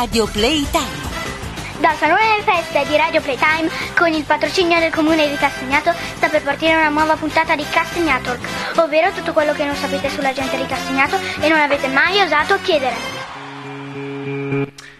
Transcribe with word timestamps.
Radio 0.00 0.24
Playtime. 0.28 1.78
Dal 1.78 1.94
Salone 1.96 2.22
delle 2.22 2.42
Feste 2.42 2.86
di 2.88 2.96
Radio 2.96 3.20
Playtime, 3.20 3.68
con 3.94 4.10
il 4.10 4.24
patrocinio 4.24 4.78
del 4.78 4.90
Comune 4.90 5.28
di 5.28 5.36
Castagnato, 5.36 5.92
sta 5.92 6.30
per 6.30 6.42
partire 6.42 6.74
una 6.74 6.88
nuova 6.88 7.16
puntata 7.16 7.54
di 7.54 7.66
Castagnatalk, 7.68 8.78
ovvero 8.78 9.12
tutto 9.12 9.34
quello 9.34 9.52
che 9.52 9.66
non 9.66 9.74
sapete 9.74 10.08
sulla 10.08 10.32
gente 10.32 10.56
di 10.56 10.64
Castagnato 10.64 11.18
e 11.42 11.50
non 11.50 11.58
avete 11.58 11.88
mai 11.88 12.18
osato 12.18 12.58
chiedere. 12.62 12.94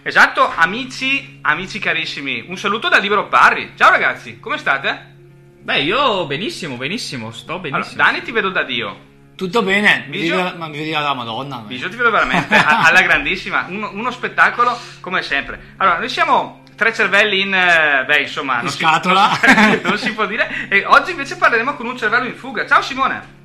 Esatto, 0.03 0.47
amici, 0.55 1.39
amici 1.41 1.79
carissimi, 1.79 2.45
un 2.47 2.57
saluto 2.59 2.87
da 2.87 2.99
Libero 2.99 3.27
Parri. 3.27 3.71
Ciao 3.75 3.89
ragazzi, 3.89 4.39
come 4.39 4.59
state? 4.59 5.13
Beh, 5.61 5.81
io 5.81 6.27
benissimo, 6.27 6.75
benissimo, 6.75 7.31
sto 7.31 7.53
Allora, 7.53 7.69
benissimo. 7.71 8.03
Dani 8.03 8.21
ti 8.21 8.31
vedo 8.31 8.49
da 8.51 8.61
Dio. 8.61 9.09
Tutto 9.41 9.63
bene, 9.63 10.05
mi 10.07 10.19
Bisio? 10.19 10.35
vedi, 10.43 10.57
ma 10.59 10.67
mi 10.67 10.77
vedi 10.77 10.93
alla 10.93 11.15
Madonna. 11.15 11.63
Bisio 11.65 11.89
ti 11.89 11.95
vedo 11.95 12.11
veramente 12.11 12.53
alla 12.63 13.01
grandissima, 13.01 13.65
uno, 13.69 13.89
uno 13.91 14.11
spettacolo 14.11 14.77
come 14.99 15.23
sempre. 15.23 15.73
Allora, 15.77 15.97
noi 15.97 16.09
siamo 16.09 16.61
tre 16.75 16.93
cervelli 16.93 17.41
in, 17.41 17.51
eh, 17.51 18.03
beh, 18.05 18.19
insomma, 18.19 18.57
In 18.57 18.65
non 18.65 18.69
si- 18.69 18.77
scatola. 18.77 19.29
non 19.41 19.71
si, 19.73 19.81
non 19.81 19.97
si 19.97 20.13
può 20.13 20.27
dire. 20.27 20.67
E 20.69 20.85
oggi 20.85 21.09
invece 21.09 21.37
parleremo 21.37 21.73
con 21.73 21.87
un 21.87 21.97
cervello 21.97 22.27
in 22.27 22.35
fuga. 22.35 22.67
Ciao 22.67 22.83
Simone. 22.83 23.39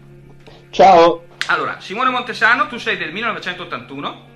Ciao, 0.69 1.25
Allora, 1.47 1.77
Simone 1.81 2.11
Montesano, 2.11 2.67
tu 2.67 2.77
sei 2.77 2.99
del 2.99 3.13
1981, 3.13 4.27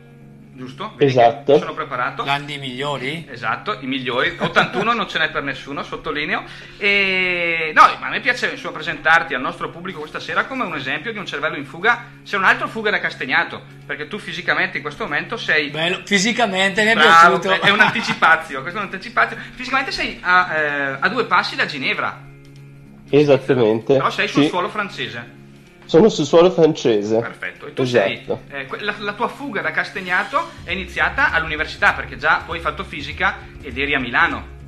giusto? 0.53 0.93
Vedi 0.97 1.11
Esatto. 1.11 1.59
Sono 1.59 1.75
preparato. 1.75 2.25
Gli 2.25 2.29
anni 2.29 2.59
migliori? 2.59 3.27
Esatto, 3.31 3.79
i 3.81 3.87
migliori. 3.87 4.37
81 4.39 4.93
non 4.93 5.09
ce 5.09 5.19
n'è 5.19 5.31
per 5.31 5.43
nessuno, 5.43 5.83
sottolineo. 5.83 6.43
E 6.79 7.73
no, 7.75 7.83
ma 7.99 8.07
a 8.07 8.11
me 8.11 8.21
piace 8.21 8.51
insomma, 8.51 8.75
presentarti 8.75 9.35
al 9.35 9.41
nostro 9.41 9.71
pubblico 9.71 10.01
questa 10.01 10.21
sera 10.21 10.45
come 10.45 10.65
un 10.65 10.75
esempio 10.75 11.13
di 11.13 11.19
un 11.19 11.27
cervello 11.27 11.57
in 11.57 11.65
fuga, 11.65 12.05
se 12.23 12.37
un 12.37 12.45
altro 12.45 12.69
fuga 12.69 12.91
da 12.91 12.99
Castagnato, 13.01 13.63
perché 13.87 14.09
tu 14.09 14.19
fisicamente 14.19 14.77
in 14.77 14.83
questo 14.83 15.05
momento 15.05 15.37
sei 15.37 15.71
Bello, 15.71 16.01
fisicamente 16.05 16.83
mi 16.83 16.91
è 16.91 16.95
Bravo, 16.95 17.39
piaciuto. 17.39 17.67
è 17.67 17.71
un'anticipazio, 17.71 18.61
questo 18.63 18.79
è 18.79 18.83
un'anticipazio. 18.83 19.37
Fisicamente 19.55 19.93
sei 19.93 20.19
a, 20.21 20.55
eh, 20.55 20.97
a 21.01 21.09
due 21.09 21.25
passi 21.27 21.57
da 21.57 21.67
Ginevra, 21.67 22.21
esattamente. 23.09 23.95
però 23.97 24.11
sei 24.11 24.29
sul 24.29 24.43
Sì, 24.43 24.49
suolo 24.49 24.69
francese. 24.69 25.39
Sono 25.91 26.09
sul 26.09 26.25
suolo 26.25 26.53
francese. 26.53 27.19
Perfetto. 27.19 27.67
E 27.67 27.73
tu 27.73 27.83
Esatto. 27.83 28.43
sei 28.49 28.61
eh, 28.61 28.67
la, 28.85 28.95
la 28.99 29.13
tua 29.15 29.27
fuga 29.27 29.61
da 29.61 29.73
Castagnato 29.73 30.51
è 30.63 30.71
iniziata 30.71 31.33
all'università, 31.33 31.95
perché 31.95 32.17
già 32.17 32.45
tu 32.47 32.53
hai 32.53 32.61
fatto 32.61 32.85
fisica 32.85 33.39
ed 33.61 33.77
eri 33.77 33.93
a 33.97 33.99
Milano. 33.99 34.59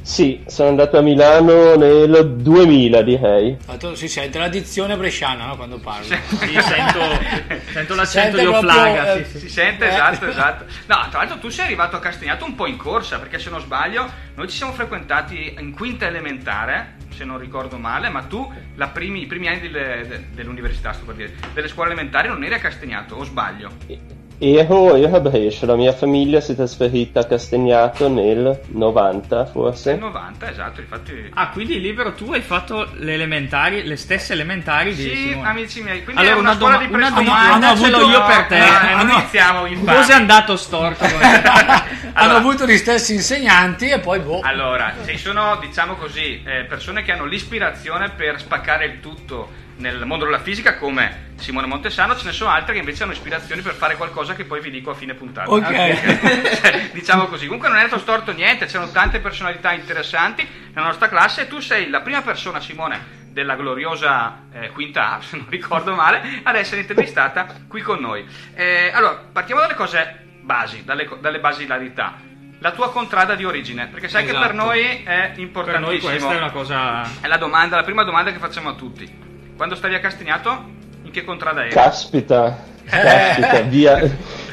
Sì, 0.00 0.42
sono 0.46 0.70
andato 0.70 0.96
a 0.96 1.02
Milano 1.02 1.74
nel 1.76 2.36
2000, 2.38 3.02
direi. 3.02 3.58
Fatto- 3.62 3.94
si 3.94 4.08
sente 4.08 4.38
la 4.38 4.48
dizione 4.48 4.96
bresciana 4.96 5.44
no, 5.48 5.56
quando 5.56 5.78
parlo. 5.80 6.04
Sì, 6.04 6.58
sento, 6.62 7.00
sento 7.70 7.94
l'accento 7.94 8.36
Sente 8.38 8.40
di 8.40 8.46
Oflaga. 8.46 9.12
eh, 9.16 9.24
sì, 9.26 9.30
sì. 9.32 9.38
Si 9.40 9.48
sente, 9.50 9.84
Eh. 9.84 9.88
esatto, 9.88 10.26
esatto. 10.28 10.64
No, 10.86 11.08
tra 11.10 11.18
l'altro 11.18 11.36
tu 11.40 11.50
sei 11.50 11.66
arrivato 11.66 11.96
a 11.96 11.98
Castagnato 12.00 12.46
un 12.46 12.54
po' 12.54 12.66
in 12.66 12.78
corsa, 12.78 13.18
perché 13.18 13.38
se 13.38 13.50
non 13.50 13.60
sbaglio, 13.60 14.10
noi 14.34 14.48
ci 14.48 14.56
siamo 14.56 14.72
frequentati 14.72 15.56
in 15.58 15.74
quinta 15.74 16.06
elementare, 16.06 16.94
se 17.10 17.24
non 17.24 17.38
ricordo 17.38 17.78
male, 17.78 18.08
ma 18.08 18.22
tu 18.22 18.50
primi- 18.88 19.22
i 19.22 19.26
primi 19.26 19.48
anni 19.48 19.60
delle- 19.60 20.06
de- 20.06 20.24
dell'università, 20.32 20.92
sto 20.92 21.04
per 21.04 21.14
dire, 21.16 21.34
delle 21.54 21.68
scuole 21.68 21.90
elementari 21.90 22.28
non 22.28 22.42
eri 22.44 22.54
a 22.54 22.58
Castagnato, 22.58 23.16
o 23.16 23.24
sbaglio? 23.24 24.17
Ero, 24.40 24.94
ero 24.94 25.16
a 25.16 25.20
Brescia, 25.20 25.66
la 25.66 25.74
mia 25.74 25.92
famiglia 25.92 26.40
si 26.40 26.52
è 26.52 26.54
trasferita 26.54 27.18
a 27.20 27.24
Castagnato 27.24 28.08
nel 28.08 28.60
90, 28.68 29.46
forse. 29.46 29.90
Nel 29.94 30.00
90, 30.02 30.50
esatto, 30.52 30.80
infatti... 30.80 31.28
Ah, 31.34 31.48
quindi 31.50 31.80
libero 31.80 32.12
tu 32.14 32.30
hai 32.32 32.40
fatto 32.40 32.88
le 32.98 33.14
elementari, 33.14 33.82
le 33.82 33.96
stesse 33.96 34.34
elementari 34.34 34.94
di 34.94 35.02
Sì, 35.02 35.16
Simone. 35.16 35.48
amici 35.48 35.82
miei, 35.82 36.04
quindi 36.04 36.22
Allora 36.22 36.36
è 36.36 36.38
una, 36.38 36.50
una, 36.50 36.56
scuola 36.58 36.74
doma- 36.76 36.86
di 36.86 36.94
una 36.94 37.10
domanda 37.10 37.66
Hanno 37.70 37.80
ce 37.82 37.90
l'ho 37.90 37.96
avuto- 37.96 38.10
io 38.12 38.24
per 38.26 38.44
te. 38.44 38.56
Eh, 38.58 38.60
Eh, 38.60 38.70
non 38.70 38.98
hanno- 39.00 39.12
iniziamo 39.14 39.66
infatti. 39.66 39.96
Cos'è 39.96 40.12
andato 40.14 40.56
storto? 40.56 41.02
Hanno 42.12 42.32
Allora- 42.32 42.36
avuto 42.38 42.64
gli 42.66 42.76
stessi 42.76 43.14
insegnanti 43.14 43.88
e 43.88 43.98
poi 43.98 44.20
boh. 44.20 44.40
Allora, 44.42 44.92
ci 45.04 45.18
sono, 45.18 45.56
diciamo 45.60 45.94
così, 45.94 46.42
eh, 46.44 46.62
persone 46.64 47.02
che 47.02 47.10
hanno 47.10 47.24
l'ispirazione 47.24 48.10
per 48.10 48.38
spaccare 48.38 48.84
il 48.86 49.00
tutto 49.00 49.66
nel 49.78 50.04
mondo 50.06 50.24
della 50.24 50.40
fisica, 50.40 50.76
come 50.76 51.32
Simone 51.36 51.66
Montesano, 51.66 52.16
ce 52.16 52.24
ne 52.24 52.32
sono 52.32 52.50
altre 52.50 52.74
che 52.74 52.80
invece 52.80 53.04
hanno 53.04 53.12
ispirazioni 53.12 53.62
per 53.62 53.74
fare 53.74 53.96
qualcosa 53.96 54.34
che 54.34 54.44
poi 54.44 54.60
vi 54.60 54.70
dico 54.70 54.90
a 54.90 54.94
fine 54.94 55.14
puntata. 55.14 55.50
Ok. 55.50 55.66
Cioè, 56.58 56.90
diciamo 56.92 57.26
così. 57.26 57.46
Comunque 57.46 57.68
non 57.68 57.78
è 57.78 57.86
stato 57.86 58.02
storto 58.02 58.32
niente, 58.32 58.66
c'erano 58.66 58.90
tante 58.90 59.20
personalità 59.20 59.72
interessanti 59.72 60.46
nella 60.74 60.88
nostra 60.88 61.08
classe 61.08 61.42
e 61.42 61.46
tu 61.48 61.60
sei 61.60 61.88
la 61.88 62.00
prima 62.00 62.22
persona, 62.22 62.60
Simone, 62.60 63.16
della 63.32 63.54
gloriosa 63.54 64.46
eh, 64.52 64.70
quinta 64.70 65.14
A, 65.16 65.20
se 65.22 65.36
non 65.36 65.46
ricordo 65.48 65.94
male, 65.94 66.40
ad 66.42 66.56
essere 66.56 66.80
intervistata 66.80 67.46
qui 67.68 67.80
con 67.80 68.00
noi. 68.00 68.26
Eh, 68.54 68.90
allora, 68.92 69.22
partiamo 69.32 69.60
dalle 69.60 69.74
cose 69.74 70.26
basi, 70.42 70.84
dalle, 70.84 71.08
dalle 71.20 71.38
basilarità. 71.38 72.26
La 72.60 72.72
tua 72.72 72.90
contrada 72.90 73.36
di 73.36 73.44
origine, 73.44 73.86
perché 73.86 74.08
sai 74.08 74.24
che 74.24 74.32
per 74.32 74.50
Esatto. 74.50 74.56
noi 74.56 74.80
è 74.82 75.02
Per 75.04 75.28
noi 75.28 75.42
importantissimo. 75.42 76.10
questa 76.10 76.32
è 76.32 76.36
una 76.38 76.50
cosa... 76.50 77.02
È 77.20 77.28
la 77.28 77.36
domanda, 77.36 77.76
la 77.76 77.84
prima 77.84 78.02
domanda 78.02 78.32
che 78.32 78.38
facciamo 78.38 78.70
a 78.70 78.74
tutti. 78.74 79.26
Quando 79.58 79.74
stavi 79.74 79.96
a 79.96 79.98
Castagnato, 79.98 80.64
in 81.02 81.10
che 81.10 81.24
contrada 81.24 81.62
eri? 81.62 81.70
Caspita, 81.70 82.62
caspita, 82.88 83.60
via, 83.62 84.00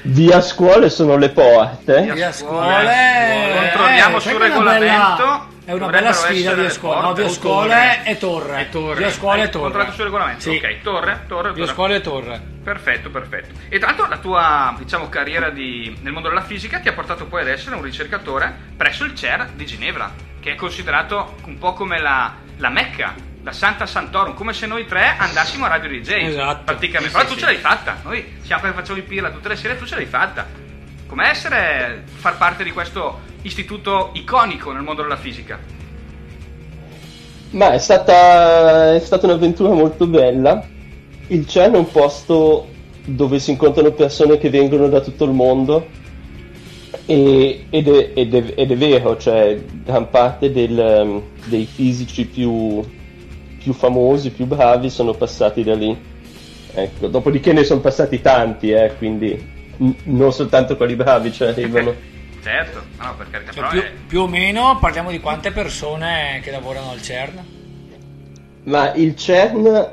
via 0.02 0.42
scuole 0.42 0.90
sono 0.90 1.16
le 1.16 1.30
porte. 1.30 2.12
Via 2.12 2.32
scuole. 2.32 2.66
scuole. 2.66 3.54
Controlliamo 3.60 4.18
eh, 4.18 4.20
sul 4.20 4.32
regolamento. 4.40 5.24
bella- 5.24 5.48
È 5.64 5.72
una 5.74 5.88
bella 5.90 6.12
sfida 6.12 6.54
via 6.56 6.64
le 6.64 6.70
scuole. 6.72 7.02
No, 7.02 7.14
via 7.14 7.28
torre? 7.30 8.02
e 8.04 8.18
torre. 8.18 8.62
E 8.62 8.70
torre. 8.70 8.96
Via 8.98 9.12
scuole 9.12 9.44
e 9.44 9.50
torre. 9.50 9.62
controllato 9.64 9.92
sul 9.94 10.04
regolamento? 10.06 10.42
Sì. 10.42 10.50
Ok, 10.58 10.82
torre, 10.82 11.24
torre, 11.28 11.50
Via 11.54 11.62
torre. 11.62 11.74
scuole 11.76 11.96
e 11.98 12.02
torre. 12.02 12.42
Perfetto, 12.64 13.10
perfetto. 13.12 13.54
E 13.70 13.78
tra 13.78 13.90
l'altro 13.90 14.08
la 14.08 14.18
tua, 14.18 14.76
diciamo, 14.80 15.08
carriera 15.08 15.52
di- 15.52 15.96
nel 16.02 16.14
mondo 16.14 16.30
della 16.30 16.42
fisica 16.42 16.80
ti 16.80 16.88
ha 16.88 16.94
portato 16.94 17.28
poi 17.28 17.42
ad 17.42 17.48
essere 17.50 17.76
un 17.76 17.84
ricercatore 17.84 18.52
presso 18.76 19.04
il 19.04 19.14
CER 19.14 19.50
di 19.54 19.68
Ginevra, 19.68 20.12
che 20.40 20.54
è 20.54 20.56
considerato 20.56 21.36
un 21.46 21.60
po' 21.60 21.74
come 21.74 22.02
la, 22.02 22.34
la 22.58 22.70
Mecca, 22.70 23.14
la 23.46 23.52
Santa 23.52 23.86
Santorum, 23.86 24.34
come 24.34 24.54
se 24.54 24.66
noi 24.66 24.88
tre 24.88 25.16
andassimo 25.20 25.66
a 25.66 25.68
Radio 25.68 25.88
DJ. 25.88 26.10
Esatto. 26.30 26.64
Praticamente. 26.66 27.10
Sì, 27.10 27.16
Però 27.16 27.28
sì, 27.28 27.28
tu 27.28 27.34
sì. 27.36 27.40
ce 27.42 27.46
l'hai 27.46 27.58
fatta. 27.62 28.00
Noi 28.04 28.26
siamo 28.42 28.64
che 28.64 28.72
facciamo 28.72 28.98
i 28.98 29.04
pirla 29.04 29.30
tutte 29.30 29.50
le 29.50 29.56
sere, 29.56 29.78
tu 29.78 29.86
ce 29.86 29.96
l'hai 29.96 30.08
fatta. 30.08 30.48
Com'è 31.06 31.28
essere, 31.30 32.04
far 32.16 32.38
parte 32.38 32.64
di 32.64 32.72
questo 32.72 33.20
istituto 33.44 34.10
iconico 34.14 34.72
nel 34.72 34.82
mondo 34.82 35.04
della 35.04 35.16
fisica? 35.16 35.60
Ma 37.52 37.72
è 37.72 37.78
stata, 37.78 38.96
è 38.96 39.00
stata 39.00 39.28
un'avventura 39.28 39.70
molto 39.74 40.08
bella. 40.08 40.66
Il 41.28 41.48
CERN 41.48 41.76
è 41.76 41.78
un 41.78 41.92
posto 41.92 42.68
dove 43.06 43.38
si 43.38 43.52
incontrano 43.52 43.92
persone 43.92 44.40
che 44.40 44.50
vengono 44.50 44.88
da 44.90 45.02
tutto 45.02 45.24
il 45.26 45.32
mondo 45.32 45.88
e- 47.06 47.66
ed, 47.70 47.88
è, 47.88 48.12
ed 48.16 48.34
è- 48.34 48.54
ed 48.56 48.72
è 48.72 48.76
vero, 48.76 49.18
cioè 49.18 49.62
gran 49.84 50.10
parte 50.10 50.52
del, 50.52 51.22
dei 51.46 51.66
fisici 51.66 52.26
più, 52.26 52.82
più 53.66 53.74
famosi, 53.74 54.30
più 54.30 54.46
bravi 54.46 54.92
sono 54.92 55.14
passati 55.16 55.64
da 55.64 55.74
lì. 55.74 55.98
Ecco, 56.72 57.08
dopodiché 57.08 57.52
ne 57.52 57.64
sono 57.64 57.80
passati 57.80 58.22
tanti, 58.22 58.70
eh, 58.70 58.94
quindi 58.96 59.44
n- 59.78 59.96
non 60.04 60.32
soltanto 60.32 60.78
quelli 60.78 60.96
bravi 60.96 61.34
ci 61.34 61.44
arrivano. 61.44 61.94
Certo, 62.46 62.80
no, 63.00 63.16
per 63.18 63.28
carità, 63.32 63.52
Cioè, 63.52 63.56
però 63.56 63.70
più, 63.72 63.82
è- 63.82 63.92
più 64.06 64.22
o 64.22 64.28
meno 64.28 64.78
parliamo 64.80 65.10
di 65.10 65.20
quante 65.20 65.50
persone 65.50 66.42
che 66.44 66.52
lavorano 66.52 66.92
al 66.92 67.02
CERN? 67.02 67.44
Ma 68.66 68.94
il 68.94 69.16
CERN 69.16 69.88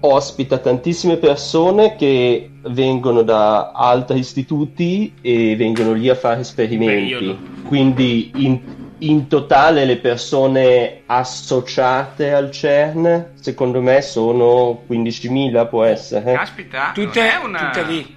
ospita 0.00 0.56
tantissime 0.56 1.18
persone 1.18 1.94
che 1.96 2.48
vengono 2.68 3.20
da 3.20 3.72
altri 3.72 4.20
istituti 4.20 5.12
e 5.20 5.54
vengono 5.54 5.92
lì 5.92 6.08
a 6.08 6.14
fare 6.14 6.40
esperimenti. 6.40 7.12
Periodo. 7.12 7.38
Quindi 7.66 8.30
in, 8.36 8.58
in 8.98 9.28
totale 9.28 9.84
le 9.84 9.96
persone 9.98 11.02
associate 11.06 12.32
al 12.32 12.50
CERN, 12.50 13.32
secondo 13.40 13.80
me, 13.82 14.00
sono 14.02 14.82
15.000, 14.88 15.68
può 15.68 15.84
essere. 15.84 16.32
caspita, 16.32 16.92
Tutte, 16.94 17.20
non 17.20 17.28
è 17.28 17.44
una... 17.44 17.58
tutte 17.70 17.82
lì. 17.84 18.14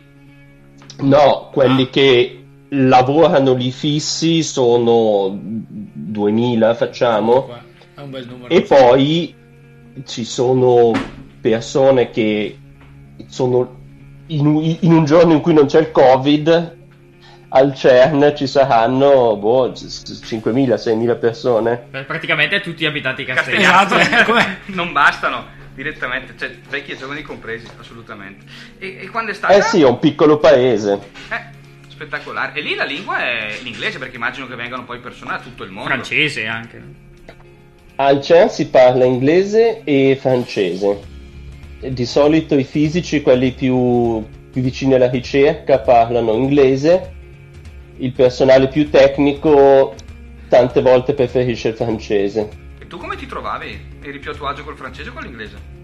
No, 1.02 1.50
quelli 1.52 1.90
che 1.90 2.44
lavorano 2.70 3.54
lì 3.54 3.72
fissi 3.72 4.44
sono 4.44 5.28
2.000, 5.30 6.76
facciamo. 6.76 7.32
Comunque, 7.42 7.62
È 7.96 8.00
un 8.02 8.10
bel 8.10 8.28
numero. 8.28 8.54
E 8.54 8.62
poi 8.62 9.36
ci 10.06 10.24
sono 10.24 10.92
persone 11.42 12.10
che 12.10 12.58
sono 13.28 13.78
in, 14.28 14.46
un- 14.46 14.78
in 14.82 14.94
un 14.94 15.06
giorno 15.06 15.34
in 15.34 15.42
cui 15.42 15.54
non 15.54 15.66
c'è 15.66 15.80
il 15.80 15.92
Covid, 15.92 16.78
al 17.50 17.74
CERN 17.76 18.34
ci 18.36 18.48
saranno 18.48 19.36
boh, 19.36 19.72
c- 19.72 19.86
c- 19.86 20.36
5.000, 20.36 20.76
6.000 20.76 21.20
persone. 21.20 21.86
Beh, 21.90 22.04
Praticamente 22.04 22.62
tutti 22.62 22.84
gli 22.84 22.88
abitanti 22.88 23.26
Castellano. 23.26 23.64
Esatto, 23.64 24.34
non 24.74 24.92
bastano 24.92 25.58
direttamente, 25.74 26.34
cioè 26.38 26.52
vecchi 26.70 26.92
e 26.92 26.98
giovani 26.98 27.22
compresi, 27.22 27.66
assolutamente. 27.80 28.46
E, 28.78 29.00
e 29.02 29.10
quando 29.10 29.32
è 29.32 29.34
stata... 29.34 29.54
Eh 29.54 29.62
sì, 29.62 29.82
è 29.82 29.86
un 29.86 29.98
piccolo 29.98 30.38
paese. 30.38 31.00
Eh, 31.30 31.42
spettacolare. 31.88 32.54
E 32.60 32.62
lì 32.62 32.76
la 32.76 32.84
lingua 32.84 33.18
è 33.20 33.58
l'inglese, 33.64 33.98
perché 33.98 34.18
immagino 34.18 34.48
che 34.48 34.56
vengano 34.56 34.84
poi 34.84 35.00
persone 35.00 35.32
da 35.32 35.40
tutto 35.40 35.64
il 35.64 35.72
mondo. 35.72 35.90
Francese 35.90 36.46
anche. 36.46 36.82
Al 37.96 38.22
CERN 38.22 38.50
si 38.50 38.68
parla 38.68 39.06
inglese 39.06 39.82
e 39.84 40.18
francese. 40.20 41.08
Di 41.80 42.06
solito 42.06 42.56
i 42.58 42.64
fisici, 42.64 43.22
quelli 43.22 43.52
più, 43.54 44.24
più 44.52 44.62
vicini 44.62 44.94
alla 44.94 45.10
ricerca, 45.10 45.80
parlano 45.80 46.34
inglese. 46.34 47.18
Il 48.02 48.14
personale 48.14 48.70
più 48.70 48.90
tecnico 48.90 49.94
tante 50.48 50.82
volte 50.82 51.14
preferisce 51.14 51.70
il 51.70 51.76
francese. 51.76 52.50
E 52.80 52.88
tu 52.88 52.98
come 52.98 53.18
ti 53.18 53.26
trovavi? 53.26 53.98
Eri 54.02 54.20
più 54.20 54.32
a 54.32 54.34
tuo 54.34 54.48
agio 54.48 54.64
col 54.64 54.78
francese 54.78 55.10
o 55.10 55.14
con 55.14 55.24
l'inglese? 55.24 55.78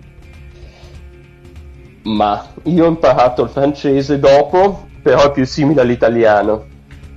Ma 2.03 2.47
io 2.63 2.85
ho 2.85 2.87
imparato 2.87 3.43
il 3.43 3.49
francese 3.49 4.17
dopo, 4.17 4.87
però 5.01 5.25
è 5.25 5.31
più 5.33 5.45
simile 5.45 5.81
all'italiano, 5.81 6.65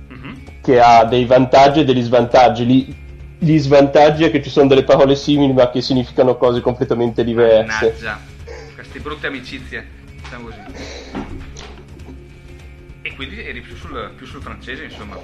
Mhm. 0.09 0.35
che 0.61 0.81
ha 0.81 1.05
dei 1.05 1.25
vantaggi 1.25 1.79
e 1.79 1.85
degli 1.85 2.01
svantaggi. 2.01 2.65
Gli, 2.65 2.93
gli 3.37 3.57
svantaggi 3.57 4.25
è 4.25 4.31
che 4.31 4.41
ci 4.43 4.49
sono 4.49 4.67
delle 4.67 4.83
parole 4.83 5.15
simili 5.15 5.53
ma 5.53 5.69
che 5.69 5.81
significano 5.81 6.35
cose 6.35 6.59
completamente 6.59 7.23
diverse. 7.23 7.85
Mannaggia, 7.85 8.19
queste 8.75 8.99
brutte 8.99 9.27
amicizie, 9.27 9.87
diciamo 10.21 10.45
così. 10.45 11.28
E 13.21 13.25
quindi 13.25 13.43
eri 13.45 13.59
più 13.59 13.75
sul, 13.75 14.11
più 14.15 14.25
sul 14.25 14.41
francese, 14.41 14.85
insomma. 14.85 15.17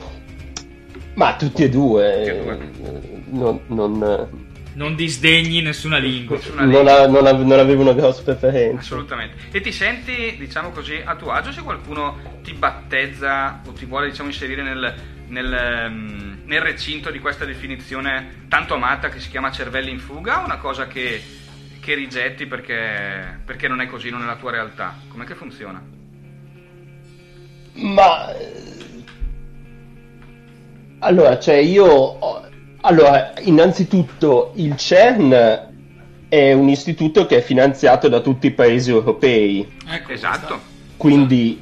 Ma 1.13 1.35
tutti 1.37 1.63
e 1.63 1.69
due. 1.69 2.17
Tutti 2.17 2.29
e 2.29 2.43
due. 2.43 2.59
eh, 2.83 3.21
Non, 3.27 3.61
non- 3.67 4.53
Non 4.73 4.95
disdegni 4.95 5.61
nessuna 5.61 5.97
lingua. 5.97 6.35
Nessuna 6.35 6.63
non 6.65 6.71
lingua. 6.71 7.01
ha- 7.03 7.07
non 7.07 7.25
ave- 7.25 7.43
non 7.45 7.57
avevo 7.59 7.83
una 7.83 7.93
grossa 7.93 8.21
preferenza. 8.23 8.79
Assolutamente. 8.81 9.37
E 9.51 9.61
ti 9.61 9.71
senti, 9.71 10.35
diciamo 10.37 10.71
così, 10.71 11.01
a 11.01 11.15
tuo 11.15 11.31
agio 11.31 11.53
se 11.53 11.61
qualcuno 11.61 12.17
ti 12.43 12.51
battezza 12.51 13.61
o 13.65 13.71
ti 13.71 13.85
vuole, 13.85 14.09
diciamo, 14.09 14.27
inserire 14.27 14.61
nel, 14.61 14.93
nel, 15.29 15.53
ehm, 15.53 16.39
nel 16.43 16.61
recinto 16.61 17.09
di 17.11 17.19
questa 17.19 17.45
definizione 17.45 18.43
tanto 18.49 18.73
amata 18.73 19.07
che 19.07 19.21
si 19.21 19.29
chiama 19.29 19.49
cervelli 19.51 19.89
in 19.91 19.99
fuga 19.99 20.41
o 20.41 20.43
una 20.43 20.57
cosa 20.57 20.87
che, 20.87 21.23
che 21.79 21.93
rigetti 21.93 22.45
perché, 22.45 23.39
perché 23.45 23.69
non 23.69 23.79
è 23.79 23.87
così, 23.87 24.09
non 24.09 24.21
è 24.23 24.25
la 24.25 24.35
tua 24.35 24.51
realtà? 24.51 24.97
Com'è 25.07 25.23
che 25.23 25.35
funziona? 25.35 25.81
Ma 27.75 28.33
eh, 28.35 28.53
allora, 30.99 31.37
cioè 31.39 31.55
io 31.55 32.17
allora, 32.81 33.33
innanzitutto 33.41 34.51
il 34.55 34.75
CERN 34.77 35.73
è 36.29 36.53
un 36.53 36.69
istituto 36.69 37.25
che 37.25 37.37
è 37.37 37.41
finanziato 37.41 38.07
da 38.09 38.19
tutti 38.21 38.47
i 38.47 38.51
paesi 38.51 38.91
europei, 38.91 39.67
Ecco, 39.87 40.11
Esatto. 40.11 40.59
quindi 40.97 41.59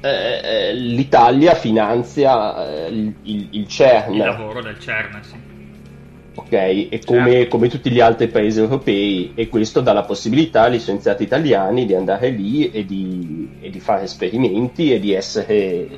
eh, 0.00 0.40
eh, 0.42 0.74
l'Italia 0.74 1.54
finanzia 1.54 2.84
eh, 2.86 2.88
il, 2.88 3.14
il- 3.22 3.48
il 3.52 3.68
CERN. 3.68 4.12
Il 4.14 4.18
lavoro 4.18 4.62
del 4.62 4.78
CERN, 4.78 5.20
sì. 5.22 5.34
Ok? 6.36 6.52
E 6.52 7.00
come, 7.04 7.32
Certo. 7.32 7.48
come 7.48 7.68
tutti 7.68 7.90
gli 7.90 8.00
altri 8.00 8.28
paesi 8.28 8.60
europei, 8.60 9.32
e 9.34 9.48
questo 9.48 9.80
dà 9.80 9.92
la 9.92 10.04
possibilità 10.04 10.62
agli 10.62 10.78
scienziati 10.78 11.22
italiani 11.24 11.84
di 11.86 11.94
andare 11.94 12.28
lì 12.30 12.70
e 12.70 12.84
di, 12.84 13.48
e 13.60 13.70
di 13.70 13.80
fare 13.80 14.04
esperimenti 14.04 14.92
e 14.92 15.00
di 15.00 15.12
essere 15.12 15.88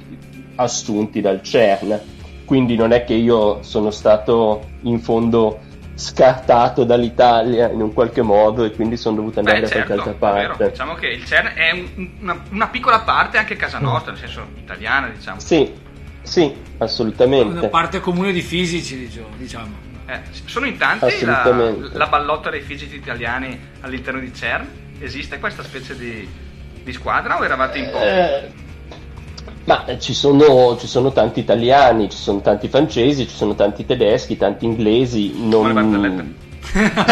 assunti 0.57 1.21
dal 1.21 1.43
CERN. 1.43 2.01
Quindi 2.45 2.77
non 2.77 2.93
è 2.93 3.05
che 3.05 3.15
io 3.15 3.63
sono 3.63 3.91
stato 3.91 4.63
in 4.83 5.01
fondo 5.01 5.59
scartato 5.95 6.85
dall'Italia 6.85 7.69
in 7.71 7.81
un 7.83 7.93
qualche 7.93 8.23
modo 8.23 8.65
e 8.65 8.71
quindi 8.71 8.97
sono 8.97 9.17
dovuto 9.17 9.41
andare 9.41 9.61
Beh, 9.61 9.67
da 9.67 9.73
qualche 9.73 9.89
certo, 9.95 10.09
altra 10.11 10.29
è 10.31 10.33
vero. 10.35 10.49
parte. 10.57 10.71
Diciamo 10.71 10.95
che 10.95 11.07
il 11.09 11.25
CERN 11.25 11.53
è 11.55 11.71
un- 11.73 12.11
una, 12.21 12.43
una 12.51 12.69
piccola 12.69 13.01
parte 13.01 13.37
anche 13.37 13.57
casa 13.57 13.79
nostra, 13.81 14.13
nel 14.13 14.21
senso 14.21 14.47
italiana, 14.57 15.09
diciamo. 15.09 15.41
Sì, 15.41 15.71
sì, 16.23 16.55
assolutamente. 16.79 17.59
Una 17.59 17.69
parte 17.69 17.99
comune 18.01 18.33
di 18.33 18.41
fisici, 18.43 18.97
diciamo. 19.37 19.87
Eh, 20.11 20.21
sono 20.47 20.65
in 20.65 20.79
tanti 20.79 21.23
la, 21.23 21.75
la 21.93 22.07
ballotta 22.07 22.49
dei 22.49 22.63
fisici 22.63 22.95
italiani 22.97 23.61
all'interno 23.83 24.19
di 24.21 24.33
CERN? 24.35 24.67
Esiste 25.01 25.39
questa 25.39 25.63
specie 25.63 25.95
di, 25.99 26.27
di 26.83 26.93
squadra 26.95 27.39
o 27.39 27.45
eravate 27.45 27.79
in 27.79 27.91
pochi? 27.91 28.05
Eh, 28.07 28.51
ma 29.65 29.85
ci 29.99 30.15
sono, 30.15 30.79
ci 30.81 30.87
sono 30.87 31.13
tanti 31.13 31.41
italiani, 31.41 32.09
ci 32.09 32.17
sono 32.17 32.41
tanti 32.41 32.69
francesi, 32.69 33.29
ci 33.29 33.35
sono 33.37 33.55
tanti 33.55 33.85
tedeschi, 33.85 34.39
tanti 34.39 34.65
inglesi. 34.65 35.31
Come 35.31 35.69
le 35.75 35.81
Non... 35.83 35.91
barzellette. 35.91 36.47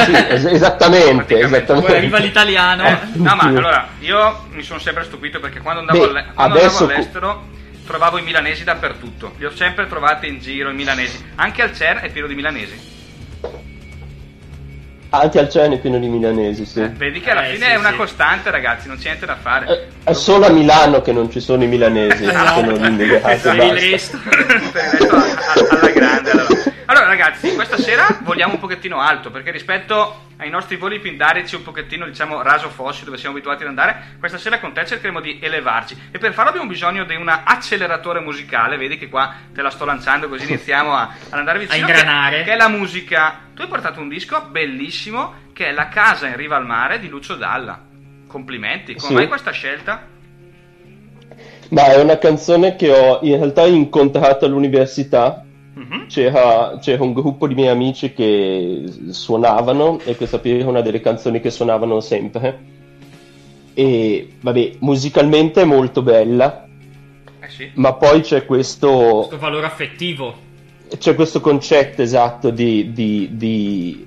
Sì, 0.05 0.13
es- 0.35 0.45
esattamente, 0.55 1.39
esattamente. 1.39 1.97
Arriva 1.99 2.19
l'italiano. 2.19 2.87
Eh, 2.87 2.99
no, 3.13 3.35
ma 3.35 3.43
allora 3.43 3.89
io 4.01 4.45
mi 4.53 4.63
sono 4.63 4.79
sempre 4.79 5.05
stupito 5.05 5.39
perché 5.39 5.61
quando 5.61 5.81
andavo, 5.81 5.99
Beh, 5.99 6.07
alle- 6.09 6.27
quando 6.33 6.55
adesso 6.55 6.85
andavo 6.85 6.87
co- 6.87 6.95
all'estero 6.95 7.45
trovavo 7.87 8.19
i 8.19 8.23
milanesi 8.23 8.65
dappertutto. 8.65 9.35
Li 9.39 9.45
ho 9.47 9.51
sempre 9.55 9.87
trovati 9.87 10.27
in 10.27 10.41
giro 10.41 10.71
i 10.71 10.75
milanesi. 10.75 11.25
Anche 11.37 11.63
al 11.63 11.73
CERN 11.75 12.01
è 12.03 12.11
pieno 12.11 12.27
di 12.27 12.35
milanesi. 12.35 12.95
anche 15.09 15.39
al 15.39 15.49
CERN 15.49 15.73
è 15.73 15.79
pieno 15.79 15.99
di 15.99 16.09
milanesi, 16.09 16.67
sì. 16.67 16.83
Eh, 16.83 16.89
vedi 16.89 17.21
che 17.21 17.31
alla 17.31 17.47
Eh, 17.47 17.55
fine 17.55 17.67
sì, 17.67 17.73
è 17.73 17.77
una 17.77 17.91
sì. 17.91 17.97
costante, 17.97 18.51
ragazzi, 18.51 18.87
non 18.89 18.99
c'è 18.99 19.05
niente 19.05 19.25
da 19.25 19.37
fare. 19.41 19.67
Eh, 19.67 20.11
È 20.11 20.13
solo 20.13 20.45
a 20.47 20.51
Milano 20.51 21.01
che 21.01 21.13
non 21.13 21.31
ci 21.31 21.41
sono 21.41 21.63
i 21.65 21.67
milanesi, 21.69 22.25
sono 22.27 22.73
gli 22.77 22.85
immigrati. 22.85 23.31
Esatto. 23.33 23.57
Per 23.57 23.67
il 23.67 23.91
resto. 23.91 24.19
Alla 25.71 25.91
grande. 25.91 26.26
Ragazzi, 27.17 27.55
questa 27.55 27.79
sera 27.79 28.19
voliamo 28.21 28.53
un 28.53 28.59
pochettino 28.59 29.01
alto 29.01 29.31
perché 29.31 29.51
rispetto 29.51 30.25
ai 30.37 30.51
nostri 30.51 30.77
voli 30.77 31.01
pindarici 31.01 31.55
un 31.55 31.63
pochettino 31.63 32.05
diciamo 32.05 32.43
raso 32.43 32.69
fossi 32.69 33.07
dove 33.07 33.17
siamo 33.17 33.35
abituati 33.35 33.63
ad 33.63 33.71
andare 33.71 34.17
questa 34.19 34.37
sera 34.37 34.61
con 34.61 34.75
te 34.75 34.85
cercheremo 34.85 35.21
di 35.23 35.39
elevarci 35.41 35.97
e 36.11 36.19
per 36.19 36.35
farlo 36.35 36.51
abbiamo 36.51 36.69
bisogno 36.69 37.05
di 37.05 37.15
un 37.15 37.27
acceleratore 37.27 38.21
musicale 38.21 38.77
vedi 38.77 38.99
che 38.99 39.09
qua 39.09 39.33
te 39.55 39.63
la 39.63 39.71
sto 39.71 39.87
lanciando 39.87 40.29
così 40.29 40.45
iniziamo 40.53 40.93
a, 40.93 41.05
ad 41.31 41.39
andare 41.39 41.61
vicino 41.61 41.87
A 41.87 41.89
ingranare. 41.89 42.37
che, 42.41 42.45
che 42.45 42.53
è 42.53 42.57
la 42.57 42.69
musica 42.69 43.41
tu 43.55 43.63
hai 43.63 43.69
portato 43.69 43.99
un 43.99 44.09
disco 44.11 44.43
bellissimo 44.51 45.45
che 45.55 45.69
è 45.69 45.73
La 45.73 45.89
casa 45.89 46.27
in 46.27 46.37
riva 46.37 46.57
al 46.57 46.67
mare 46.67 46.99
di 46.99 47.09
Lucio 47.09 47.35
Dalla 47.35 47.81
complimenti 48.27 48.95
come 48.95 49.07
Sì. 49.07 49.15
mai 49.15 49.27
questa 49.27 49.53
scelta? 49.53 50.07
Ma 51.71 51.87
è 51.87 51.97
una 51.99 52.19
canzone 52.19 52.77
che 52.77 52.91
ho 52.91 53.21
in 53.23 53.37
realtà 53.37 53.63
incontrato 53.65 54.45
all'università. 54.45 55.46
Mhm. 55.89 56.07
C'era, 56.09 56.79
c'era 56.81 57.03
un 57.03 57.13
gruppo 57.13 57.47
di 57.47 57.55
miei 57.55 57.69
amici 57.69 58.13
che 58.13 58.85
suonavano 59.11 60.01
e 60.05 60.17
questa 60.17 60.39
qui 60.39 60.59
era 60.59 60.69
una 60.69 60.81
delle 60.81 61.01
canzoni 61.01 61.41
che 61.41 61.51
suonavano 61.51 62.01
sempre. 62.01 62.59
E 63.75 64.29
vabbè, 64.41 64.73
musicalmente 64.81 65.61
è 65.63 65.65
molto 65.65 66.03
bella, 66.03 66.67
eh 67.41 67.49
sì 67.51 67.71
ma 67.75 67.93
poi 67.95 68.21
c'è 68.23 68.47
questo, 68.47 68.89
Questo 69.29 69.39
valore 69.39 69.67
affettivo. 69.67 70.35
c'è 70.97 71.15
questo 71.15 71.41
concetto 71.43 72.01
esatto 72.01 72.49
di, 72.51 72.93
di, 72.93 73.29
di- 73.33 74.07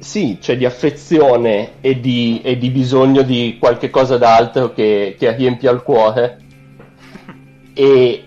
sì, 0.00 0.38
cioè 0.40 0.56
di 0.56 0.64
affezione 0.64 1.74
e 1.80 2.00
di, 2.00 2.40
e 2.42 2.58
di 2.58 2.70
bisogno 2.70 3.22
di 3.22 3.56
qualche 3.60 3.88
cosa 3.90 4.16
d'altro 4.18 4.72
che, 4.72 5.14
che 5.18 5.34
riempia 5.36 5.70
il 5.70 5.82
cuore 5.82 6.38
e 7.74 8.24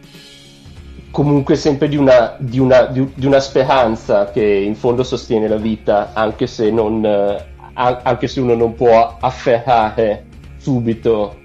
comunque 1.11 1.55
sempre 1.55 1.87
di 1.89 1.97
una, 1.97 2.35
di, 2.39 2.57
una, 2.59 2.85
di, 2.85 3.11
di 3.13 3.25
una 3.25 3.39
speranza 3.39 4.31
che 4.31 4.41
in 4.43 4.75
fondo 4.75 5.03
sostiene 5.03 5.47
la 5.47 5.57
vita 5.57 6.11
anche 6.13 6.47
se, 6.47 6.71
non, 6.71 7.03
eh, 7.05 7.45
an- 7.73 7.99
anche 8.03 8.27
se 8.27 8.39
uno 8.39 8.55
non 8.55 8.73
può 8.73 9.17
afferrare 9.19 10.25
subito 10.57 11.37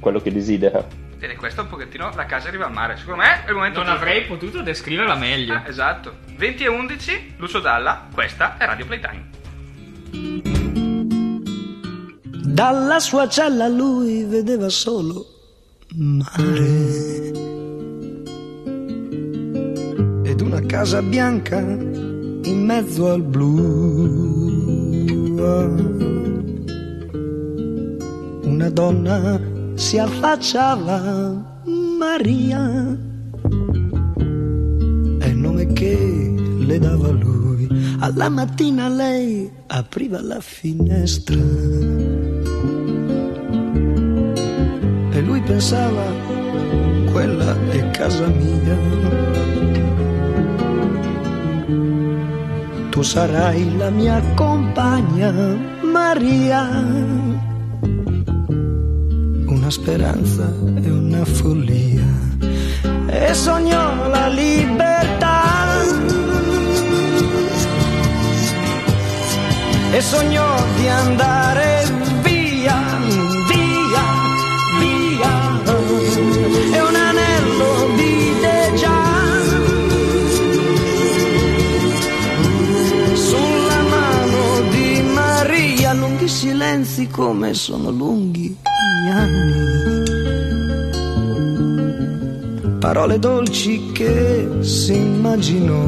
quello 0.00 0.20
che 0.20 0.30
desidera. 0.32 0.84
è 1.18 1.34
questo 1.34 1.62
un 1.62 1.68
pochettino 1.68 2.10
La 2.14 2.24
casa 2.26 2.46
in 2.46 2.52
riva 2.52 2.66
al 2.66 2.72
mare 2.72 2.96
secondo 2.96 3.22
me 3.22 3.44
è 3.44 3.48
il 3.48 3.54
momento 3.54 3.78
Non 3.82 3.88
giusto. 3.88 4.02
avrei 4.02 4.22
potuto 4.26 4.62
descriverla 4.62 5.14
meglio. 5.16 5.54
Ah, 5.54 5.64
esatto 5.66 6.12
20 6.36 6.64
e 6.64 6.68
11 6.68 7.34
Lucio 7.38 7.58
Dalla 7.60 8.06
questa 8.12 8.56
è 8.58 8.64
Radio 8.66 8.86
Playtime 8.86 9.24
Dalla 12.44 13.00
sua 13.00 13.28
cella 13.28 13.66
lui 13.68 14.24
vedeva 14.24 14.68
solo 14.68 15.24
mare 15.94 17.32
ed 20.36 20.42
una 20.42 20.60
casa 20.66 21.00
bianca 21.00 21.58
in 21.58 22.64
mezzo 22.66 23.10
al 23.10 23.22
blu. 23.22 23.46
Una 28.44 28.68
donna 28.68 29.40
si 29.76 29.96
affacciava, 29.96 31.62
Maria, 31.98 32.98
è 35.20 35.26
il 35.26 35.38
nome 35.38 35.72
che 35.72 36.34
le 36.58 36.78
dava 36.80 37.08
lui. 37.08 37.66
Alla 38.00 38.28
mattina 38.28 38.88
lei 38.88 39.50
apriva 39.68 40.20
la 40.20 40.40
finestra 40.40 41.40
e 45.12 45.20
lui 45.22 45.40
pensava, 45.40 46.04
quella 47.10 47.56
è 47.70 47.90
casa 47.90 48.26
mia. 48.26 49.55
Tu 52.96 53.02
sarai 53.02 53.76
la 53.76 53.90
mia 53.90 54.22
compagna, 54.34 55.30
Maria. 55.82 56.62
Una 59.44 59.68
speranza 59.68 60.50
e 60.82 60.90
una 60.90 61.22
follia. 61.26 62.08
E 63.06 63.34
sognò 63.34 64.08
la 64.08 64.28
libertà. 64.28 65.42
E 69.92 70.00
sognò 70.00 70.56
di 70.76 70.88
andare 70.88 71.75
silenzi 86.96 87.08
come 87.08 87.52
sono 87.52 87.90
lunghi 87.90 88.56
gli 89.04 89.08
anni. 89.08 90.04
Parole 92.78 93.18
dolci 93.18 93.92
che 93.92 94.48
si 94.60 94.94
immaginò. 94.94 95.84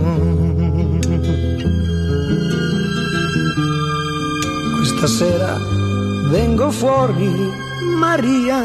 Questa 4.76 5.06
sera 5.06 5.56
vengo 6.28 6.70
fuori, 6.70 7.32
Maria. 7.96 8.62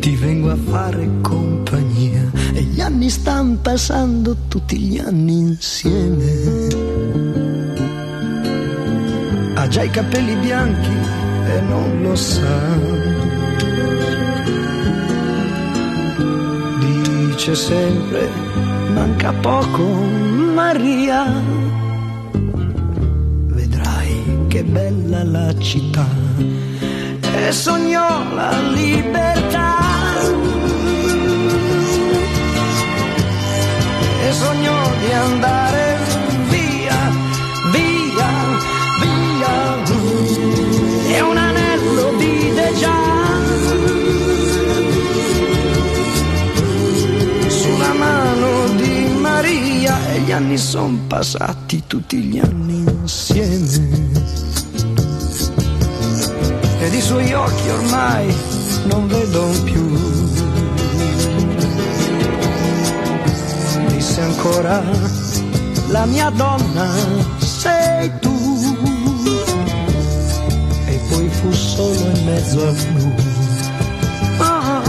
Ti 0.00 0.16
vengo 0.16 0.50
a 0.50 0.56
fare 0.56 1.08
compagnia 1.22 2.30
e 2.52 2.62
gli 2.62 2.80
anni 2.80 3.08
stanno 3.08 3.56
passando 3.62 4.36
tutti 4.48 4.78
gli 4.78 4.98
anni 4.98 5.38
insieme. 5.38 6.63
Ha 9.64 9.68
già 9.68 9.82
i 9.82 9.88
capelli 9.88 10.34
bianchi 10.34 10.90
e 11.46 11.60
non 11.62 12.02
lo 12.02 12.14
sa. 12.14 12.56
Dice 16.80 17.54
sempre, 17.54 18.28
manca 18.92 19.32
poco, 19.32 19.82
Maria 20.52 21.32
vedrai 23.56 24.44
che 24.48 24.64
bella 24.64 25.24
la 25.24 25.58
città 25.58 26.08
e 27.22 27.50
sognò 27.50 28.34
la 28.34 28.60
libertà 28.68 29.76
e 34.26 34.32
sognò 34.32 34.90
di 35.00 35.12
andare 35.12 35.63
anni 50.34 50.58
son 50.58 51.06
passati 51.06 51.84
tutti 51.86 52.16
gli 52.18 52.40
anni 52.40 52.78
insieme 52.78 54.10
ed 56.80 56.92
i 56.92 57.00
suoi 57.00 57.32
occhi 57.32 57.68
ormai 57.68 58.34
non 58.86 59.06
vedo 59.06 59.46
più 59.62 59.88
disse 63.88 64.20
ancora 64.22 64.82
la 65.88 66.04
mia 66.06 66.30
donna 66.30 66.92
sei 67.38 68.10
tu 68.18 68.76
e 70.86 71.00
poi 71.10 71.28
fu 71.28 71.52
solo 71.52 72.10
in 72.12 72.24
mezzo 72.24 72.66
al 72.66 72.74
blu 72.74 73.14
Ah. 74.38 74.82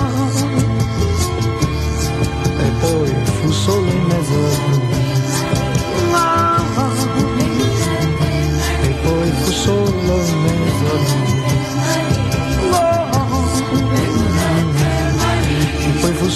e 2.58 2.70
poi 2.80 3.14
fu 3.42 3.52
solo 3.52 3.86
in 3.86 4.04
mezzo 4.08 4.34
al 4.34 4.70
blu. 4.70 4.75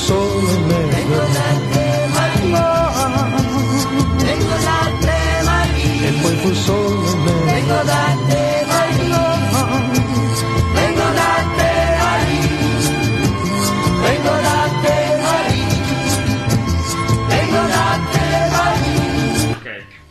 Poi 0.10 0.26
fu 0.26 0.34
solo 0.34 0.50
in 0.50 0.66
mezzo 0.66 1.22
al 1.22 1.62
blu. 2.40 2.56
Ah, 2.56 3.28
e 6.02 6.12
poi 6.22 6.36
fu 6.36 6.54
solo 6.54 7.10
in 7.10 7.22
mezzo 7.24 7.74
al 7.74 7.86
blu. 9.06 9.28
Vengo 10.74 11.12
da 11.14 11.36
te, 11.58 11.88
Vengo 14.02 14.34
da 14.42 14.70
te, 14.82 14.98
Vengo 17.28 17.62
da 17.68 18.00
te, 18.12 18.28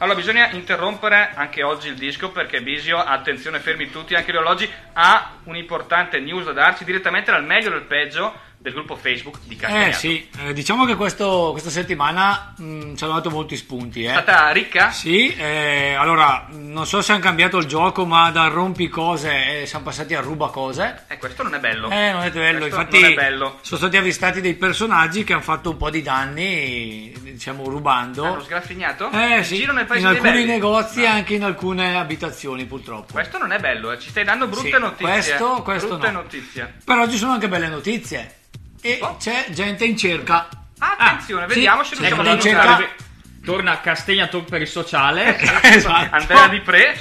Allora 0.01 0.17
bisogna 0.17 0.51
interrompere 0.53 1.33
anche 1.35 1.65
oggi 1.65 1.89
il 1.89 1.97
disco 1.97 2.31
perché 2.31 2.63
Bisio, 2.63 2.99
attenzione 2.99 3.59
fermi 3.59 3.91
tutti, 3.91 4.15
anche 4.15 4.31
gli 4.31 4.37
orologi, 4.37 4.71
ha 4.93 5.39
un'importante 5.43 6.21
news 6.21 6.45
da 6.45 6.53
darci 6.53 6.85
direttamente 6.85 7.33
dal 7.33 7.45
meglio 7.45 7.67
e 7.67 7.71
dal 7.73 7.83
peggio 7.83 8.47
del 8.69 8.73
gruppo 8.77 8.97
Facebook 8.97 9.39
di 9.45 9.57
Castagnato. 9.57 9.89
Eh 9.89 9.93
sì, 9.93 10.29
eh, 10.41 10.53
diciamo 10.53 10.85
che 10.85 10.95
questo- 10.95 11.49
questa 11.53 11.71
settimana 11.71 12.55
mh, 12.57 12.95
ci 12.95 13.05
hanno 13.05 13.15
dato 13.15 13.31
molti 13.31 13.57
spunti. 13.57 14.05
È 14.05 14.09
Eh. 14.11 14.13
stata 14.13 14.51
ricca? 14.51 14.91
Sì, 14.91 15.35
eh, 15.35 15.95
allora 15.99 16.47
non 16.51 16.87
so 16.87 17.01
se 17.03 17.13
hanno 17.13 17.21
cambiato 17.23 17.57
il 17.59 17.67
gioco, 17.67 18.05
ma 18.05 18.31
dal 18.31 18.51
rompi 18.51 18.89
cose 18.89 19.63
eh, 19.63 19.67
siamo 19.67 19.85
passati 19.85 20.15
a 20.15 20.21
ruba 20.21 20.49
cose. 20.51 21.05
Eh, 21.09 21.19
questo 21.19 21.43
non 21.43 21.55
è 21.55 21.59
bello. 21.61 21.91
Eh, 21.91 22.13
non 22.13 22.23
è 22.23 22.31
bello, 22.31 22.59
Questo 22.61 22.79
infatti 22.79 23.01
non 23.01 23.11
è 23.11 23.15
bello. 23.15 23.59
sono 23.63 23.79
stati 23.81 23.97
avvistati 23.97 24.41
dei 24.41 24.55
personaggi 24.55 25.25
che 25.25 25.33
hanno 25.33 25.43
fatto 25.43 25.71
un 25.71 25.77
po' 25.77 25.91
di 25.91 26.03
danni, 26.03 27.13
diciamo 27.21 27.65
rubando. 27.69 28.25
Hanno 28.25 28.43
sgraffignito? 28.43 29.11
Eh 29.11 29.39
In 29.39 29.45
sì, 29.45 29.57
giro 29.57 29.73
nel 29.73 29.87
paese 29.87 30.03
in 30.07 30.11
alcuni 30.13 30.31
belli? 30.33 30.45
negozi 30.47 31.03
e 31.03 31.09
No. 31.09 31.15
anche 31.15 31.35
in 31.35 31.45
alcune 31.45 31.97
abitazioni 31.97 32.65
purtroppo. 32.67 33.13
Questo 33.13 33.39
non 33.39 33.53
è 33.53 33.59
bello, 33.59 33.93
eh. 33.93 33.99
ci 33.99 34.11
stai 34.11 34.25
dando 34.25 34.47
brutte 34.47 34.71
Sì, 34.73 34.79
notizie. 34.79 35.07
questo- 35.13 35.63
questo 35.63 35.89
brutte 35.89 36.11
no. 36.11 36.21
notizie. 36.23 36.75
Per 36.85 36.99
oggi 36.99 37.17
sono 37.17 37.33
anche 37.33 37.49
belle 37.49 37.69
notizie. 37.69 38.35
E 38.81 38.99
Oh. 39.03 39.17
c'è 39.19 39.47
gente 39.51 39.85
in 39.85 39.97
cerca. 39.97 40.49
Attenzione, 40.79 41.45
Ah, 41.45 41.47
vediamo 41.47 41.83
sì, 41.83 41.95
se 41.95 41.95
c'è 42.03 42.07
riusciamo 42.09 42.23
gente 42.23 42.31
a 42.49 42.51
in 42.51 42.55
cerca. 42.57 42.69
annotare. 42.75 42.97
Torna 43.45 43.81
Castegna 43.81 44.27
Talk 44.27 44.49
per 44.49 44.61
il 44.61 44.69
sociale. 44.69 45.39
esatto. 45.63 46.15
Andrea 46.15 46.49
Di 46.49 46.61
Pre. 46.61 46.97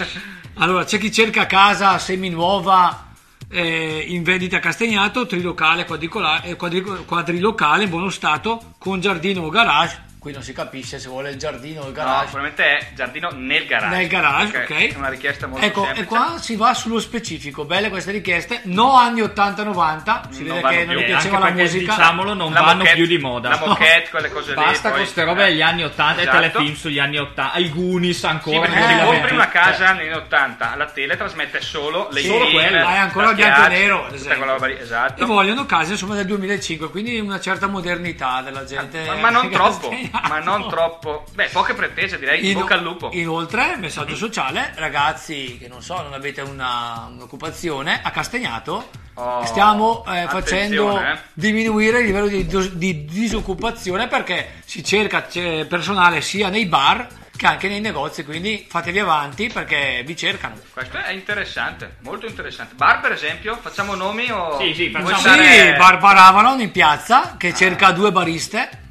Allora, 0.56 0.84
c'è 0.86 0.98
chi 0.98 1.12
cerca 1.12 1.46
casa 1.46 1.98
seminuova 2.00 3.06
eh, 3.50 4.06
in 4.08 4.24
vendita 4.24 4.58
a 4.58 4.60
Castagnato, 4.60 5.26
trilocale, 5.28 5.86
quadricola- 5.86 6.42
eh, 6.42 6.56
quadri- 6.56 7.06
quadrilocale 7.06 7.84
in 7.84 7.90
buono 7.90 8.10
stato, 8.10 8.76
con 8.80 9.00
giardino 9.00 9.42
o 9.44 9.50
garage. 9.50 10.06
Qui 10.28 10.36
non 10.36 10.44
si 10.44 10.52
capisce 10.52 11.00
se 11.00 11.08
vuole 11.08 11.30
il 11.30 11.38
giardino 11.38 11.80
o 11.80 11.88
il 11.88 11.88
No, 11.88 11.94
garage. 11.94 12.32
probabilmente 12.32 12.64
è 12.66 12.88
giardino 12.94 13.30
nel 13.34 13.66
garage. 13.66 13.96
Nel 13.96 14.08
garage, 14.10 14.58
ok. 14.58 14.92
È 14.92 14.98
una 14.98 15.08
richiesta 15.08 15.48
molto 15.48 15.66
ecco, 15.66 15.84
semplice. 15.84 16.04
e 16.04 16.06
qua 16.06 16.38
si 16.38 16.56
va 16.58 16.74
sullo 16.74 17.00
specifico. 17.00 17.64
Belle 17.64 17.88
queste 17.90 18.12
richieste. 18.12 18.60
No 18.66 18.94
anni 18.98 19.22
80-90. 19.22 20.30
Si 20.32 20.44
Non 20.44 20.48
vede 20.58 20.60
vanno 20.62 20.76
che 20.76 20.86
non 20.86 20.96
più. 20.96 20.98
gli 20.98 21.02
Eh, 21.02 21.06
piaceva 21.06 21.40
la 21.40 21.50
musica. 21.52 21.94
diciamolo, 21.96 22.34
non 22.34 22.52
La 22.52 22.60
vanno 22.60 22.74
moquette- 22.80 22.96
più 22.98 23.06
di 23.08 23.18
moda. 23.20 23.50
La 23.52 23.58
moquette, 23.66 24.10
quelle 24.10 24.30
cose 24.30 24.50
lì. 24.50 24.56
Basta 24.56 24.92
con 24.92 25.06
ste 25.06 25.24
robe 25.24 25.44
degli 25.46 25.62
anni 25.62 25.84
80 25.86 26.22
Esatto. 26.22 26.38
e 26.38 26.40
telefilm 26.52 26.76
sugli 26.76 27.00
anni 27.00 27.18
80. 27.20 27.58
I 27.60 27.70
Goonies 27.70 28.20
Sì, 28.20 28.26
ancora. 28.26 28.60
perché 28.60 28.78
Eh, 28.80 28.96
non 28.96 29.06
compri 29.06 29.34
una 29.34 29.48
casa 29.48 29.94
negli 29.94 30.08
anni 30.10 30.18
80, 30.18 30.76
la 30.76 30.86
tele 30.88 31.16
trasmette 31.16 31.62
solo 31.62 32.10
le 32.12 32.20
Solo 32.22 32.44
in, 32.48 32.52
quella. 32.52 32.94
È 32.94 32.98
ancora 32.98 33.32
bianco 33.34 33.64
e 33.64 33.70
nero, 33.70 34.06
ad 34.08 34.14
esempio. 34.14 34.66
lì, 34.66 34.78
esatto. 34.78 35.24
E 35.24 35.26
vogliono 35.26 35.66
case 35.66 35.92
insomma 35.94 36.16
del 36.16 36.26
2005, 36.26 36.90
quindi 36.90 37.18
una 37.18 37.40
certa 37.40 37.68
modernità 37.68 38.42
della 38.42 38.66
gente. 38.66 39.06
ma, 39.06 39.16
ma 39.16 39.30
non 39.30 39.50
troppo. 39.50 39.90
Ma 40.28 40.40
non 40.40 40.68
troppo. 40.70 41.24
Beh, 41.34 41.50
poche 41.52 41.74
pretese 41.74 42.18
direi, 42.20 42.50
In- 42.52 42.60
bocca 42.60 42.74
al 42.76 42.84
lupo. 42.84 43.10
Inoltre, 43.14 43.76
messaggio 43.78 44.16
sociale, 44.16 44.74
ragazzi 44.76 45.58
che 45.60 45.68
non 45.68 45.82
so, 45.82 46.02
non 46.02 46.14
avete 46.14 46.42
una- 46.42 47.08
un'occupazione, 47.12 48.00
a 48.04 48.12
Castagnato 48.12 48.90
Oh, 49.20 49.44
stiamo 49.46 50.06
eh, 50.08 50.28
facendo 50.30 51.02
eh. 51.02 51.18
diminuire 51.34 52.02
il 52.02 52.06
livello 52.06 52.28
di, 52.28 52.46
di 52.78 53.06
disoccupazione 53.06 54.08
perché 54.08 54.62
si 54.64 54.84
cerca 54.84 55.26
personale 55.68 56.22
sia 56.22 56.50
nei 56.50 56.68
bar 56.68 57.08
che 57.36 57.46
anche 57.48 57.68
nei 57.68 57.80
negozi, 57.80 58.24
quindi 58.24 58.66
fatevi 58.70 59.00
avanti 59.00 59.48
perché 59.48 60.04
vi 60.06 60.16
cercano. 60.16 60.56
Questo 60.72 60.98
è 60.98 61.12
interessante, 61.14 61.98
molto 62.02 62.26
interessante. 62.28 62.74
Bar 62.76 63.00
per 63.00 63.12
esempio, 63.12 63.58
facciamo 63.62 63.94
nomi 63.96 64.30
o... 64.32 64.60
Sì, 64.60 64.74
sì, 64.76 64.90
facciamo- 64.92 65.18
stare- 65.18 65.72
Sì, 65.72 65.78
Bar 65.78 65.98
Bar 66.00 66.18
Avalon 66.18 66.62
in 66.62 66.72
piazza 66.72 67.36
che 67.38 67.54
cerca 67.56 67.92
due 67.92 68.12
bariste. 68.12 68.86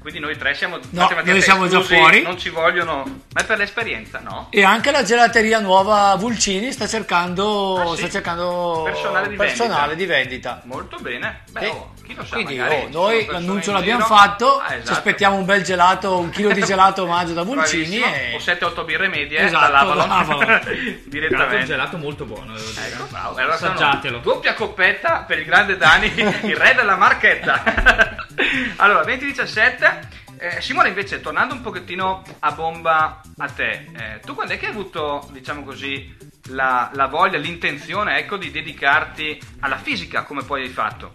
Quindi 0.00 0.18
noi 0.18 0.36
tre 0.36 0.54
siamo... 0.54 0.78
No, 0.90 1.08
noi 1.24 1.42
siamo 1.42 1.68
già 1.68 1.78
esclusi, 1.80 2.00
fuori. 2.00 2.22
Non 2.22 2.38
ci 2.38 2.48
vogliono... 2.48 3.04
Ma 3.34 3.40
è 3.42 3.44
per 3.44 3.58
l'esperienza, 3.58 4.18
no? 4.20 4.46
E 4.50 4.64
anche 4.64 4.90
la 4.90 5.02
gelateria 5.02 5.58
nuova 5.60 6.14
Vulcini 6.16 6.72
sta 6.72 6.86
cercando, 6.88 7.78
Ah, 7.80 7.90
sì? 7.94 8.02
sta 8.02 8.08
cercando 8.10 8.82
Personale 8.84 9.28
di 9.28 9.36
personale 9.36 9.94
vendita. 9.94 9.96
di 9.96 10.06
vendita. 10.06 10.60
Molto 10.64 10.96
bene. 11.00 11.42
Beh, 11.50 11.66
oh, 11.68 11.92
chi 12.04 12.14
lo 12.14 12.24
sa, 12.24 12.34
Quindi 12.34 12.58
oh, 12.58 12.68
ci 12.68 12.88
noi 12.90 13.26
l'annuncio 13.26 13.72
l'abbiamo 13.72 14.02
giro. 14.04 14.14
fatto, 14.16 14.58
Ah, 14.58 14.68
ci 14.70 14.74
esatto. 14.76 14.92
aspettiamo 14.92 15.36
un 15.36 15.44
bel 15.44 15.62
gelato, 15.62 16.18
un 16.18 16.30
chilo 16.30 16.52
di 16.52 16.62
gelato 16.62 17.02
omaggio 17.02 17.34
da 17.34 17.42
Vulcini 17.42 18.00
e... 18.02 18.34
O 18.34 18.38
7-8 18.38 18.84
birre 18.84 19.08
medie 19.08 19.38
Esatto, 19.40 19.66
dall'Avalon. 19.70 20.42
è 20.50 20.70
un 20.70 21.00
Direttamente. 21.04 21.66
gelato 21.66 21.98
molto 21.98 22.24
buono, 22.24 22.54
devo 22.54 22.68
dire. 22.70 22.86
Ecco, 22.88 23.04
bravo. 23.10 23.36
Allora 23.36 23.54
Assaggiatelo. 23.54 24.18
Doppia 24.18 24.54
coppetta 24.54 25.24
per 25.26 25.38
il 25.38 25.44
grande 25.44 25.76
Dani, 25.76 26.06
il 26.16 26.56
re 26.56 26.74
della 26.74 26.96
marchetta. 26.96 28.18
allora, 28.76 29.02
2017. 29.04 30.18
Eh, 30.42 30.60
Simone, 30.62 30.88
invece, 30.88 31.20
tornando 31.20 31.52
un 31.54 31.60
pochettino 31.60 32.22
a 32.38 32.52
bomba 32.52 33.20
a 33.36 33.48
te, 33.48 33.88
eh, 33.94 34.20
tu 34.24 34.34
quando 34.34 34.54
è 34.54 34.58
che 34.58 34.66
hai 34.66 34.72
avuto, 34.72 35.28
diciamo 35.32 35.62
così, 35.62 36.16
la, 36.48 36.90
la 36.94 37.06
voglia, 37.08 37.36
l'intenzione, 37.36 38.16
ecco, 38.18 38.38
di 38.38 38.50
dedicarti 38.50 39.38
alla 39.60 39.76
fisica, 39.76 40.22
come 40.22 40.42
poi 40.42 40.62
hai 40.62 40.68
fatto? 40.70 41.12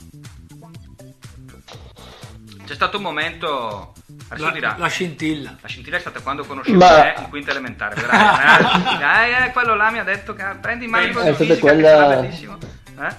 C'è 2.65 2.73
stato 2.73 2.97
un 2.97 3.03
momento, 3.03 3.93
adesso 4.29 4.45
La, 4.45 4.51
dirà, 4.51 4.75
la 4.77 4.87
scintilla. 4.87 5.55
la 5.59 5.67
scintilla 5.67 5.97
è 5.97 5.99
stata 5.99 6.19
quando 6.21 6.43
conoscevo 6.45 6.77
Ma- 6.77 7.01
te 7.01 7.21
in 7.21 7.29
quinta 7.29 7.51
elementare, 7.51 7.95
veramente. 7.95 9.03
Eh, 9.03 9.45
eh, 9.47 9.51
quello 9.51 9.75
là 9.75 9.91
mi 9.91 9.99
ha 9.99 10.03
detto 10.03 10.33
che 10.33 10.43
prendi 10.61 10.85
in 10.85 10.91
mano 10.91 11.07
che 11.35 11.57
quella- 11.59 11.89
sarà 11.89 12.21
bellissimo. 12.21 12.57
Eh? 12.99 13.15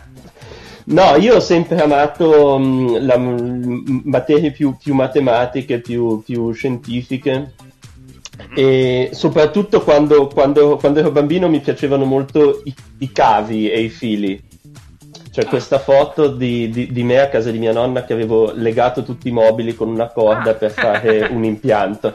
No, 0.88 1.16
io 1.16 1.36
ho 1.36 1.40
sempre 1.40 1.80
amato 1.82 2.58
mh, 2.58 3.04
la, 3.04 3.18
mh, 3.18 4.02
materie 4.04 4.52
più, 4.52 4.76
più 4.76 4.94
matematiche, 4.94 5.80
più, 5.80 6.22
più 6.24 6.52
scientifiche 6.52 7.54
e 8.54 9.10
soprattutto 9.12 9.82
quando, 9.82 10.28
quando- 10.28 10.76
quando 10.76 11.00
ero 11.00 11.10
bambino 11.10 11.48
mi 11.48 11.60
piacevano 11.60 12.04
molto 12.04 12.60
i, 12.64 12.74
i 12.98 13.10
cavi 13.10 13.68
e 13.68 13.80
i 13.80 13.88
fili. 13.88 14.40
C'è 15.32 15.44
questa 15.46 15.78
foto 15.80 16.28
di, 16.28 16.70
di- 16.70 16.92
di 16.92 17.02
me 17.02 17.18
a 17.20 17.28
casa 17.28 17.50
di 17.50 17.58
mia 17.58 17.72
nonna 17.72 18.04
che 18.04 18.12
avevo 18.12 18.52
legato 18.54 19.02
tutti 19.02 19.28
i 19.28 19.32
mobili 19.32 19.74
con 19.74 19.88
una 19.88 20.08
corda 20.08 20.50
Ah. 20.50 20.54
per 20.54 20.70
fare 20.70 21.26
un 21.32 21.42
impianto. 21.44 22.14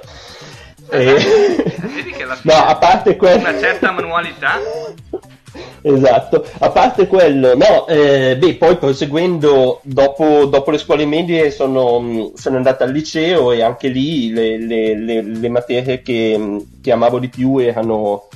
E- 0.90 1.04
Vedi 1.14 2.12
che 2.12 2.26
fine 2.26 2.38
No, 2.44 2.54
a 2.54 2.76
parte 2.78 3.18
quello... 3.18 3.38
una 3.40 3.60
certa 3.60 3.92
manualità. 3.92 4.54
Esatto, 5.84 6.46
a 6.60 6.70
parte 6.70 7.08
quello, 7.08 7.56
no, 7.56 7.88
eh, 7.88 8.38
beh, 8.38 8.56
poi 8.56 8.78
proseguendo 8.78 9.80
dopo, 9.84 10.46
dopo 10.46 10.72
le 10.72 10.78
scuole 10.78 11.06
medie 11.06 11.52
sono, 11.52 12.00
mh, 12.00 12.34
sono 12.36 12.58
andato 12.58 12.84
al 12.84 12.92
liceo 12.92 13.52
e 13.52 13.62
anche 13.62 13.90
lì 13.90 14.32
le, 14.32 14.58
le- 14.58 14.96
le- 14.98 15.22
le 15.24 15.50
materie 15.50 16.02
che, 16.02 16.38
mh, 16.38 16.82
che 16.82 16.92
amavo 16.92 17.20
di 17.20 17.28
più 17.30 17.58
erano, 17.58 18.28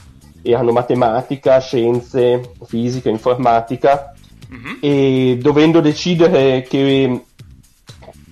erano 0.41 0.71
matematica, 0.71 1.59
scienze, 1.59 2.51
fisica, 2.65 3.09
informatica 3.09 4.09
Mhm. 4.47 4.77
e 4.81 5.37
dovendo 5.41 5.79
decidere 5.81 6.61
che, 6.63 7.21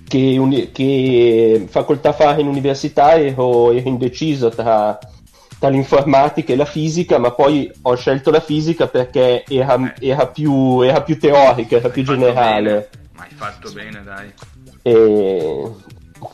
che, 0.06 0.70
che 0.72 1.66
facoltà 1.68 2.12
fare 2.12 2.40
in 2.40 2.46
università 2.48 3.14
ero, 3.16 3.72
ero 3.72 3.88
indeciso 3.88 4.48
tra, 4.50 4.98
tra 5.64 5.72
l'informatica 5.72 6.52
e 6.52 6.56
la 6.56 6.66
fisica, 6.66 7.16
ma 7.16 7.30
poi 7.30 7.72
ho 7.82 7.94
scelto 7.94 8.30
la 8.30 8.40
fisica 8.40 8.86
perché 8.86 9.44
era, 9.48 9.94
era 9.98 10.26
più, 10.26 10.82
era 10.82 11.00
più 11.00 11.18
teorica, 11.18 11.76
era 11.76 11.88
più 11.88 12.02
generale. 12.02 12.62
bene. 12.62 12.88
Ma 13.14 13.22
hai 13.22 13.34
fatto 13.34 13.72
bene, 13.72 14.02
dai. 14.04 14.30
E 14.82 15.70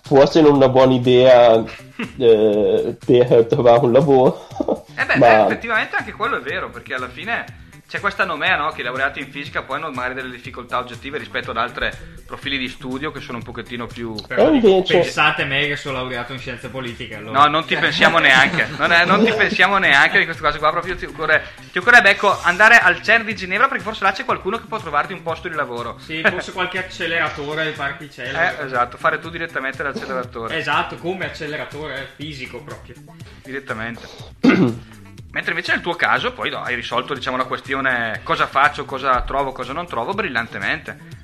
forse 0.02 0.40
non 0.40 0.54
una 0.54 0.68
buona 0.68 0.94
idea 0.94 1.62
eh, 2.18 2.96
per 3.06 3.46
trovare 3.46 3.84
un 3.84 3.92
lavoro. 3.92 4.48
Eh 4.96 5.04
beh, 5.04 5.16
ma- 5.16 5.26
beh, 5.26 5.42
effettivamente 5.44 5.94
anche 5.94 6.10
quello 6.10 6.38
è 6.38 6.40
vero, 6.40 6.68
perché 6.70 6.94
alla 6.94 7.08
fine 7.08 7.44
c'è 7.90 7.98
questa 7.98 8.24
nomea, 8.24 8.54
no? 8.54 8.70
Che 8.70 8.82
i 8.82 8.84
laureati 8.84 9.18
in 9.18 9.32
fisica 9.32 9.62
poi 9.62 9.78
hanno 9.78 9.90
magari 9.90 10.14
delle 10.14 10.30
difficoltà 10.30 10.78
oggettive 10.78 11.18
rispetto 11.18 11.50
ad 11.50 11.56
altri 11.56 11.90
profili 12.24 12.56
di 12.56 12.68
studio 12.68 13.10
che 13.10 13.18
sono 13.18 13.38
un 13.38 13.42
pochettino 13.42 13.88
più... 13.88 14.14
Però 14.28 14.48
invece- 14.52 15.00
pensate 15.00 15.44
me 15.44 15.66
che 15.66 15.74
sono 15.74 15.96
laureato 15.96 16.32
in 16.32 16.38
scienze 16.38 16.68
politiche. 16.68 17.16
Allora. 17.16 17.40
No, 17.40 17.46
non 17.46 17.64
ti 17.64 17.74
pensiamo 17.76 18.18
neanche, 18.18 18.68
non, 18.78 18.92
è- 18.92 19.04
non 19.04 19.24
ti 19.24 19.32
pensiamo 19.32 19.78
neanche 19.78 20.20
di 20.20 20.24
queste 20.24 20.40
cose 20.40 20.58
qua, 20.58 20.70
proprio 20.70 20.94
ti, 20.94 21.06
occorre, 21.06 21.48
ti 21.72 21.78
occorrerebbe 21.78 22.10
ecco, 22.10 22.40
andare 22.42 22.78
al 22.78 23.02
CERN 23.02 23.24
di 23.24 23.34
Ginevra 23.34 23.66
perché 23.66 23.82
forse 23.82 24.04
là 24.04 24.12
c'è 24.12 24.24
qualcuno 24.24 24.58
che 24.58 24.66
può 24.68 24.78
trovarti 24.78 25.12
un 25.12 25.22
posto 25.22 25.48
di 25.48 25.56
lavoro. 25.56 25.98
Sì, 25.98 26.22
forse 26.22 26.52
qualche 26.52 26.78
acceleratore 26.78 27.64
di 27.64 27.72
particelle. 27.72 28.56
Eh, 28.56 28.66
esatto, 28.66 28.98
fare 28.98 29.18
tu 29.18 29.30
direttamente 29.30 29.82
l'acceleratore. 29.82 30.56
Esatto, 30.56 30.94
come 30.94 31.24
acceleratore 31.24 32.12
fisico 32.14 32.62
proprio. 32.62 32.94
direttamente. 33.42 34.06
Mentre 35.32 35.52
invece 35.52 35.72
nel 35.72 35.80
tuo 35.80 35.94
caso 35.94 36.32
poi 36.32 36.50
no, 36.50 36.62
hai 36.62 36.74
risolto 36.74 37.14
diciamo 37.14 37.36
la 37.36 37.44
questione 37.44 38.20
cosa 38.24 38.46
faccio, 38.46 38.84
cosa 38.84 39.22
trovo, 39.22 39.52
cosa 39.52 39.72
non 39.72 39.86
trovo 39.86 40.12
brillantemente. 40.12 41.18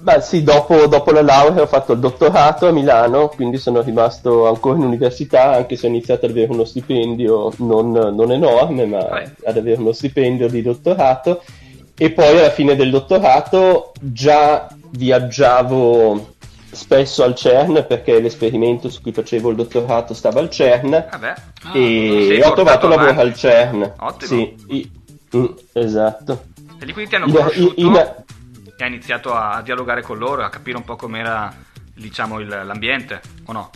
Beh 0.00 0.22
sì, 0.22 0.42
dopo, 0.42 0.86
dopo 0.86 1.10
la 1.10 1.20
laurea 1.20 1.62
ho 1.62 1.66
fatto 1.66 1.92
il 1.92 1.98
dottorato 1.98 2.66
a 2.66 2.72
Milano, 2.72 3.28
quindi 3.28 3.58
sono 3.58 3.82
rimasto 3.82 4.48
ancora 4.48 4.78
in 4.78 4.84
università, 4.84 5.52
anche 5.52 5.76
se 5.76 5.86
ho 5.86 5.90
iniziato 5.90 6.24
ad 6.24 6.32
avere 6.32 6.50
uno 6.50 6.64
stipendio 6.64 7.52
non, 7.58 7.90
non 7.92 8.32
enorme, 8.32 8.86
ma 8.86 8.98
Vabbè. 8.98 9.32
ad 9.44 9.56
avere 9.58 9.78
uno 9.78 9.92
stipendio 9.92 10.48
di 10.48 10.62
dottorato. 10.62 11.42
E 11.96 12.12
poi 12.12 12.38
alla 12.38 12.48
fine 12.48 12.76
del 12.76 12.90
dottorato 12.90 13.92
già 14.00 14.68
viaggiavo 14.92 16.34
spesso 16.72 17.22
al 17.24 17.34
CERN 17.34 17.84
perché 17.88 18.20
l'esperimento 18.20 18.88
su 18.88 19.00
cui 19.02 19.12
facevo 19.12 19.50
il 19.50 19.56
dottorato 19.56 20.14
stava 20.14 20.40
al 20.40 20.50
CERN 20.50 20.90
Vabbè. 21.10 21.34
Ah, 21.64 21.76
e 21.76 22.40
ho 22.44 22.52
trovato 22.52 22.86
lavoro 22.88 23.10
avanti. 23.10 23.20
al 23.28 23.34
CERN. 23.34 23.92
Ottimo. 23.98 24.28
Sì, 24.28 24.54
i- 24.68 24.90
mm, 25.36 25.44
esatto. 25.72 26.44
E 26.78 26.84
lì 26.84 26.92
quindi 26.92 27.10
ti 27.10 27.16
hanno 27.16 27.26
In- 27.26 27.32
conosciuto 27.34 27.80
in- 27.80 27.96
e 27.96 28.84
hai 28.84 28.88
iniziato 28.88 29.34
a 29.34 29.60
dialogare 29.62 30.02
con 30.02 30.16
loro, 30.18 30.42
a 30.42 30.48
capire 30.48 30.76
un 30.78 30.84
po' 30.84 30.96
com'era 30.96 31.52
diciamo 31.94 32.38
il- 32.40 32.48
l'ambiente, 32.48 33.20
o 33.46 33.52
no? 33.52 33.70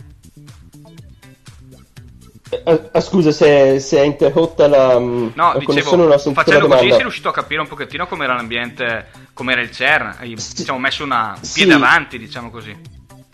Eh, 2.63 3.01
scusa 3.01 3.31
se, 3.31 3.79
se 3.79 3.97
è 3.97 4.01
interrotta 4.01 4.67
la, 4.67 4.99
mm, 4.99 5.27
No, 5.33 5.53
la 5.53 5.59
dicevo, 5.59 5.95
non 5.95 6.11
ho 6.11 6.17
facendo 6.17 6.67
così 6.67 6.89
sei 6.89 7.01
riuscito 7.01 7.29
a 7.29 7.33
capire 7.33 7.61
un 7.61 7.67
pochettino 7.67 8.07
com'era 8.07 8.35
l'ambiente, 8.35 9.07
com'era 9.33 9.61
il 9.61 9.71
CERN, 9.71 10.15
hai 10.19 10.35
diciamo, 10.35 10.79
messo 10.79 11.03
una, 11.03 11.33
un 11.37 11.43
Sì. 11.43 11.53
piede 11.53 11.73
avanti, 11.73 12.17
diciamo 12.17 12.49
così. 12.49 12.75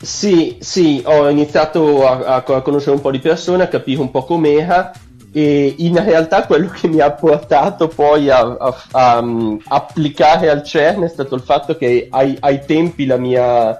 Sì, 0.02 0.58
sì, 0.60 1.02
ho 1.06 1.30
iniziato 1.30 2.08
a, 2.08 2.36
a 2.38 2.62
conoscere 2.62 2.96
un 2.96 3.02
po' 3.02 3.12
di 3.12 3.20
persone, 3.20 3.64
a 3.64 3.68
capire 3.68 4.02
un 4.02 4.10
po' 4.10 4.24
com'era 4.24 4.92
e 5.34 5.76
in 5.78 6.04
realtà 6.04 6.46
quello 6.46 6.70
che 6.70 6.88
mi 6.88 7.00
ha 7.00 7.12
portato 7.12 7.88
poi 7.88 8.30
a, 8.30 8.40
a- 8.40 8.84
a, 8.92 9.22
mm, 9.22 9.58
applicare 9.68 10.50
al 10.50 10.64
CERN 10.64 11.04
è 11.04 11.08
stato 11.08 11.36
il 11.36 11.42
fatto 11.42 11.78
che 11.78 12.08
ai, 12.10 12.36
ai 12.42 12.66
tempi 12.66 13.06
la 13.06 13.18
mia, 13.18 13.80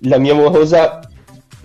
la 0.00 0.18
mia 0.18 0.34
morosa 0.34 1.00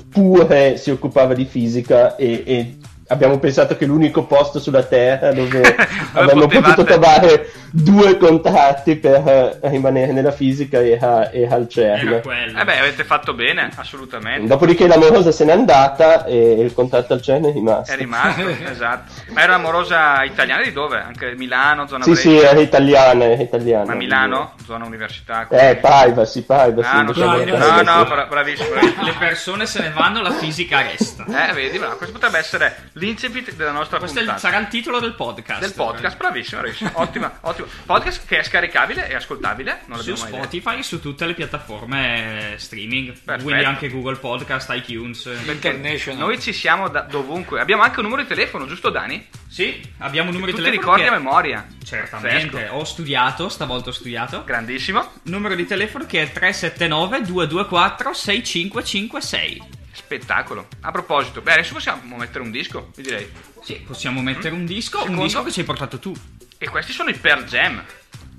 pure 0.09 0.77
si 0.77 0.91
occupava 0.91 1.33
di 1.33 1.43
fisica 1.43 2.15
e, 2.15 2.43
e 2.45 2.77
abbiamo 3.07 3.37
pensato 3.39 3.77
che 3.77 3.85
l'unico 3.85 4.25
posto 4.25 4.59
sulla 4.59 4.83
Terra 4.83 5.31
dove 5.31 5.61
avremmo 6.13 6.41
potevate- 6.47 6.73
potuto 6.73 6.83
trovare 6.83 7.51
due 7.71 8.17
contratti 8.17 8.95
per 8.95 9.27
eh, 9.27 9.59
rimanere 9.69 10.11
nella 10.13 10.31
fisica 10.31 10.81
era, 10.83 11.31
era 11.31 11.55
il 11.57 11.67
CERN. 11.67 12.07
Era. 12.07 12.61
Eh 12.61 12.63
beh, 12.63 12.79
avete 12.79 13.03
fatto 13.03 13.33
bene, 13.33 13.69
assolutamente. 13.75 14.47
Dopodiché 14.47 14.87
l'amorosa 14.87 15.31
se 15.31 15.43
n'è 15.45 15.51
andata 15.51 16.25
e 16.25 16.53
il 16.61 16.73
contratto 16.73 17.13
al 17.13 17.21
CERN 17.21 17.45
è 17.45 17.51
rimasto. 17.51 17.91
È 17.91 17.97
rimasto, 17.97 18.47
esatto. 18.69 19.11
Ma 19.33 19.41
era 19.41 19.55
amorosa 19.55 20.23
italiana 20.23 20.63
di 20.63 20.71
dove? 20.71 20.97
Anche 20.97 21.33
Milano, 21.35 21.85
zona 21.87 22.03
Sì, 22.05 22.11
Brescia? 22.11 22.29
sì, 22.29 22.37
era 22.37 22.59
italiana, 22.59 23.25
era 23.25 23.41
italiana. 23.41 23.85
Ma 23.85 23.95
Milano, 23.95 24.53
zona 24.65 24.85
università? 24.85 25.47
Eh, 25.49 25.75
privacy, 25.75 26.43
privacy. 26.43 26.87
Ah, 26.89 27.01
non 27.01 27.13
so, 27.13 27.19
diciamo 27.19 27.37
no, 27.37 27.43
no, 27.43 27.43
privacy. 27.57 27.83
no, 27.83 28.05
bra- 28.05 28.25
bravissimo. 28.25 28.69
bravissimo. 28.69 29.03
Le 29.03 29.13
persone 29.19 29.65
se 29.65 29.81
ne 29.81 29.91
vanno, 29.93 30.21
la 30.21 30.31
fisica 30.31 30.81
resta. 30.81 31.25
Eh, 31.25 31.53
vedi, 31.53 31.77
bravo. 31.77 31.97
questo 31.97 32.13
potrebbe 32.13 32.37
essere 32.37 32.89
l'incipit 32.97 33.53
della 33.55 33.71
nostra 33.71 33.97
Questo 33.99 34.17
è 34.19 34.21
il- 34.21 34.27
puntata. 34.27 34.47
sarà 34.49 34.61
il 34.61 34.67
titolo 34.69 34.99
del 34.99 35.13
podcast. 35.15 35.59
Del 35.59 35.73
podcast, 35.73 36.17
bravissimo, 36.17 36.61
bravissimo. 36.61 36.91
Ottima, 36.99 37.37
ottimo. 37.41 37.67
Podcast 37.85 38.25
che 38.25 38.39
è 38.39 38.43
scaricabile 38.43 39.07
e 39.09 39.15
ascoltabile, 39.15 39.81
non 39.87 39.99
Su 39.99 40.11
mai 40.11 40.21
detto. 40.21 40.35
Spotify, 40.35 40.83
su 40.83 40.99
tutte 41.01 41.25
le 41.25 41.33
piattaforme 41.33 42.55
streaming, 42.57 43.11
Perfetto. 43.13 43.43
quindi 43.43 43.63
anche 43.63 43.89
Google 43.89 44.15
Podcast, 44.17 44.69
iTunes. 44.73 45.25
International. 45.45 46.19
Noi 46.19 46.39
ci 46.41 46.53
siamo 46.53 46.87
da 46.89 47.01
dovunque. 47.01 47.59
Abbiamo 47.59 47.83
anche 47.83 47.99
un 47.99 48.05
numero 48.05 48.21
di 48.23 48.27
telefono, 48.27 48.65
giusto 48.65 48.89
Dani? 48.89 49.27
Sì, 49.47 49.81
abbiamo 49.99 50.29
un 50.29 50.35
numero 50.35 50.51
Tu 50.51 50.57
di 50.57 50.63
ti 50.63 50.69
telefono. 50.69 50.95
ricordi 50.95 51.15
a 51.15 51.17
memoria? 51.19 51.67
Certamente, 51.83 52.47
Pazzesco. 52.49 52.73
ho 52.75 52.83
studiato, 52.83 53.49
stavolta 53.49 53.89
ho 53.89 53.93
studiato. 53.93 54.43
Grandissimo. 54.43 55.11
Numero 55.23 55.55
di 55.55 55.65
telefono 55.65 56.05
che 56.05 56.21
è 56.23 56.31
379 56.31 57.21
224 57.21 58.13
6556. 58.13 59.61
Spettacolo. 59.95 60.67
A 60.81 60.91
proposito, 60.91 61.41
beh, 61.41 61.53
adesso 61.53 61.73
possiamo 61.73 62.17
mettere 62.17 62.43
un 62.43 62.51
disco, 62.51 62.89
io 62.97 63.03
direi. 63.03 63.29
Sì, 63.61 63.75
possiamo 63.87 64.21
mettere 64.21 64.53
un 64.53 64.65
disco, 64.65 64.97
Secondo? 64.99 65.21
un 65.21 65.27
disco 65.27 65.43
che 65.43 65.51
ci 65.51 65.61
hai 65.61 65.65
portato 65.65 65.99
tu. 65.99 66.13
E 66.57 66.69
questi 66.69 66.91
sono 66.91 67.09
i 67.09 67.15
Pearl 67.15 67.45
Jam. 67.45 67.81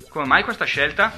Come 0.09 0.25
mai 0.25 0.43
questa 0.43 0.65
scelta? 0.65 1.11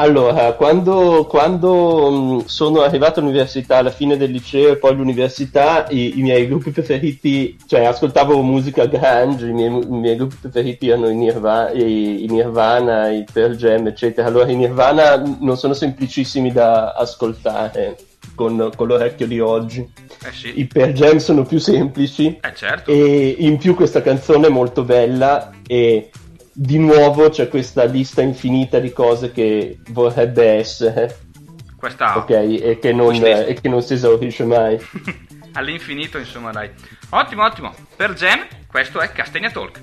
Allora, 0.00 0.52
quando, 0.52 1.26
quando, 1.28 2.10
mh, 2.10 2.44
sono 2.44 2.82
arrivato 2.82 3.18
all'università, 3.18 3.78
alla 3.78 3.90
fine 3.90 4.16
del 4.16 4.30
liceo 4.30 4.70
e 4.70 4.76
poi 4.76 4.92
all'università, 4.92 5.88
i, 5.88 6.20
i 6.20 6.22
miei 6.22 6.46
gruppi 6.46 6.70
preferiti, 6.70 7.58
cioè 7.66 7.84
ascoltavo 7.84 8.40
musica 8.42 8.86
grunge, 8.86 9.48
i 9.48 9.52
miei, 9.52 9.68
i 9.72 9.86
miei 9.88 10.14
gruppi 10.16 10.36
preferiti 10.40 10.88
erano 10.88 11.08
i, 11.08 11.16
Nirva- 11.16 11.72
i- 11.72 12.22
i 12.22 12.28
Nirvana, 12.28 13.08
i 13.10 13.24
Pearl 13.30 13.56
Jam, 13.56 13.88
eccetera. 13.88 14.28
Allora 14.28 14.48
i 14.48 14.54
Nirvana 14.54 15.20
non 15.40 15.56
sono 15.56 15.74
semplicissimi 15.74 16.52
da 16.52 16.92
ascoltare 16.92 17.96
con, 18.38 18.70
con 18.76 18.86
l'orecchio 18.86 19.26
di 19.26 19.40
oggi. 19.40 19.80
Eh 20.24 20.32
sì. 20.32 20.60
I 20.60 20.66
Pearl 20.66 20.92
Jam 20.92 21.16
sono 21.18 21.42
più 21.42 21.58
semplici 21.58 22.38
Eh 22.40 22.54
certo. 22.54 22.90
e 22.90 23.34
in 23.38 23.58
più 23.58 23.74
questa 23.74 24.00
canzone 24.00 24.46
è 24.46 24.50
molto 24.50 24.84
bella 24.84 25.50
e 25.66 26.10
di 26.52 26.78
nuovo 26.78 27.28
c'è 27.28 27.48
questa 27.48 27.84
lista 27.84 28.22
infinita 28.22 28.78
di 28.78 28.92
cose 28.92 29.32
che 29.32 29.78
vorrebbe 29.90 30.44
essere, 30.44 31.18
Questa 31.76 32.16
ok? 32.16 32.30
E 32.30 32.78
che 32.80 32.92
non, 32.92 33.14
e 33.14 33.58
che 33.60 33.68
non 33.68 33.82
si 33.82 33.94
esaurisce 33.94 34.44
mai. 34.44 34.78
all'infinito, 35.54 36.18
insomma, 36.18 36.52
dai. 36.52 36.70
Ottimo, 37.10 37.44
ottimo. 37.44 37.74
Per 37.96 38.12
Jam, 38.14 38.46
questo 38.68 39.00
è 39.00 39.10
Castagna 39.10 39.50
Talk. 39.50 39.80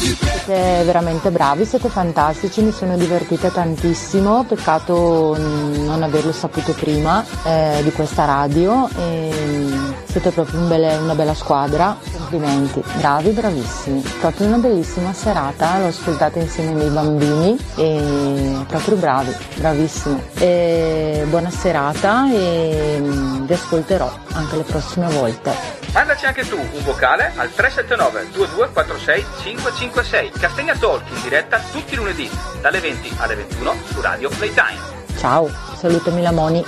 Siete 0.00 0.82
veramente 0.84 1.30
bravi, 1.30 1.64
siete 1.64 1.88
fantastici, 1.88 2.62
mi 2.62 2.72
sono 2.72 2.96
divertita 2.96 3.48
tantissimo, 3.48 4.44
peccato 4.44 5.36
non 5.38 6.02
averlo 6.02 6.32
saputo 6.32 6.72
prima 6.72 7.24
eh, 7.44 7.80
di 7.84 7.92
questa 7.92 8.24
radio. 8.24 8.88
E, 8.96 9.30
mm, 9.32 9.92
siete 10.12 10.30
proprio 10.30 10.60
un 10.60 10.68
belle- 10.68 10.96
una 10.98 11.14
bella 11.14 11.32
squadra, 11.32 11.96
complimenti, 12.14 12.82
bravi, 12.98 13.30
bravissimi. 13.30 14.02
Proprio 14.20 14.46
una 14.46 14.58
bellissima 14.58 15.10
serata, 15.14 15.78
l'ho 15.78 15.86
ascoltata 15.86 16.38
insieme 16.38 16.68
ai 16.72 16.74
miei 16.76 16.90
bambini 16.90 17.56
e 17.76 18.62
proprio 18.68 18.96
bravi, 18.96 19.34
bravissimi. 19.56 20.22
E 20.34 21.24
buona 21.30 21.50
serata 21.50 22.30
e 22.30 22.98
mm, 23.00 23.46
vi 23.46 23.52
ascolterò 23.54 24.12
anche 24.34 24.56
le 24.56 24.64
prossime 24.64 25.08
volte. 25.08 25.54
Mandaci 25.94 26.26
anche 26.26 26.46
tu 26.46 26.56
un 26.58 26.82
vocale 26.84 27.32
al 27.36 27.50
379 27.54 28.28
2246 28.32 29.24
556 29.44 30.30
Castegna 30.38 30.74
Talk 30.74 31.02
in 31.08 31.22
diretta 31.22 31.58
tutti 31.72 31.94
i 31.94 31.96
lunedì 31.96 32.30
dalle 32.60 32.80
20 32.80 33.14
alle 33.16 33.34
21 33.34 33.74
su 33.90 34.00
Radio 34.02 34.28
Playtime. 34.28 34.78
Ciao, 35.16 35.50
salutami 35.78 36.20
la 36.20 36.32
Moni. 36.32 36.62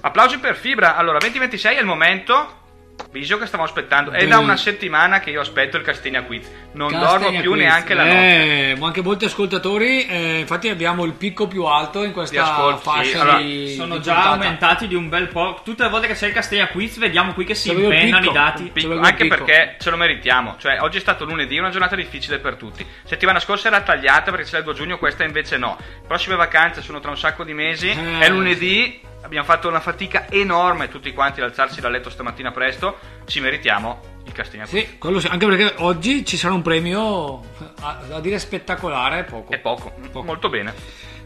Applausi 0.00 0.38
per 0.38 0.56
Fibra. 0.56 0.96
Allora, 0.96 1.18
2026 1.18 1.76
è 1.76 1.80
il 1.80 1.86
momento. 1.86 2.64
Viso 3.10 3.36
che 3.38 3.44
stavamo 3.46 3.68
aspettando. 3.68 4.10
È 4.10 4.26
da 4.26 4.38
una 4.38 4.56
settimana 4.56 5.20
che 5.20 5.30
io 5.30 5.40
aspetto 5.40 5.76
il 5.76 5.82
Castegna 5.82 6.22
Quiz. 6.22 6.48
Non 6.72 6.90
Castegna 6.90 7.10
dormo 7.18 7.40
più 7.40 7.50
Quiz. 7.50 7.62
neanche 7.62 7.94
la 7.94 8.04
notte. 8.04 8.70
Eh, 8.70 8.76
ma 8.78 8.86
anche 8.86 9.02
molti 9.02 9.24
ascoltatori, 9.26 10.06
eh, 10.06 10.38
infatti 10.40 10.68
abbiamo 10.68 11.04
il 11.04 11.12
picco 11.12 11.46
più 11.46 11.64
alto 11.64 12.02
in 12.04 12.12
questa 12.12 12.42
ascolti, 12.42 12.82
fascia 12.82 13.02
sì. 13.04 13.16
Allora, 13.18 13.38
di 13.38 13.74
Sono 13.74 13.96
di 13.96 14.02
già 14.02 14.12
puntata. 14.14 14.34
aumentati 14.34 14.88
di 14.88 14.94
un 14.94 15.08
bel 15.08 15.28
po'. 15.28 15.60
Tutte 15.62 15.82
le 15.84 15.88
volte 15.90 16.06
che 16.08 16.14
c'è 16.14 16.26
il 16.28 16.32
Castegna 16.32 16.68
Quiz, 16.68 16.98
vediamo 16.98 17.32
qui 17.34 17.44
che 17.44 17.54
si 17.54 17.70
impennano 17.70 18.30
i 18.30 18.32
dati. 18.32 18.70
Picco, 18.72 18.98
anche 18.98 19.26
perché 19.26 19.76
ce 19.78 19.90
lo 19.90 19.96
meritiamo. 19.96 20.56
Cioè, 20.58 20.80
oggi 20.80 20.96
è 20.96 21.00
stato 21.00 21.24
lunedì, 21.24 21.58
una 21.58 21.70
giornata 21.70 21.96
difficile 21.96 22.38
per 22.38 22.56
tutti. 22.56 22.84
Settimana 23.04 23.40
scorsa 23.40 23.68
era 23.68 23.80
tagliata 23.82 24.30
perché 24.30 24.46
c'era 24.46 24.58
il 24.58 24.64
2 24.64 24.74
giugno, 24.74 24.98
questa 24.98 25.22
invece 25.24 25.58
no. 25.58 25.78
Prossime 26.06 26.34
vacanze 26.36 26.80
sono 26.82 26.98
tra 27.00 27.10
un 27.10 27.18
sacco 27.18 27.44
di 27.44 27.52
mesi. 27.54 27.88
Eh. 27.90 28.18
È 28.20 28.28
lunedì, 28.28 29.00
abbiamo 29.22 29.44
fatto 29.44 29.68
una 29.68 29.80
fatica 29.80 30.30
enorme 30.30 30.88
tutti 30.88 31.12
quanti 31.12 31.40
ad 31.40 31.48
alzarsi 31.48 31.80
dal 31.80 31.92
letto 31.92 32.10
stamattina 32.10 32.50
presto. 32.50 32.98
Ci 33.26 33.40
meritiamo 33.40 34.00
il 34.24 34.32
Castegna 34.32 34.66
Quiz. 34.66 34.84
Sì, 34.84 34.98
quello 34.98 35.20
sì, 35.20 35.26
anche 35.26 35.46
perché 35.46 35.74
oggi 35.78 36.24
ci 36.24 36.36
sarà 36.36 36.54
un 36.54 36.62
premio 36.62 37.40
a, 37.80 38.00
a 38.12 38.20
dire 38.20 38.38
spettacolare, 38.38 39.20
è 39.20 39.24
poco. 39.24 39.52
È 39.52 39.58
poco, 39.58 39.92
molto 40.22 40.48
bene. 40.48 40.74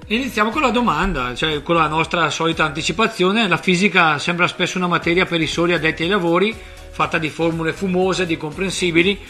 Iniziamo 0.07 0.51
con 0.51 0.63
la 0.63 0.71
domanda, 0.71 1.35
cioè 1.35 1.63
con 1.63 1.77
la 1.77 1.87
nostra 1.87 2.29
solita 2.31 2.65
anticipazione. 2.65 3.47
La 3.47 3.59
fisica 3.59 4.19
sembra 4.19 4.49
spesso 4.49 4.77
una 4.77 4.89
materia 4.89 5.25
per 5.25 5.41
i 5.41 5.47
soli 5.47 5.73
addetti 5.73 6.03
ai 6.03 6.09
lavori, 6.09 6.53
fatta 6.91 7.17
di 7.17 7.29
formule 7.29 7.73
fumose, 7.73 8.27
di 8.27 8.37
comprensibili, 8.37 9.21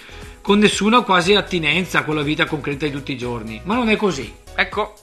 con 0.40 0.58
nessuna 0.58 1.02
quasi 1.02 1.34
attinenza 1.34 2.02
con 2.02 2.14
la 2.14 2.22
vita 2.22 2.46
concreta 2.46 2.86
di 2.86 2.92
tutti 2.92 3.12
i 3.12 3.18
giorni. 3.18 3.60
Ma 3.64 3.74
non 3.74 3.90
è 3.90 3.96
così. 3.96 4.34
Ecco, 4.54 4.94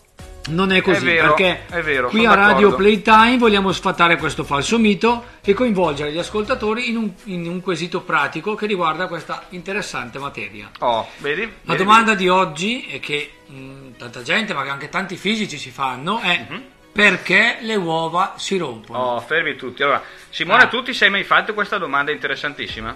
Non 0.50 0.72
è 0.72 0.82
così, 0.82 1.02
È 1.08 1.14
vero, 1.14 1.34
perché 1.34 1.66
è 1.70 1.82
vero, 1.82 2.08
qui 2.10 2.26
a 2.26 2.34
Radio 2.34 2.70
d'accordo. 2.70 2.76
Playtime 2.78 3.38
vogliamo 3.38 3.72
sfatare 3.72 4.18
questo 4.18 4.44
falso 4.44 4.80
mito 4.80 5.26
e 5.44 5.54
coinvolgere 5.54 6.12
gli 6.12 6.18
ascoltatori 6.18 6.90
in 6.90 6.96
un, 6.98 7.12
in 7.26 7.48
un 7.48 7.60
quesito 7.62 8.02
pratico 8.02 8.56
che 8.56 8.66
riguarda 8.66 9.08
questa 9.08 9.44
interessante 9.50 10.20
materia. 10.20 10.70
oh, 10.80 11.08
vedi? 11.18 11.42
La 11.42 11.74
Vedi, 11.74 11.84
domanda 11.84 12.16
di 12.16 12.30
oggi 12.30 12.86
è 12.90 13.00
che 13.00 13.32
mh, 13.46 13.98
tanta 13.98 14.22
gente, 14.22 14.54
ma 14.54 14.62
anche 14.62 14.88
tanti 14.90 15.18
fisici 15.18 15.58
si 15.58 15.70
fanno, 15.70 16.20
è 16.20 16.46
Mhm. 16.50 16.64
perché 16.94 17.58
le 17.62 17.76
uova 17.76 18.36
si 18.38 18.58
rompono? 18.58 19.00
Oh, 19.00 19.20
fermi 19.20 19.56
tutti. 19.56 19.84
Allora, 19.84 20.02
Simone, 20.30 20.64
Ah. 20.64 20.68
tu 20.68 20.82
ti 20.82 20.94
sei 20.94 21.10
mai 21.10 21.24
fatto 21.26 21.54
questa 21.54 21.78
domanda 21.78 22.12
interessantissima? 22.12 22.96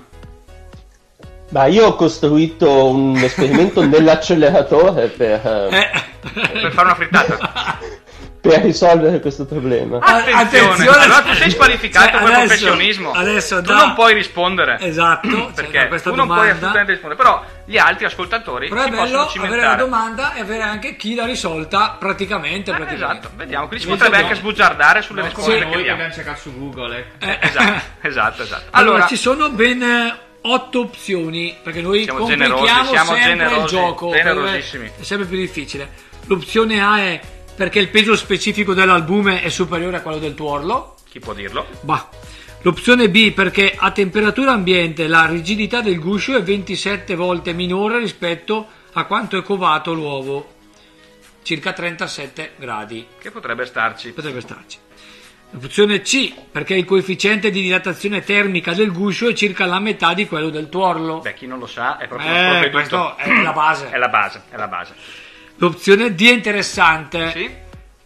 Ma 1.51 1.65
io 1.65 1.85
ho 1.87 1.95
costruito 1.95 2.87
un 2.89 3.15
esperimento 3.17 3.83
nell'acceleratore 3.85 5.07
per, 5.07 5.45
eh, 5.71 5.77
Eh. 5.77 6.59
Per 6.61 6.71
fare 6.71 6.87
una 6.87 6.95
frittata. 6.95 7.79
per 8.41 8.61
risolvere 8.61 9.19
questo 9.19 9.45
problema. 9.45 9.99
Attenzione, 9.99 10.41
attenzione. 10.71 10.97
allora 11.03 11.21
tu 11.21 11.33
sei 11.33 11.51
squalificato 11.51 12.09
Cioè, 12.09 12.11
per 12.19 12.21
adesso- 12.31 12.45
professionismo. 12.47 13.11
adesso 13.11 13.55
tu 13.57 13.61
da- 13.71 13.75
non 13.75 13.93
puoi 13.93 14.13
rispondere. 14.15 14.77
Esatto, 14.79 15.29
cioè, 15.29 15.51
perché 15.53 15.87
questa 15.89 16.09
tu 16.09 16.15
non 16.15 16.27
puoi 16.27 16.49
assolutamente 16.49 16.91
rispondere. 16.93 17.21
Però 17.21 17.43
gli 17.65 17.77
altri 17.77 18.05
ascoltatori 18.05 18.67
Però 18.69 18.81
è 18.81 18.85
si 18.85 18.89
bello 18.91 19.23
possono 19.25 19.45
avere 19.45 19.61
la 19.61 19.75
domanda 19.75 20.33
e 20.33 20.39
avere 20.39 20.63
anche 20.63 20.95
chi 20.95 21.13
l'ha 21.15 21.25
risolta 21.25 21.97
praticamente. 21.99 22.71
Eh, 22.71 22.75
praticamente. 22.75 23.17
esatto, 23.17 23.29
vediamo. 23.35 23.67
Quindi 23.67 23.83
si 23.85 23.91
potrebbe 23.91 24.17
no. 24.17 24.23
anche 24.23 24.35
sbugiardare 24.35 25.01
sulle 25.03 25.19
Non 25.21 25.29
risposte 25.29 25.51
come 25.59 25.69
che 25.69 25.75
noi 25.75 25.89
abbiamo 25.89 26.13
cercato 26.13 26.39
su 26.39 26.57
Google. 26.57 26.97
ecco. 26.97 27.25
Eh, 27.25 27.37
Esatto, 27.41 27.81
esatto, 28.07 28.41
esatto. 28.43 28.63
Allora, 28.71 28.91
Allora, 28.95 29.07
ci 29.07 29.17
sono 29.17 29.49
ben 29.51 29.83
eh, 30.43 30.49
otto 30.49 30.79
opzioni 30.79 31.55
perché 31.61 31.81
noi 31.81 32.03
Siamo 32.03 32.19
complichiamo 32.19 32.61
generosi, 32.63 32.89
siamo 32.89 33.11
sempre 33.13 33.31
il 33.31 33.37
generosi, 33.37 33.75
gioco 33.75 34.11
generosissimi. 34.11 34.91
è 34.99 35.03
sempre 35.03 35.27
più 35.27 35.37
difficile 35.37 35.89
l'opzione 36.25 36.81
A 36.81 36.97
è 36.99 37.19
perché 37.55 37.79
il 37.79 37.89
peso 37.89 38.15
specifico 38.15 38.73
dell'albume 38.73 39.41
è 39.41 39.49
superiore 39.49 39.97
a 39.97 40.01
quello 40.01 40.17
del 40.19 40.33
tuorlo 40.35 40.95
chi 41.09 41.19
può 41.19 41.33
dirlo? 41.33 41.67
bah. 41.81 42.09
l'opzione 42.61 43.09
B 43.09 43.31
perché 43.33 43.75
a 43.77 43.91
temperatura 43.91 44.51
ambiente 44.53 45.07
la 45.07 45.25
rigidità 45.25 45.81
del 45.81 45.99
guscio 45.99 46.35
è 46.35 46.41
27 46.43 47.15
volte 47.15 47.53
minore 47.53 47.99
rispetto 47.99 48.67
a 48.93 49.05
quanto 49.05 49.37
è 49.37 49.43
covato 49.43 49.93
l'uovo 49.93 50.53
circa 51.43 51.73
37 51.73 52.53
gradi 52.57 53.05
Che 53.19 53.31
potrebbe 53.31 53.65
starci. 53.65 54.11
potrebbe 54.11 54.41
starci. 54.41 54.77
L'opzione 55.51 56.01
C, 56.01 56.33
perché 56.49 56.75
il 56.75 56.85
coefficiente 56.85 57.51
di 57.51 57.61
dilatazione 57.61 58.23
termica 58.23 58.73
del 58.73 58.91
guscio 58.91 59.27
è 59.27 59.33
circa 59.33 59.65
la 59.65 59.79
metà 59.79 60.13
di 60.13 60.25
quello 60.25 60.49
del 60.49 60.69
tuorlo. 60.69 61.19
Beh, 61.19 61.33
chi 61.33 61.45
non 61.45 61.59
lo 61.59 61.67
sa 61.67 61.97
è 61.97 62.07
proprio 62.07 62.29
Eh, 62.29 62.69
questo 62.69 63.17
è 63.17 63.41
la 63.41 63.51
base. 63.51 63.89
È 63.89 63.97
la 63.97 64.07
base, 64.07 64.43
è 64.49 64.55
la 64.55 64.67
base. 64.67 64.93
L'opzione 65.57 66.15
D 66.15 66.21
è 66.25 66.31
interessante. 66.31 67.31
Sì? 67.31 67.60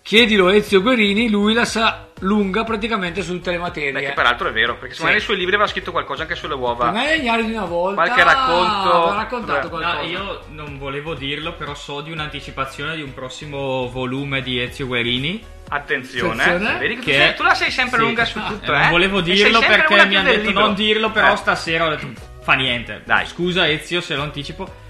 Chiedilo 0.09 0.45
a 0.49 0.53
Ezio 0.53 0.83
Guerini, 0.83 1.31
lui 1.31 1.55
la 1.55 1.65
sa 1.65 2.09
lunga 2.19 2.63
praticamente 2.63 3.23
su 3.23 3.31
tutte 3.31 3.49
le 3.49 3.55
Beh, 3.57 3.61
materie. 3.63 4.01
che 4.01 4.11
peraltro 4.13 4.47
è 4.47 4.51
vero, 4.51 4.73
perché 4.75 4.89
secondo 4.93 5.07
me 5.13 5.17
nei 5.17 5.25
suoi 5.25 5.35
libri 5.35 5.55
aveva 5.55 5.67
scritto 5.67 5.89
qualcosa 5.89 6.21
anche 6.21 6.35
sulle 6.35 6.53
uova. 6.53 6.91
Me 6.91 7.07
è 7.07 7.17
Ignari 7.17 7.43
di 7.45 7.53
una 7.53 7.65
volta. 7.65 8.03
Qualche 8.03 8.23
racconto- 8.23 8.91
aveva 8.93 9.15
raccontato 9.15 9.61
Beh, 9.61 9.69
qualcosa. 9.69 10.01
No, 10.03 10.07
io 10.07 10.41
non 10.49 10.77
volevo 10.77 11.15
dirlo, 11.15 11.53
però 11.55 11.73
so 11.73 12.01
di 12.01 12.11
un'anticipazione 12.11 12.95
di 12.95 13.01
un 13.01 13.15
prossimo 13.15 13.89
volume 13.89 14.43
di 14.43 14.61
Ezio 14.61 14.85
Guerini. 14.85 15.43
Attenzione, 15.69 16.43
Attenzione. 16.43 16.77
vedi 16.77 16.93
che, 16.97 16.99
tu, 17.01 17.05
Che 17.07 17.13
sei- 17.13 17.35
tu 17.35 17.41
la 17.43 17.55
sei 17.55 17.71
sempre 17.71 17.97
sì. 17.97 18.05
lunga 18.05 18.25
su 18.25 18.39
tutto, 18.43 18.71
Eh, 18.73 18.75
eh? 18.75 18.79
Non 18.81 18.89
volevo 18.91 19.21
dirlo 19.21 19.57
perché 19.59 20.05
mi 20.05 20.15
hanno 20.17 20.29
detto 20.29 20.45
libro. 20.49 20.65
non 20.65 20.75
dirlo, 20.75 21.09
però 21.09 21.33
Eh. 21.33 21.37
stasera 21.37 21.87
ho 21.87 21.89
detto 21.89 22.07
fa 22.43 22.53
niente. 22.53 23.01
Dai. 23.03 23.25
Scusa 23.25 23.67
Ezio 23.67 24.01
se 24.01 24.13
lo 24.13 24.21
anticipo. 24.21 24.83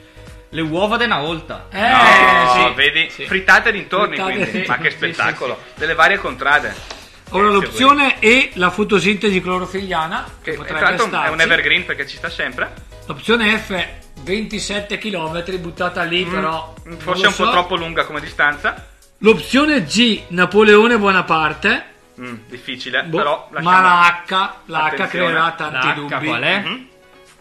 Le 0.55 0.61
uova 0.61 0.95
di 0.95 1.03
una 1.03 1.19
volta. 1.19 1.67
Eh, 1.69 1.89
No, 1.89 2.67
sì. 2.67 2.73
vedi? 2.75 3.09
Sì. 3.09 3.25
Frittate 3.25 3.71
dintorni, 3.73 4.15
Frittate, 4.15 4.33
quindi. 4.39 4.61
sì. 4.61 4.65
Ma 4.69 4.77
che 4.77 4.89
Sì, 4.91 4.95
spettacolo. 4.95 5.61
Delle 5.75 5.93
varie 5.95 6.17
contrade. 6.17 6.73
Ora 7.31 7.47
Ezio 7.47 7.59
l'opzione 7.59 8.19
E, 8.19 8.51
la 8.53 8.69
fotosintesi 8.69 9.41
clorofilliana, 9.41 10.23
che 10.41 10.51
Che 10.51 10.57
potrebbe 10.57 10.79
tra 10.79 10.87
l'altro 10.89 11.05
è 11.05 11.09
starci. 11.09 11.33
un 11.33 11.41
evergreen 11.41 11.85
perché 11.85 12.07
ci 12.07 12.15
sta 12.17 12.29
sempre. 12.29 12.71
L'opzione 13.07 13.57
F, 13.57 13.87
27 14.21 14.97
km, 14.97 15.43
buttata 15.59 16.03
lì 16.03 16.23
però. 16.23 16.73
Mm, 16.79 16.89
non 16.91 16.99
Forse 16.99 17.23
è 17.25 17.27
un 17.27 17.35
po' 17.35 17.43
so. 17.45 17.51
troppo 17.51 17.75
lunga 17.75 18.05
come 18.05 18.21
distanza. 18.21 18.87
L'opzione 19.19 19.83
G, 19.83 20.21
Napoleone 20.29 20.97
Bonaparte. 20.97 21.85
Mm, 22.21 22.35
difficile, 22.47 23.03
Boh, 23.03 23.17
però 23.17 23.49
ma 23.59 23.81
la 23.81 24.23
H, 24.25 24.49
la 24.67 24.93
H 24.95 25.07
creerà 25.07 25.51
tanti 25.57 25.85
La 25.87 25.91
H 25.91 25.95
dubbi. 25.95 26.25
qual 26.27 26.41
è? 26.41 26.59
Mhm. 26.59 26.87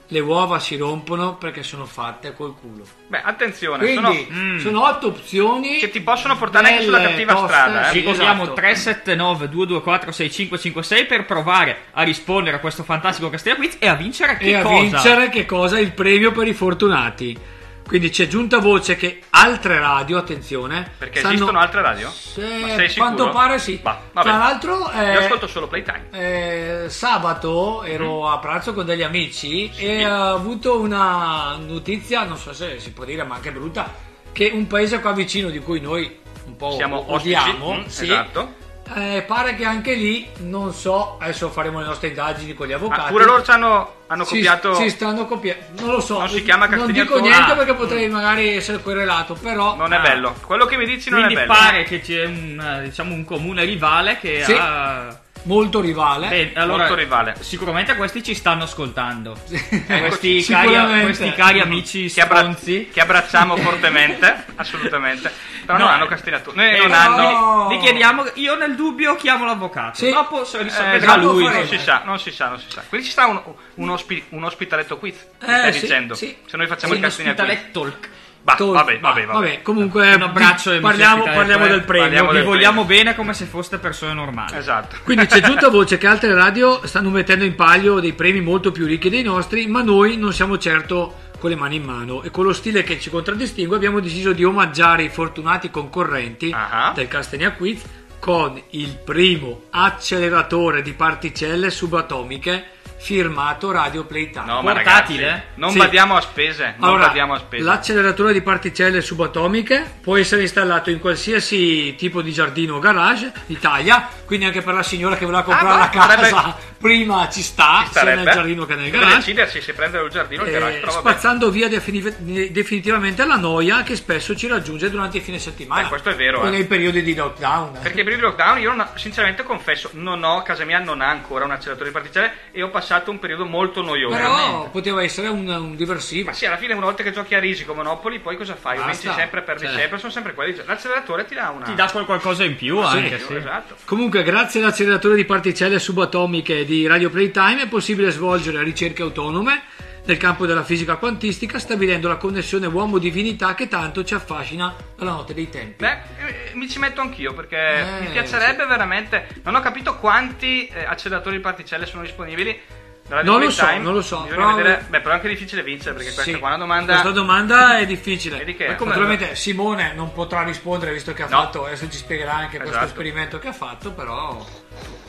Le 0.08 0.20
uova 0.20 0.58
si 0.58 0.76
rompono 0.76 1.36
perché 1.36 1.62
sono 1.62 1.86
fatte 1.86 2.34
col 2.34 2.54
culo. 2.58 2.84
Beh, 3.08 3.22
attenzione, 3.22 3.78
Quindi 3.78 4.26
sono... 4.28 4.40
Mm. 4.40 4.58
sono 4.58 4.86
otto 4.86 5.06
opzioni 5.08 5.78
Che 5.78 5.90
ti 5.90 6.00
possono 6.02 6.36
portare 6.36 6.68
anche 6.68 6.84
sulla 6.84 7.00
cattiva 7.00 7.32
toste, 7.32 7.48
strada, 7.48 7.86
eh. 7.86 7.90
sì, 7.90 7.98
Ricordiamo 7.98 8.42
esatto. 8.42 8.56
379 8.56 9.48
224 9.48 10.12
6556 10.12 11.06
per 11.06 11.24
provare 11.24 11.76
a 11.92 12.02
rispondere 12.02 12.56
a 12.56 12.60
questo 12.60 12.82
fantastico 12.82 13.30
Castiglia 13.30 13.56
Quiz 13.56 13.76
e 13.78 13.88
a 13.88 13.94
vincere 13.94 14.36
che 14.36 14.44
e 14.44 14.54
a 14.56 14.62
cosa? 14.62 14.80
vincere 14.80 15.28
che 15.30 15.46
cosa? 15.46 15.78
Il 15.78 15.92
premio 15.92 16.32
per 16.32 16.48
i 16.48 16.54
fortunati. 16.54 17.38
Quindi 17.86 18.08
c'è 18.10 18.26
giunta 18.26 18.58
voce 18.58 18.96
che 18.96 19.20
altre 19.30 19.78
radio, 19.78 20.16
attenzione, 20.16 20.92
Perché 20.96 21.18
stanno- 21.18 21.34
esistono 21.34 21.58
altre 21.58 21.82
radio? 21.82 22.10
Se- 22.10 22.92
quanto 22.96 23.28
pare 23.28 23.58
sì. 23.58 23.78
Va 23.82 24.00
Tra 24.12 24.36
l'altro 24.36 24.90
eh, 24.90 25.12
Io 25.12 25.18
ascolto 25.20 25.46
solo 25.46 25.68
Playtime. 25.68 26.06
Eh, 26.12 26.84
sabato 26.88 27.82
ero 27.84 28.20
Mhm. 28.20 28.32
a 28.32 28.38
pranzo 28.38 28.72
con 28.72 28.86
degli 28.86 29.02
amici 29.02 29.70
e 29.76 30.10
ho 30.10 30.34
avuto 30.34 30.80
una 30.80 31.56
notizia, 31.64 32.24
non 32.24 32.38
so 32.38 32.52
se 32.54 32.80
si 32.80 32.90
può 32.92 33.04
dire, 33.04 33.22
ma 33.22 33.34
anche 33.36 33.52
brutta, 33.52 33.92
che 34.32 34.50
un 34.52 34.66
paese 34.66 35.00
qua 35.00 35.12
vicino 35.12 35.50
di 35.50 35.58
cui 35.60 35.80
noi 35.80 36.20
un 36.46 36.56
po' 36.56 36.72
Siamo 36.72 37.12
odiamo, 37.12 37.66
ostici, 37.66 37.80
mm, 37.80 37.86
sì, 37.88 38.04
esatto. 38.04 38.54
Eh, 38.94 39.24
pare 39.26 39.54
che 39.54 39.64
anche 39.64 39.94
lì, 39.94 40.28
non 40.40 40.72
so, 40.74 41.16
adesso 41.20 41.48
faremo 41.50 41.80
le 41.80 41.86
nostre 41.86 42.08
indagini 42.08 42.52
con 42.54 42.66
gli 42.66 42.72
avvocati. 42.72 43.10
Pure 43.10 43.24
loro 43.24 43.42
ci 43.42 43.50
hanno, 43.50 43.94
hanno 44.08 44.24
si, 44.24 44.34
copiato... 44.36 44.74
si 44.74 44.90
stanno 44.90 45.26
copiando, 45.26 45.64
non 45.80 45.90
lo 45.92 46.00
so, 46.00 46.18
Non 46.18 46.28
si 46.28 46.42
chiama 46.42 46.66
non 46.66 46.86
dico 46.92 47.14
Castigliatore. 47.14 47.20
niente 47.22 47.52
Ah. 47.52 47.54
perché 47.56 47.74
potrei 47.74 48.08
magari 48.08 48.56
essere 48.56 48.78
querelato, 48.78 49.34
però 49.34 49.74
Non 49.76 49.92
è 49.92 49.96
Ah. 49.96 50.00
bello. 50.00 50.34
Quello 50.46 50.66
che 50.66 50.76
mi 50.76 50.84
dici 50.86 51.08
non 51.10 51.22
Quindi 51.22 51.42
è 51.42 51.46
bello. 51.46 51.58
pare 51.60 51.84
che 51.84 52.00
c'è 52.00 52.24
un, 52.26 52.60
eh, 52.80 52.82
diciamo, 52.84 53.14
un 53.14 53.24
comune 53.24 53.64
rivale 53.64 54.18
che 54.18 54.42
Sì. 54.44 54.52
ha 54.52 55.18
molto 55.44 55.80
rivale. 55.80 56.28
Bene, 56.28 56.50
allora, 56.54 56.78
Molto 56.85 56.94
rivale. 56.94 57.37
Sicuramente 57.40 57.94
questi 57.96 58.22
ci 58.22 58.35
stanno 58.35 58.64
ascoltando. 58.64 59.37
Questi, 59.87 60.42
cari, 60.48 61.02
questi 61.04 61.33
cari 61.33 61.61
amici 61.61 62.11
Che, 62.11 62.20
abbra- 62.20 62.54
che 62.54 63.00
abbracciamo 63.00 63.57
fortemente, 63.57 64.44
assolutamente. 64.57 65.30
Però 65.64 65.78
non 65.78 65.87
No. 65.87 65.92
hanno. 65.92 66.09
Noi 66.52 66.68
Eh, 66.74 66.78
non 66.78 66.88
no, 66.88 66.94
hanno. 66.96 67.68
Gli 67.74 67.78
chiediamo, 67.80 68.24
io 68.35 68.57
nel 68.57 68.74
dubbio 68.74 69.16
chiamo 69.16 69.44
l'avvocato. 69.46 69.96
Sì. 69.96 70.11
Dopo 70.11 70.44
se 70.44 70.59
Eh, 70.61 70.66
esatto, 70.96 71.20
lui. 71.33 71.44
non 71.44 71.66
si 71.66 71.78
sa, 71.78 72.02
non 72.04 72.18
si 72.18 72.30
sa, 72.30 72.48
non 72.48 72.59
si 72.61 72.66
sa. 72.70 72.83
Quindi 72.88 73.07
ci 73.07 73.12
sta 73.12 73.26
un, 73.26 73.40
un, 73.74 73.90
ospi- 73.90 74.24
un 74.30 74.44
ospitaletto 74.44 74.98
quiz. 74.98 75.14
Eh, 75.40 75.46
stai 75.46 75.72
sì, 75.72 75.80
dicendo? 75.80 76.14
sì. 76.14 76.37
Se 76.46 76.57
noi 76.57 76.66
facciamo 76.66 76.92
Sì, 76.92 76.98
il 76.98 77.04
castagna 77.04 77.35
quiz. 77.35 77.38
l'ospitalet 77.46 77.70
talk. 77.72 78.09
Bah, 78.44 78.57
Tol- 78.57 78.74
vabbè, 78.74 78.98
ma- 79.00 79.09
vabbè, 79.12 79.24
vabbè. 79.26 79.62
Comunque, 79.62 80.14
Un 80.14 80.20
abbraccio 80.22 80.70
ai 80.70 80.80
parliamo, 80.80 81.24
parliamo 81.24 81.66
del 81.66 81.83
premio. 81.83 82.02
parliamo 82.04 82.28
Vi 82.28 82.37
del 82.37 82.44
vogliamo 82.44 82.85
premio. 82.85 83.04
bene 83.04 83.14
come 83.16 83.33
se 83.33 83.46
foste 83.46 83.78
persone 83.78 84.12
normali. 84.12 84.54
Esatto. 84.54 84.96
Quindi 85.02 85.24
c'è 85.26 85.40
giunta 85.40 85.68
voce 85.70 85.96
che 85.96 86.07
altre 86.07 86.35
radio 86.35 86.87
stanno 86.87 87.09
mettendo 87.09 87.44
in 87.44 87.54
palio 87.54 88.00
dei 88.00 88.12
premi 88.12 88.42
molto 88.42 88.70
più 88.70 88.85
ricchi 88.85 89.09
dei 89.09 89.22
nostri, 89.22 89.66
ma 89.66 89.80
noi 89.80 90.18
non 90.18 90.30
siamo 90.35 90.59
certo 90.59 91.22
con 91.38 91.48
le 91.48 91.57
mani 91.57 91.76
in 91.76 91.85
mano 91.85 92.22
e 92.22 92.31
con 92.31 92.44
lo 92.44 92.52
stile 92.52 92.83
che 92.83 93.00
ci 93.00 93.08
contraddistingue 93.08 93.77
abbiamo 93.77 94.00
deciso 94.00 94.33
di 94.33 94.44
omaggiare 94.44 95.04
i 95.04 95.08
fortunati 95.08 95.71
concorrenti 95.71 96.54
Ah. 96.54 96.92
del 96.94 97.08
Castagna 97.08 97.52
Quiz 97.52 97.83
con 98.18 98.60
il 98.71 98.96
primo 99.02 99.62
acceleratore 99.71 100.83
di 100.83 100.92
particelle 100.92 101.71
subatomiche 101.71 102.64
firmato 103.05 103.71
Radio 103.71 104.05
Playtime. 104.07 104.46
No, 104.46 104.63
ma 104.63 104.73
Portatile? 104.73 105.27
ragazzi, 105.27 105.42
non 105.57 105.71
Sì. 105.73 105.77
badiamo 105.79 106.17
a 106.17 106.21
spese. 106.23 106.75
Non 106.79 106.88
Allora, 106.88 107.07
badiamo 107.09 107.35
a 107.35 107.38
spese. 107.38 107.63
l'acceleratore 107.63 108.33
di 108.33 108.40
particelle 108.40 109.02
subatomiche 109.02 109.96
può 110.00 110.17
essere 110.17 110.40
installato 110.40 110.88
in 110.88 111.00
qualsiasi 111.00 111.94
tipo 111.96 112.23
di 112.23 112.33
giardino 112.33 112.77
o 112.77 112.79
garage 112.79 113.31
d'Italia, 113.44 114.09
quindi 114.25 114.46
anche 114.46 114.63
per 114.63 114.73
la 114.73 114.83
signora 114.83 115.17
che 115.19 115.27
voleva 115.27 115.42
comprare 115.42 115.75
Ah, 115.75 115.79
la 115.79 115.87
beh, 115.88 115.96
casa 115.98 116.15
potrebbe- 116.15 116.55
prima 116.79 117.29
ci 117.31 117.42
sta, 117.42 117.81
Ci 117.81 117.83
sia 117.83 118.00
starebbe. 118.00 118.23
nel 118.23 118.33
giardino 118.33 118.65
che 118.65 118.75
nel 118.75 118.85
Deve 118.87 118.98
garage. 118.98 119.17
decidersi 119.19 119.61
se 119.61 119.73
prendere 119.75 120.05
il 120.05 120.11
giardino 120.11 120.42
o 120.42 120.46
il 120.46 120.52
garage. 120.52 120.77
Eh, 120.77 120.81
però 120.81 120.92
vabbè. 120.92 121.09
spazzando 121.11 121.50
via 121.50 121.69
defini- 121.69 122.50
definitivamente 122.50 123.25
la 123.27 123.37
noia 123.37 123.83
che 123.83 123.96
spesso 123.96 124.35
ci 124.35 124.46
raggiunge 124.46 124.88
durante 124.88 125.19
i 125.19 125.21
fine 125.21 125.38
settimana 125.38 125.83
Eh, 125.83 125.88
questo 125.88 126.09
è 126.09 126.15
vero, 126.15 126.40
o 126.40 126.46
eh. 126.46 126.50
nei 126.50 126.65
periodi 126.65 127.02
di 127.02 127.15
lockdown 127.15 127.79
Perché 127.83 128.02
per 128.02 128.15
il 128.15 128.21
lockdown 128.21 128.59
io 128.61 128.73
non- 128.73 128.88
sinceramente 128.94 129.42
confesso, 129.42 129.90
non 129.92 130.23
ho, 130.25 130.40
casa 130.42 130.65
mia 130.65 130.79
non 130.79 131.02
ha 131.02 131.09
ancora 131.11 131.44
un 131.44 131.50
acceleratore 131.50 131.88
di 131.90 131.94
particelle 131.94 132.33
e 132.50 132.63
ho 132.63 132.71
passato 132.71 132.92
un 133.10 133.18
periodo 133.18 133.44
molto 133.44 133.82
noioso. 133.82 134.16
però 134.16 134.68
poteva 134.70 135.02
essere 135.02 135.28
un, 135.28 135.48
un 135.48 135.76
diversivo 135.76 136.26
Ma 136.30 136.32
sì, 136.34 136.46
alla 136.46 136.56
fine 136.56 136.72
una 136.74 136.84
volta 136.86 137.02
che 137.02 137.12
giochi 137.12 137.34
a 137.34 137.38
risico 137.40 137.74
Monopoli, 137.74 138.18
poi 138.20 138.36
cosa 138.36 138.54
fai? 138.54 138.76
Basta. 138.78 138.90
Vinci 138.92 139.18
sempre, 139.18 139.42
perdi 139.42 139.64
Cioè. 139.66 139.74
sempre, 139.74 139.98
sono 139.98 140.12
sempre 140.12 140.34
quelli. 140.34 140.56
L'acceleratore 140.64 141.24
ti 141.24 141.34
dà 141.34 141.50
una... 141.50 141.64
Ti 141.64 141.74
dà 141.74 141.88
qual- 141.90 142.04
qualcosa 142.06 142.44
in 142.44 142.56
più 142.56 142.78
anche, 142.78 143.18
sì. 143.18 143.34
Esatto. 143.34 143.76
Comunque, 143.84 144.22
grazie 144.22 144.60
all'acceleratore 144.60 145.14
di 145.16 145.24
particelle 145.24 145.78
subatomiche 145.78 146.64
di 146.64 146.86
Radio 146.86 147.10
Playtime 147.10 147.62
è 147.62 147.68
possibile 147.68 148.10
svolgere 148.10 148.62
ricerche 148.62 149.02
autonome 149.02 149.62
nel 150.06 150.18
campo 150.18 150.44
della 150.44 150.62
fisica 150.62 150.96
quantistica, 150.96 151.58
stabilendo 151.58 152.08
la 152.08 152.16
connessione 152.16 152.66
uomo-divinità 152.66 153.54
che 153.54 153.68
tanto 153.68 154.04
ci 154.04 154.12
affascina 154.12 154.74
dalla 154.96 155.12
notte 155.12 155.32
dei 155.32 155.48
tempi. 155.48 155.76
Beh, 155.82 155.92
eh, 156.18 156.50
mi 156.52 156.68
ci 156.68 156.78
metto 156.78 157.00
anch'io 157.00 157.32
perché 157.32 157.56
Eh, 157.56 158.00
mi 158.00 158.08
piacerebbe 158.08 158.66
veramente. 158.66 159.26
Non 159.44 159.54
ho 159.54 159.60
capito 159.60 159.96
quanti 159.96 160.66
eh, 160.66 160.84
acceleratori 160.84 161.36
di 161.36 161.42
particelle 161.42 161.86
sono 161.86 162.02
disponibili. 162.02 162.60
Non 163.07 163.40
lo 163.40 163.50
so, 163.50 163.79
non 163.79 163.92
lo 163.92 164.00
so, 164.02 164.23
però- 164.23 164.55
vedere- 164.55 164.87
Beh, 164.88 165.00
però 165.00 165.11
è 165.13 165.17
anche 165.17 165.29
difficile 165.29 165.63
vincere 165.63 165.90
perché 165.94 166.13
questa 166.13 166.23
Sì, 166.33 166.38
qua 166.38 166.48
è 166.48 166.55
una 166.55 166.65
domanda. 166.65 166.92
Questa 166.92 167.11
domanda 167.11 167.79
è 167.79 167.85
difficile. 167.87 168.38
Vedi 168.38 168.55
che- 168.57 168.69
Naturalmente 168.69 169.35
Simone 169.35 169.92
non 169.94 170.13
potrà 170.13 170.42
rispondere 170.42 170.92
visto 170.92 171.13
che 171.13 171.23
ha 171.23 171.29
No. 171.29 171.42
fatto, 171.42 171.67
adesso 171.67 171.88
ci 171.90 171.98
spiegherà 171.98 172.33
anche 172.35 172.57
questo 172.57 172.69
Esatto. 172.77 172.87
esperimento 172.87 173.38
che 173.38 173.48
ha 173.48 173.52
fatto, 173.52 173.92
però 173.92 174.42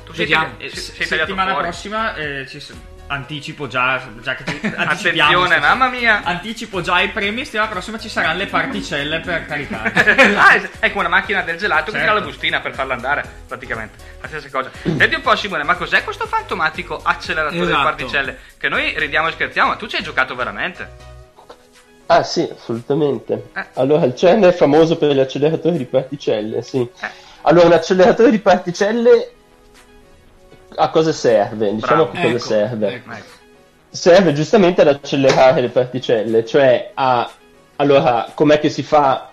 Tu 0.04 0.12
sei, 0.12 0.26
vediamo. 0.26 0.56
sei- 0.60 0.70
sei 0.70 0.80
se- 0.82 0.91
tagliato 0.91 1.16
settimana 1.30 1.52
fuori. 1.52 1.68
prossima 1.68 2.16
eh, 2.16 2.46
ci 2.50 2.60
s- 2.60 2.74
anticipo 3.08 3.68
già, 3.68 4.01
già 4.22 4.36
che 4.36 4.43
Attenzione, 4.76 5.60
mamma 5.60 5.89
mia. 5.89 6.22
Anticipo 6.24 6.82
già 6.82 7.01
i 7.01 7.10
premi, 7.10 7.45
settimana 7.45 7.70
prossima 7.70 7.97
ci 7.99 8.10
saranno 8.10 8.38
le 8.39 8.47
particelle 8.47 9.20
per 9.20 9.45
caricare. 9.45 9.91
ah, 10.36 10.60
come 10.89 11.06
una 11.06 11.10
macchina 11.10 11.41
del 11.41 11.58
gelato 11.58 11.91
che 11.91 11.97
Certo. 11.97 12.06
tira 12.08 12.14
la 12.14 12.26
bustina 12.26 12.60
per 12.62 12.74
farla 12.74 12.93
andare, 12.93 13.24
praticamente. 13.47 13.97
La 14.22 14.28
stessa 14.28 14.49
cosa. 14.49 14.72
Senti 14.82 15.16
un 15.16 15.22
po', 15.22 15.36
Simone, 15.36 15.64
ma 15.64 15.76
cos'è 15.76 16.03
questo 16.03 16.26
fantomatico 16.26 16.99
acceleratore 17.01 17.62
Esatto. 17.62 17.78
di 17.78 17.84
particelle? 17.84 18.38
Che 18.58 18.70
noi 18.70 18.93
ridiamo 18.97 19.28
e 19.28 19.32
scherziamo, 19.32 19.70
ma 19.70 19.76
tu 19.76 19.88
ci 19.88 19.97
hai 19.97 20.03
giocato 20.03 20.36
veramente? 20.36 21.14
Ah 22.08 22.24
sì, 22.24 22.47
assolutamente. 22.56 23.49
Eh. 23.56 23.66
Allora, 23.74 24.06
il 24.06 24.16
CERN 24.16 24.43
è 24.43 24.51
famoso 24.53 24.97
per 24.97 25.12
gli 25.12 25.20
acceleratori 25.20 25.78
di 25.78 25.86
particelle, 25.86 26.62
sì. 26.62 26.80
Eh. 26.80 27.24
Allora, 27.43 27.68
un 27.68 27.74
acceleratore 27.74 28.32
di 28.32 28.39
particelle 28.39 29.32
a 30.76 30.89
cosa 30.89 31.11
serve? 31.11 31.73
Diciamo 31.76 32.05
Bravo. 32.05 32.11
che 32.11 32.21
cosa 32.21 32.36
Ecco, 32.36 32.45
serve. 32.45 32.93
ecco. 32.93 33.11
Ecco. 33.11 33.34
Serve 33.89 34.34
giustamente 34.34 34.82
ad 34.82 34.88
accelerare 34.88 35.61
le 35.61 35.69
particelle, 35.69 36.45
cioè 36.45 36.91
a... 36.93 37.30
Allora, 37.78 38.32
com'è 38.34 38.59
che 38.59 38.69
si 38.69 38.84
fa? 38.84 39.32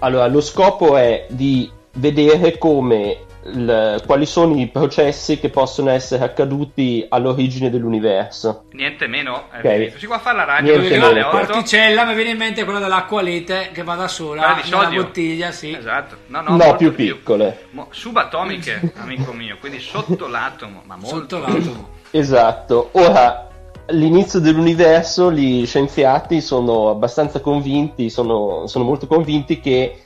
Allora, 0.00 0.26
lo 0.26 0.40
scopo 0.40 0.96
è 0.96 1.26
di 1.28 1.70
vedere 1.94 2.58
come 2.58 3.18
il- 3.44 4.02
quali 4.06 4.24
sono 4.26 4.58
i 4.58 4.68
processi 4.68 5.38
che 5.38 5.48
possono 5.50 5.90
essere 5.90 6.24
accaduti 6.24 7.04
all'origine 7.08 7.70
dell'universo. 7.70 8.64
Niente 8.72 9.06
meno. 9.06 9.44
Eh, 9.52 9.58
Ok. 9.58 9.72
finito. 9.74 9.98
Si 9.98 10.06
qua 10.06 10.18
fa 10.18 10.32
la 10.32 10.44
radio 10.44 10.76
Niente 10.78 10.98
meno. 10.98 11.26
8. 11.28 11.30
Particella 11.30 12.04
mi 12.04 12.14
viene 12.14 12.30
in 12.30 12.36
mente 12.38 12.64
quella 12.64 12.78
dell'acqualete 12.78 13.70
che 13.72 13.82
va 13.82 13.94
da 13.94 14.08
sola 14.08 14.54
nella 14.54 14.62
sodio. 14.64 15.02
bottiglia, 15.02 15.50
sì. 15.50 15.74
Esatto. 15.74 16.16
No, 16.28 16.40
no, 16.40 16.50
No, 16.50 16.56
molto 16.56 16.76
più 16.76 16.94
piccole. 16.94 17.66
Mo- 17.70 17.88
subatomiche, 17.90 18.92
amico 19.00 19.32
mio, 19.32 19.56
quindi 19.60 19.80
sotto 19.80 20.28
l'atomo, 20.28 20.82
ma 20.86 20.96
molto. 20.96 21.16
Sotto 21.16 21.38
l'atomo. 21.38 21.88
Esatto. 22.10 22.90
Ora, 22.92 23.48
all'inizio 23.88 24.38
dell'universo 24.38 25.32
gli 25.32 25.66
scienziati 25.66 26.40
sono 26.40 26.90
abbastanza 26.90 27.40
convinti, 27.40 28.08
sono, 28.10 28.66
sono 28.66 28.84
molto 28.84 29.06
convinti 29.06 29.58
che 29.60 30.01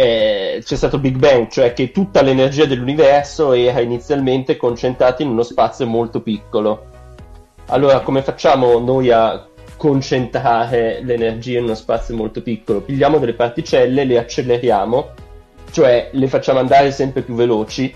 eh, 0.00 0.62
c'è 0.64 0.76
stato 0.76 1.00
Big 1.00 1.16
Bang, 1.16 1.48
cioè 1.48 1.72
che 1.72 1.90
tutta 1.90 2.22
l'energia 2.22 2.66
dell'universo 2.66 3.52
era 3.52 3.80
inizialmente 3.80 4.56
concentrata 4.56 5.24
in 5.24 5.30
uno 5.30 5.42
spazio 5.42 5.88
molto 5.88 6.20
piccolo. 6.20 6.86
Allora, 7.66 7.98
come 8.02 8.22
facciamo 8.22 8.78
noi 8.78 9.10
a 9.10 9.44
concentrare 9.76 11.00
l'energia 11.02 11.58
in 11.58 11.64
uno 11.64 11.74
spazio 11.74 12.14
molto 12.14 12.42
piccolo? 12.42 12.80
Pigliamo 12.80 13.18
delle 13.18 13.34
particelle, 13.34 14.04
le 14.04 14.18
acceleriamo, 14.18 15.08
cioè 15.72 16.10
le 16.12 16.28
facciamo 16.28 16.60
andare 16.60 16.92
sempre 16.92 17.22
più 17.22 17.34
veloci, 17.34 17.92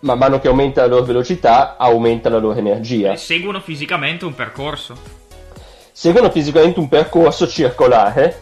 man 0.00 0.16
mano 0.16 0.40
che 0.40 0.48
aumenta 0.48 0.80
la 0.80 0.86
loro 0.86 1.04
velocità, 1.04 1.76
aumenta 1.76 2.30
la 2.30 2.38
loro 2.38 2.58
energia. 2.58 3.12
E 3.12 3.16
seguono 3.16 3.60
fisicamente 3.60 4.24
un 4.24 4.34
percorso. 4.34 4.96
Seguono 5.92 6.30
fisicamente 6.30 6.78
un 6.78 6.88
percorso 6.88 7.46
circolare, 7.46 8.40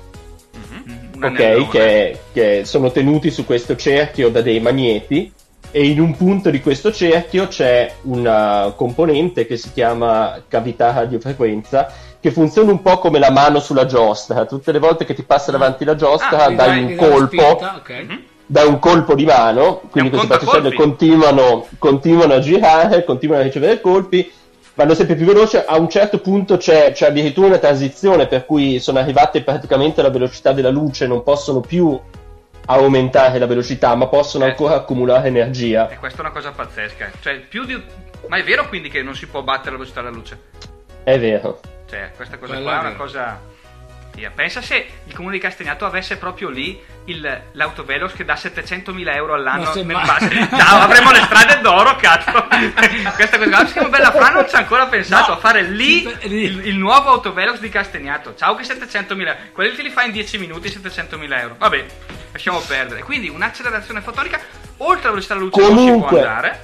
ok, 1.21 1.69
che, 1.69 2.19
che 2.33 2.63
sono 2.65 2.91
tenuti 2.91 3.31
su 3.31 3.45
questo 3.45 3.77
cerchio 3.77 4.31
da 4.31 4.41
dei 4.41 4.61
magneti 4.61 5.33
e 5.71 5.87
in 5.87 6.01
un 6.01 6.17
punto 6.17 6.51
di 6.51 6.61
questo 6.61 6.93
cerchio 6.93 7.49
c'è 7.49 7.93
una 8.03 8.73
componente 8.77 9.47
che 9.47 9.57
si 9.57 9.73
chiama 9.73 10.41
cavità 10.47 10.93
radiofrequenza 10.93 11.93
che 12.21 12.31
funziona 12.31 12.71
un 12.71 12.81
po' 12.81 12.99
come 12.99 13.19
la 13.19 13.31
mano 13.31 13.59
sulla 13.61 13.85
giostra. 13.85 14.47
Tutte 14.47 14.73
le 14.73 14.79
volte 14.79 15.05
che 15.05 15.15
ti 15.15 15.25
passa 15.25 15.51
davanti 15.51 15.85
la 15.85 15.95
giostra 15.95 16.45
Ah, 16.45 16.51
dai 16.51 16.85
un 16.85 16.97
colpo 16.97 17.27
spinta, 17.27 17.75
ok. 17.77 17.91
Mhm. 17.91 18.23
da 18.47 18.65
un 18.65 18.79
colpo 18.79 19.15
di 19.15 19.25
mano, 19.25 19.83
quindi 19.91 20.11
queste 20.11 20.29
particelle 20.29 20.73
continuano, 20.73 21.67
continuano 21.79 22.35
a 22.35 22.39
girare, 22.39 23.05
continuano 23.05 23.43
a 23.43 23.45
ricevere 23.45 23.81
colpi, 23.81 24.31
vanno 24.75 24.95
sempre 24.95 25.15
più 25.15 25.25
veloci, 25.27 25.57
a 25.57 25.77
un 25.79 25.89
certo 25.89 26.19
punto 26.21 26.57
c'è, 26.57 26.93
c'è 26.93 27.07
addirittura 27.07 27.47
una 27.47 27.59
transizione 27.59 28.27
per 28.27 28.45
cui 28.47 28.81
sono 28.81 28.99
arrivate 28.99 29.43
praticamente 29.43 30.01
alla 30.01 30.11
velocità 30.11 30.53
della 30.53 30.71
luce, 30.71 31.07
non 31.07 31.23
possono 31.23 31.61
più 31.61 31.99
aumentare 32.67 33.39
la 33.39 33.47
velocità, 33.47 33.95
ma 33.95 34.07
possono 34.07 34.45
Eh. 34.45 34.51
ancora 34.51 34.75
accumulare 34.77 35.29
energia. 35.29 35.89
E 35.89 35.99
questa 35.99 36.19
è 36.19 36.21
una 36.23 36.33
cosa 36.33 36.51
pazzesca. 36.53 37.11
Cioè, 37.21 37.41
più 37.41 37.65
di. 37.65 37.83
Ma 38.29 38.37
è 38.39 38.43
vero 38.43 38.69
quindi 38.69 38.89
che 38.89 39.03
non 39.03 39.15
si 39.15 39.27
può 39.27 39.43
battere 39.43 39.73
la 39.73 39.77
velocità 39.77 40.01
della 40.01 40.15
luce? 40.15 40.39
È 41.05 41.19
vero. 41.19 41.61
Cioè, 41.89 42.13
questa 42.17 42.39
cosa 42.39 42.55
Quella 42.55 42.71
qua 42.71 42.81
è 42.81 42.85
è 42.85 42.87
una 42.89 42.97
cosa. 42.97 43.41
Via. 44.15 44.31
Pensa 44.31 44.63
se 44.63 44.87
il 45.07 45.15
comune 45.15 45.35
di 45.35 45.41
Castagnato 45.41 45.85
avesse 45.85 46.17
proprio 46.19 46.49
lì 46.49 46.81
il, 47.07 47.43
l'autovelox 47.53 48.13
che 48.15 48.25
dà 48.25 48.35
700.000 48.35 49.13
euro 49.15 49.35
all'anno 49.35 49.65
Ma 49.65 49.75
nel 49.75 49.87
mai- 49.87 50.07
base. 50.07 50.49
Ciao, 50.57 50.81
avremo 50.81 51.11
le 51.11 51.21
strade 51.23 51.61
d'oro, 51.61 51.97
cazzo. 51.97 52.47
Questa 53.17 53.39
cosa 53.39 53.51
qua. 53.51 53.67
Siamo 53.67 53.89
bella 53.89 54.13
Fra 54.13 54.29
non 54.31 54.49
ci 54.49 54.55
ha 54.55 54.59
ancora 54.59 54.87
pensato 54.87 55.31
No. 55.33 55.37
a 55.37 55.41
fare 55.41 55.63
lì 55.63 56.01
Sì, 56.21 56.29
lì. 56.29 56.43
il, 56.45 56.67
il 56.69 56.77
nuovo 56.77 57.11
autovelox 57.11 57.59
di 57.59 57.69
Castagnato. 57.69 58.35
Ciao 58.37 58.55
che 58.55 58.63
700.000 58.65 59.37
Quelli 59.53 59.75
te 59.75 59.83
li 59.83 59.91
fai 59.91 60.07
in 60.07 60.13
10 60.13 60.39
minuti 60.39 60.69
700.000 60.69 61.39
euro. 61.41 61.57
Vabbè, 61.59 61.85
lasciamo 62.31 62.61
perdere. 62.61 63.03
Quindi 63.03 63.29
un'accelerazione 63.29 64.01
fotonica 64.01 64.41
oltre 64.79 65.05
la 65.05 65.11
velocità 65.11 65.35
della 65.35 65.47
luce 65.47 65.61
non 65.61 65.69
si 65.69 65.75
può 65.75 65.85
Comunque- 65.85 66.19
andare. 66.21 66.61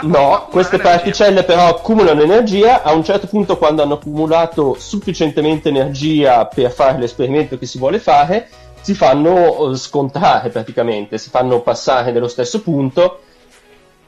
No, 0.00 0.48
queste 0.50 0.76
energia. 0.76 0.96
particelle 0.96 1.44
però 1.44 1.68
accumulano 1.68 2.22
energia, 2.22 2.82
a 2.82 2.92
un 2.92 3.04
certo 3.04 3.26
punto 3.26 3.58
quando 3.58 3.82
hanno 3.82 3.94
accumulato 3.94 4.74
sufficientemente 4.78 5.68
energia 5.68 6.46
per 6.46 6.70
fare 6.72 6.98
l'esperimento 6.98 7.58
che 7.58 7.66
si 7.66 7.78
vuole 7.78 7.98
fare, 7.98 8.48
si 8.80 8.94
fanno 8.94 9.70
eh, 9.70 9.76
scontrare 9.76 10.48
praticamente, 10.48 11.18
si 11.18 11.28
fanno 11.30 11.60
passare 11.60 12.10
nello 12.10 12.28
stesso 12.28 12.62
punto 12.62 13.20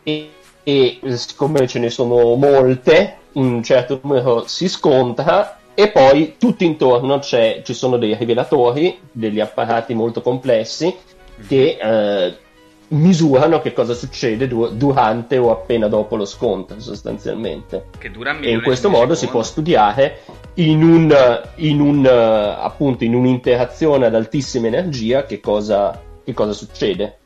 e, 0.03 0.31
e 0.63 1.01
siccome 1.17 1.67
ce 1.69 1.79
ne 1.79 1.91
sono 1.91 2.35
molte, 2.35 3.17
un 3.33 3.63
certo 3.63 4.01
numero 4.03 4.47
si 4.47 4.69
scontra 4.69 5.59
e 5.75 5.91
poi 5.91 6.37
tutto 6.39 6.65
intorno 6.65 7.19
c'è- 7.19 7.63
ci 7.63 7.75
sono 7.75 7.99
dei 7.99 8.15
rivelatori, 8.17 8.99
degli 9.13 9.41
apparati 9.41 9.93
molto 9.93 10.23
complessi 10.23 10.97
che 11.49 11.79
eh, 11.81 12.37
misurano 12.89 13.61
che 13.61 13.73
cosa 13.73 13.95
succede 13.95 14.47
du- 14.47 14.69
durante 14.77 15.37
o 15.39 15.51
appena 15.51 15.89
dopo 15.89 16.17
lo 16.17 16.25
scontro 16.25 16.79
sostanzialmente 16.81 17.87
Che 17.99 18.11
dura 18.11 18.39
e 18.39 18.51
in 18.51 18.63
questo 18.63 18.91
modo 18.91 19.15
si 19.15 19.21
secondo. 19.27 19.41
può 19.41 19.43
studiare 19.43 20.21
in 20.55 20.83
un, 20.83 21.43
in 21.57 21.81
un, 21.81 22.07
appunto 22.07 23.05
in 23.05 23.15
un'interazione 23.15 24.07
ad 24.07 24.15
altissima 24.15 24.67
energia 24.67 25.25
che 25.25 25.41
cosa, 25.41 26.01
che 26.25 26.33
cosa 26.35 26.53
succede 26.53 27.19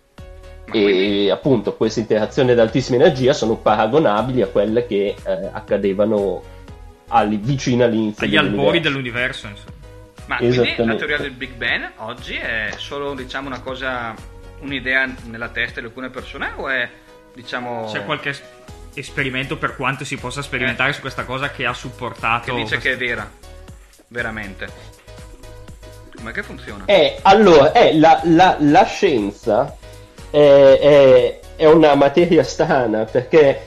Ma 0.66 0.74
e 0.74 0.82
quindi- 0.82 1.30
appunto 1.30 1.74
queste 1.74 2.00
interazioni 2.00 2.52
ad 2.52 2.58
altissima 2.60 2.96
energia 3.02 3.32
sono 3.32 3.56
paragonabili 3.56 4.42
a 4.42 4.46
quelle 4.46 4.86
che 4.86 5.14
eh, 5.22 5.48
accadevano 5.52 6.42
alli- 7.08 7.38
vicino 7.42 7.84
all'inizio 7.84 8.24
Agli 8.26 8.36
albori 8.36 8.80
dell'universo. 8.80 9.46
insomma. 9.48 9.76
Ma 10.26 10.36
quindi 10.36 10.74
la 10.76 10.94
teoria 10.94 11.16
del 11.16 11.30
Big 11.30 11.52
Bang 11.54 11.90
oggi 11.96 12.34
è 12.34 12.68
solo 12.76 13.14
diciamo 13.14 13.46
una 13.46 13.60
cosa, 13.60 14.14
un'idea 14.60 15.08
nella 15.24 15.48
testa 15.48 15.80
di 15.80 15.86
alcune 15.86 16.10
persone 16.10 16.52
o 16.56 16.68
è 16.68 16.88
diciamo 17.34 17.88
C'è 17.92 18.04
qualche 18.04 18.30
es- 18.30 18.42
esperimento 18.94 19.56
per 19.56 19.76
quanto 19.76 20.04
si 20.04 20.16
possa 20.16 20.42
sperimentare 20.42 20.92
su 20.92 21.00
questa 21.00 21.24
cosa 21.24 21.50
che 21.50 21.64
ha 21.66 21.72
supportato 21.74 22.46
che 22.46 22.52
dice 22.62 22.78
questa- 22.78 22.88
che 22.88 22.92
è 22.94 22.96
vera, 22.96 23.30
veramente? 24.08 24.96
Come 26.16 26.32
che 26.32 26.42
funziona? 26.42 26.84
Eh, 26.86 27.18
allora, 27.22 27.70
eh, 27.72 27.96
la, 27.96 28.20
la- 28.24 28.56
la 28.58 28.84
scienza 28.84 29.76
è, 30.30 30.36
è- 30.36 31.40
è 31.56 31.66
una 31.66 31.94
materia 31.94 32.42
strana 32.42 33.04
perché 33.04 33.66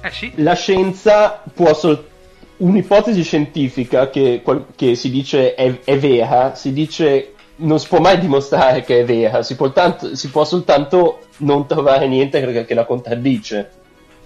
Eh 0.00 0.10
sì, 0.10 0.32
la 0.36 0.54
scienza 0.54 1.42
può 1.52 1.74
sol- 1.74 2.08
un'ipotesi 2.56 3.22
scientifica 3.22 4.08
che, 4.08 4.42
che 4.76 4.94
si 4.94 5.10
dice 5.10 5.54
è, 5.54 5.80
è 5.84 5.98
vera, 5.98 6.54
si 6.54 6.72
dice 6.72 7.33
non 7.56 7.78
si 7.78 7.88
può 7.88 7.98
mai 8.00 8.18
dimostrare 8.18 8.82
che 8.82 9.00
è 9.00 9.04
vera, 9.04 9.42
si 9.42 9.54
può, 9.56 9.70
tanto- 9.70 10.14
si 10.16 10.28
può 10.30 10.44
soltanto 10.44 11.20
non 11.38 11.66
trovare 11.66 12.06
niente 12.08 12.64
che, 12.64 12.74
la 12.74 12.84
contraddice. 12.84 13.70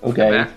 Ok? 0.01 0.15
beh, 0.15 0.49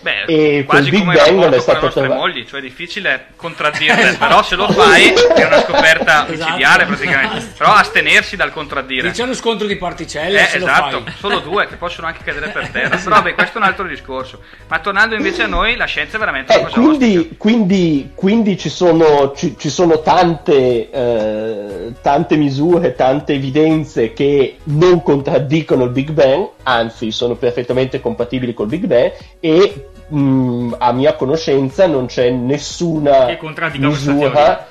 beh 0.00 0.24
E 0.26 0.64
quasi 0.66 0.90
come 0.90 1.14
il 1.14 1.20
Bang 1.22 1.34
non 1.38 1.48
è 1.48 1.50
con 1.50 1.60
stato 1.60 1.78
le 1.78 1.84
nostre 1.84 2.02
trovato. 2.02 2.20
mogli, 2.20 2.44
cioè 2.46 2.60
è 2.60 2.62
difficile 2.62 3.26
contraddirle, 3.36 4.14
però 4.18 4.42
se 4.42 4.56
lo 4.56 4.68
fai 4.70 5.12
è 5.12 5.44
una 5.44 5.60
scoperta 5.60 6.26
Esatto. 6.28 6.32
micidiale 6.50 6.84
praticamente, 6.86 7.46
però 7.56 7.72
astenersi 7.72 8.36
dal 8.36 8.52
contraddire. 8.52 9.10
C'è 9.10 9.22
uno 9.22 9.34
scontro 9.34 9.66
di 9.66 9.76
particelle, 9.76 10.42
Eh, 10.42 10.46
se 10.46 10.56
esatto, 10.58 10.98
lo 10.98 11.02
fai. 11.04 11.12
solo 11.18 11.38
due 11.40 11.66
che 11.68 11.76
possono 11.76 12.06
anche 12.06 12.20
cadere 12.24 12.48
per 12.48 12.68
terra. 12.68 12.96
Però 12.96 13.16
vabbè, 13.16 13.34
questo 13.34 13.58
è 13.58 13.60
un 13.60 13.66
altro 13.66 13.86
discorso. 13.86 14.40
Ma 14.68 14.78
tornando 14.80 15.14
invece 15.14 15.42
a 15.42 15.46
noi, 15.46 15.76
la 15.76 15.84
scienza 15.86 16.16
è 16.16 16.18
veramente 16.20 16.52
una 16.52 16.60
Eh, 16.60 16.64
cosa 16.64 16.80
quindi, 16.80 17.34
quindi, 17.36 18.10
quindi 18.14 18.56
ci 18.58 18.68
sono, 18.68 19.32
ci, 19.36 19.56
ci 19.58 19.68
sono 19.70 20.00
tante, 20.00 20.90
eh, 20.90 21.92
tante 22.02 22.36
misure, 22.36 22.94
tante 22.94 23.34
evidenze 23.34 24.12
che 24.12 24.56
non 24.64 25.02
contraddicono 25.02 25.84
il 25.84 25.90
Big 25.90 26.10
Bang, 26.10 26.48
anzi 26.62 27.10
sono 27.10 27.34
perfettamente 27.34 28.00
compatibili 28.00 28.54
col 28.54 28.66
Big 28.68 28.84
Bang 28.84 29.12
e 29.40 29.88
mh, 30.10 30.76
a 30.78 30.92
mia 30.92 31.14
conoscenza 31.14 31.86
non 31.86 32.06
c'è 32.06 32.30
nessuna 32.30 33.26
Che 33.26 33.38
misura 33.78 34.66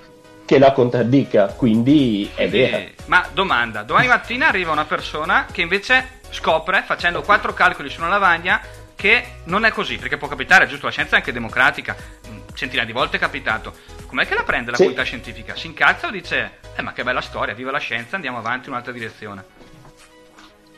che 0.46 0.58
la 0.58 0.72
contraddica, 0.72 1.54
quindi 1.56 2.28
è 2.34 2.50
vera. 2.50 2.82
Ma 3.06 3.24
domanda, 3.32 3.84
domani 3.84 4.08
mattina 4.08 4.48
arriva 4.48 4.72
una 4.72 4.86
persona 4.86 5.46
che 5.52 5.62
invece 5.62 6.22
scopre, 6.32 6.82
facendo 6.84 7.22
quattro 7.22 7.54
calcoli 7.54 7.90
su 7.90 8.00
una 8.00 8.10
lavagna, 8.10 8.60
che 8.96 9.24
non 9.44 9.64
è 9.64 9.70
così, 9.72 9.98
perché 9.98 10.18
può 10.18 10.28
capitare, 10.28 10.66
giusto? 10.68 10.88
La 10.88 10.92
scienza 10.92 11.14
è 11.16 11.20
anche 11.20 11.32
democratica, 11.32 11.96
mm, 12.28 12.38
centinaia 12.56 12.88
di 12.88 12.94
volte 12.94 13.18
è 13.18 13.20
capitato. 13.20 13.74
Com'è 14.08 14.26
che 14.26 14.34
la 14.34 14.42
prende 14.42 14.72
la 14.72 14.78
Sì. 14.78 14.84
comunità 14.84 15.06
scientifica? 15.06 15.56
Si 15.56 15.68
incazza 15.68 16.08
o 16.08 16.10
dice, 16.12 16.52
eh 16.76 16.82
ma 16.82 16.94
che 16.94 17.04
bella 17.04 17.22
storia, 17.22 17.54
viva 17.54 17.70
la 17.70 17.78
scienza, 17.78 18.16
andiamo 18.16 18.40
avanti 18.40 18.66
in 18.66 18.72
un'altra 18.72 18.92
direzione? 18.92 19.46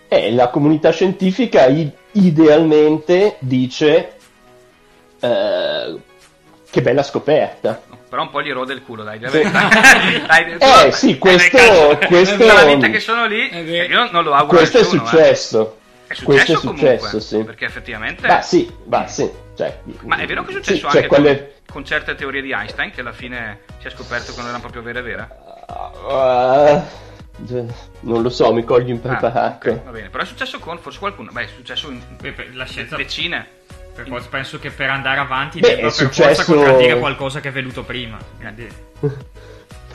Eh, 0.10 0.34
la 0.34 0.50
comunità 0.50 0.92
scientifica 0.92 1.68
idealmente 2.12 3.38
dice 3.40 4.18
eh, 5.22 6.00
che 6.70 6.82
bella 6.82 7.04
scoperta. 7.04 7.82
Però 8.10 8.24
un 8.24 8.30
po' 8.30 8.42
gli 8.42 8.52
rode 8.52 8.74
il 8.74 8.84
culo, 8.84 9.04
dai. 9.04 9.20
Sì. 9.26 9.42
dai 9.50 10.52
Eh, 10.54 10.58
tu- 10.58 10.92
sì, 10.96 11.12
eh, 11.12 11.18
questo- 11.18 11.58
cazzo, 11.58 11.98
questo- 12.08 12.46
la 12.46 12.66
vita 12.66 12.90
che 12.90 13.00
sono 13.00 13.26
lì, 13.26 13.48
È 13.50 13.56
eh, 13.58 13.86
io 13.86 14.12
non 14.12 14.24
lo 14.24 14.34
auguro 14.34 14.58
Questo 14.58 14.78
è 14.80 14.82
nessuno, 14.82 15.04
eh. 15.04 15.08
successo. 15.08 15.78
È 16.08 16.14
successo 16.14 16.26
Questo 16.26 16.52
è 16.52 16.56
comunque, 16.56 16.98
successo, 17.00 17.20
sì. 17.22 17.44
perché 17.46 17.66
effettivamente... 17.66 18.28
Bah, 18.28 18.42
sì, 18.42 18.70
bah, 18.84 19.08
sì. 19.08 19.32
Cioè, 19.56 19.80
Ma 20.02 20.18
è 20.18 20.26
vero 20.26 20.44
che 20.44 20.50
è 20.50 20.54
sì, 20.56 20.58
successo 20.58 20.88
cioè, 20.90 20.96
anche 21.04 21.08
quelle- 21.08 21.54
con, 21.72 21.86
certe 21.86 22.16
teorie 22.16 22.42
di 22.42 22.52
Einstein 22.52 22.92
che 22.92 23.00
alla 23.00 23.14
fine 23.14 23.62
si 23.80 23.88
è 23.88 23.90
scoperto 23.92 24.32
che 24.34 24.38
non 24.40 24.48
erano 24.48 24.60
proprio 24.62 24.82
vere 24.82 25.00
e 25.00 25.02
vere? 25.04 25.30
Ah, 26.10 26.84
non 28.02 28.22
lo 28.22 28.30
so, 28.30 28.52
mi 28.54 28.64
cogli 28.66 28.90
Ah, 28.90 28.94
impreparato. 28.94 29.70
ok, 29.70 29.84
va 29.86 29.92
bene, 29.92 30.10
però 30.10 30.24
è 30.24 30.26
successo 30.26 30.60
con 30.60 30.78
forse 30.80 31.00
qualcuno, 31.00 31.32
beh 31.32 31.44
è 31.44 31.48
successo 31.56 31.90
in 31.90 32.02
Beh, 32.20 32.50
la 32.54 32.66
scienza 32.66 32.98
decine. 32.98 33.48
Per 33.94 34.08
forza- 34.08 34.28
penso 34.30 34.60
che 34.60 34.70
per 34.72 34.90
andare 34.90 35.20
avanti 35.20 35.60
Beh, 35.60 35.68
debba 35.76 35.82
per 35.82 35.92
forza 35.92 36.06
successo- 36.06 36.54
contraddire 36.54 37.00
qualcosa 37.00 37.40
che 37.40 37.50
è 37.50 37.52
venuto 37.52 37.84
prima. 37.84 38.18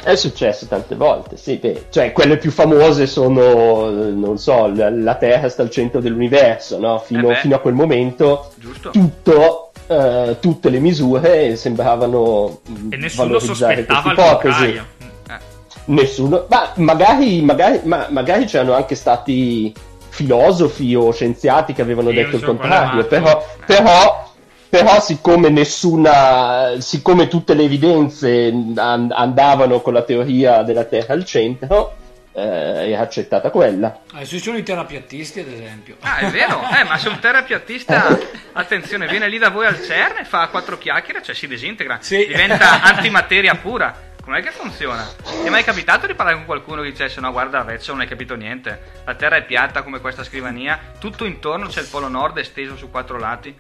È 0.02 0.14
successo 0.14 0.66
tante 0.66 0.94
volte, 0.94 1.36
sì, 1.36 1.56
beh, 1.56 1.86
cioè 1.88 2.12
quelle 2.12 2.36
più 2.36 2.50
famose 2.52 3.06
sono, 3.06 3.90
non 3.90 4.38
so, 4.38 4.72
la, 4.72 4.88
la 4.90 5.14
Terra 5.16 5.48
sta 5.48 5.62
al 5.62 5.70
centro 5.70 6.00
dell'universo, 6.00 6.78
no? 6.78 6.98
Fino, 6.98 7.30
Eh 7.30 7.36
fino 7.36 7.56
a 7.56 7.60
quel 7.60 7.72
momento 7.74 8.52
tutto, 8.92 9.72
eh, 9.88 10.36
tutte 10.38 10.68
le 10.68 10.78
misure 10.78 11.56
sembravano 11.56 12.60
mh, 12.66 12.92
E 12.92 12.96
nessuno 12.98 13.38
sospettava 13.40 14.10
il 14.10 14.14
questa 14.14 14.32
ipotesi. 14.32 14.38
contrario. 14.40 14.84
Eh, 15.28 15.38
Nessuno, 15.86 16.46
ma 16.50 16.72
magari, 16.76 17.40
magari, 17.42 17.80
ma, 17.84 18.06
magari 18.10 18.44
c'erano 18.44 18.74
anche 18.74 18.94
stati 18.94 19.74
filosofi 20.16 20.94
o 20.94 21.12
scienziati 21.12 21.74
che 21.74 21.82
avevano 21.82 22.08
Sì, 22.08 22.14
detto 22.16 22.36
il 22.36 22.42
contrario, 22.42 23.04
però, 23.04 23.46
però, 23.66 24.32
però 24.68 25.00
siccome 25.00 25.50
nessuna, 25.50 26.74
siccome 26.78 27.28
tutte 27.28 27.52
le 27.54 27.64
evidenze 27.64 28.52
an- 28.76 29.12
andavano 29.14 29.80
con 29.80 29.92
la 29.92 30.02
teoria 30.02 30.62
della 30.62 30.84
Terra 30.84 31.12
al 31.12 31.24
centro, 31.26 31.94
eh, 32.32 32.90
era 32.92 33.02
accettata 33.02 33.50
quella. 33.50 34.00
Adesso 34.14 34.36
ci 34.36 34.42
sono 34.42 34.56
i 34.56 34.62
terapiattisti, 34.62 35.40
ad 35.40 35.48
esempio. 35.48 35.96
Ah, 36.00 36.18
è 36.18 36.26
vero, 36.30 36.60
eh, 36.78 36.84
ma 36.84 36.96
se 36.98 37.08
un 37.08 37.18
terapiattista, 37.18 38.18
attenzione, 38.52 39.06
viene 39.06 39.28
lì 39.28 39.38
da 39.38 39.50
voi 39.50 39.66
al 39.66 39.82
CERN 39.82 40.18
e 40.18 40.24
fa 40.24 40.48
quattro 40.48 40.78
chiacchiere, 40.78 41.22
cioè 41.22 41.34
si 41.34 41.46
disintegra, 41.46 41.98
Sì. 42.00 42.26
diventa 42.26 42.82
antimateria 42.82 43.54
pura. 43.54 44.04
Com'è 44.26 44.42
che 44.42 44.50
funziona? 44.50 45.06
Ti 45.22 45.46
è 45.46 45.50
mai 45.50 45.62
capitato 45.62 46.08
di 46.08 46.14
parlare 46.14 46.36
con 46.36 46.46
qualcuno 46.46 46.82
che 46.82 46.90
dicesse 46.90 47.20
no 47.20 47.30
guarda 47.30 47.62
Vezzo 47.62 47.92
non 47.92 48.00
hai 48.00 48.08
capito 48.08 48.34
niente, 48.34 48.80
la 49.04 49.14
terra 49.14 49.36
è 49.36 49.44
piatta 49.44 49.82
come 49.82 50.00
questa 50.00 50.24
scrivania, 50.24 50.80
tutto 50.98 51.24
intorno 51.24 51.68
c'è 51.68 51.80
il 51.82 51.86
polo 51.88 52.08
nord 52.08 52.36
esteso 52.38 52.76
su 52.76 52.90
quattro 52.90 53.18
lati? 53.20 53.56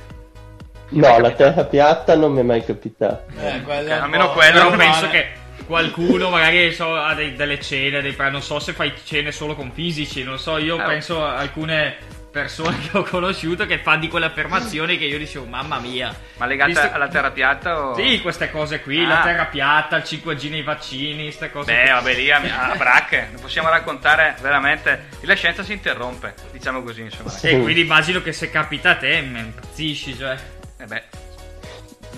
No, 0.88 1.18
la 1.20 1.30
Terra 1.30 1.64
piatta 1.64 2.16
non 2.16 2.32
mi 2.32 2.40
è 2.40 2.42
mai 2.42 2.64
capitata. 2.64 3.24
Eh, 3.38 3.62
quello 3.62 3.82
Ok, 3.82 3.92
è 3.92 3.96
un 3.96 4.02
almeno 4.02 4.30
quello 4.32 4.70
penso 4.70 5.08
che 5.08 5.28
qualcuno 5.66 6.30
magari 6.30 6.72
so, 6.72 6.94
ha 6.96 7.14
dei- 7.14 7.34
delle 7.34 7.60
cene, 7.60 8.00
dei, 8.02 8.14
non 8.30 8.42
so 8.42 8.58
se 8.58 8.72
fai 8.72 8.92
cene 9.04 9.30
solo 9.30 9.54
con 9.54 9.70
fisici, 9.72 10.24
non 10.24 10.38
so, 10.38 10.58
io 10.58 10.76
Ah. 10.78 10.82
penso 10.84 11.24
a 11.24 11.36
alcune 11.36 11.96
persone 12.36 12.78
che 12.80 12.98
ho 12.98 13.02
conosciuto 13.02 13.64
che 13.64 13.78
fanno 13.78 14.00
di 14.00 14.08
quelle 14.08 14.26
affermazioni 14.26 14.98
che 14.98 15.06
io 15.06 15.16
dicevo 15.16 15.46
mamma 15.46 15.78
mia. 15.78 16.14
Ma 16.36 16.44
legate 16.44 16.72
Visto- 16.72 16.90
alla 16.92 17.08
terra 17.08 17.30
piatta 17.30 17.80
o... 17.88 17.94
Sì, 17.96 18.20
queste 18.20 18.50
cose 18.50 18.82
qui, 18.82 19.02
Ah. 19.04 19.08
la 19.08 19.20
terra 19.22 19.46
piatta, 19.46 19.96
il 19.96 20.02
5G 20.04 20.50
nei 20.50 20.62
vaccini, 20.62 21.22
queste 21.22 21.50
cose 21.50 21.72
Beh, 21.72 21.80
qui. 21.80 21.90
vabbè, 21.92 22.14
lì 22.14 22.30
a, 22.30 22.70
a 22.72 22.74
bracche, 22.76 23.28
non 23.32 23.40
possiamo 23.40 23.70
raccontare 23.70 24.36
veramente. 24.42 25.06
La 25.22 25.34
scienza 25.34 25.62
si 25.62 25.72
interrompe, 25.72 26.34
diciamo 26.52 26.82
così, 26.82 27.00
insomma. 27.00 27.32
E 27.40 27.58
quindi 27.62 27.80
immagino 27.80 28.20
che 28.20 28.32
se 28.32 28.50
capita 28.50 28.90
a 28.90 28.96
te 28.96 29.18
mi 29.22 29.38
impazzisci, 29.38 30.14
cioè. 30.18 30.36
Eh 30.78 30.84
beh, 30.84 31.02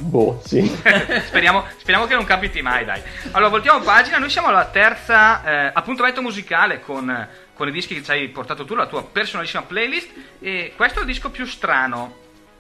Boh, 0.01 0.41
sì. 0.45 0.64
speriamo, 1.27 1.64
speriamo 1.79 2.07
che 2.07 2.14
non 2.14 2.25
capiti 2.25 2.61
mai, 2.61 2.85
dai. 2.85 3.01
Allora, 3.33 3.51
voltiamo 3.51 3.81
pagina. 3.81 4.19
Noi 4.19 4.31
siamo 4.31 4.49
alla 4.49 4.64
terza 4.66 5.45
eh, 5.45 5.71
appuntamento 5.75 6.23
musicale 6.23 6.81
con, 6.81 7.27
con 7.59 7.67
i 7.69 7.73
dischi 7.73 7.95
che 7.97 8.03
ci 8.05 8.11
hai 8.13 8.29
portato 8.29 8.65
tu, 8.65 8.75
la 8.77 8.87
tua 8.87 9.03
personalissima 9.05 9.63
playlist. 9.65 10.09
E 10.39 10.73
questo 10.77 11.01
è 11.01 11.03
il 11.03 11.09
disco 11.09 11.29
più 11.31 11.45
strano, 11.45 12.15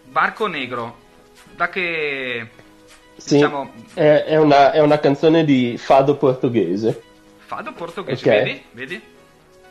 Barco 0.04 0.46
Negro. 0.48 0.98
Da 1.54 1.68
che. 1.70 2.48
Sì, 3.16 3.34
Diciamo- 3.36 3.72
è, 3.94 4.24
è 4.26 4.36
una, 4.36 4.72
è 4.72 4.80
una 4.80 4.98
canzone 4.98 5.44
di 5.44 5.76
fado 5.78 6.16
portoghese. 6.16 7.02
Fado 7.46 7.72
portoghese, 7.72 8.28
Ok. 8.28 8.36
vedi? 8.44 8.62
Vedi? 8.72 9.02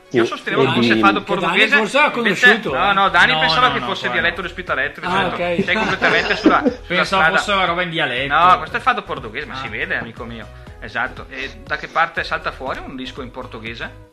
Sì, 0.10 0.16
Io 0.18 0.26
sostenevo 0.26 0.64
che 0.64 0.72
fosse 0.72 0.94
di- 0.94 1.00
fado 1.02 1.22
che 1.24 1.26
Dani 1.34 1.42
portoghese. 1.42 1.76
forse 1.78 1.98
ha 1.98 2.12
invece- 2.16 2.46
conosciuto, 2.46 2.74
No, 2.78 2.90
eh. 2.90 2.94
no, 2.94 3.10
Dani 3.10 3.34
No, 3.34 3.40
pensava 3.40 3.68
no, 3.68 3.74
che 3.74 3.80
no, 3.80 3.86
fosse 3.88 4.00
guarda. 4.08 4.20
dialetto 4.22 4.42
d'ospitaletto. 4.42 5.00
Ah, 5.04 5.24
ripeto. 5.30 5.44
ok. 5.60 5.64
Sei 5.66 5.76
completamente 5.76 6.36
sulla, 6.38 6.58
sulla 6.60 6.72
Pensavo 6.88 7.06
strada. 7.22 7.38
fosse 7.38 7.52
una 7.52 7.66
roba 7.66 7.82
in 7.84 7.90
dialetto. 7.90 8.34
No, 8.34 8.58
questo 8.58 8.78
è 8.78 8.80
fado 8.80 9.04
portoghese, 9.04 9.46
ma 9.46 9.54
Ah. 9.54 9.62
si 9.62 9.68
vede, 9.68 9.96
amico 9.98 10.24
mio. 10.24 10.48
Esatto. 10.80 11.26
E 11.30 11.60
da 11.66 11.76
che 11.78 11.88
parte 11.90 12.24
salta 12.24 12.52
fuori 12.52 12.80
un 12.80 12.96
disco 12.96 13.22
in 13.22 13.32
portoghese? 13.32 14.06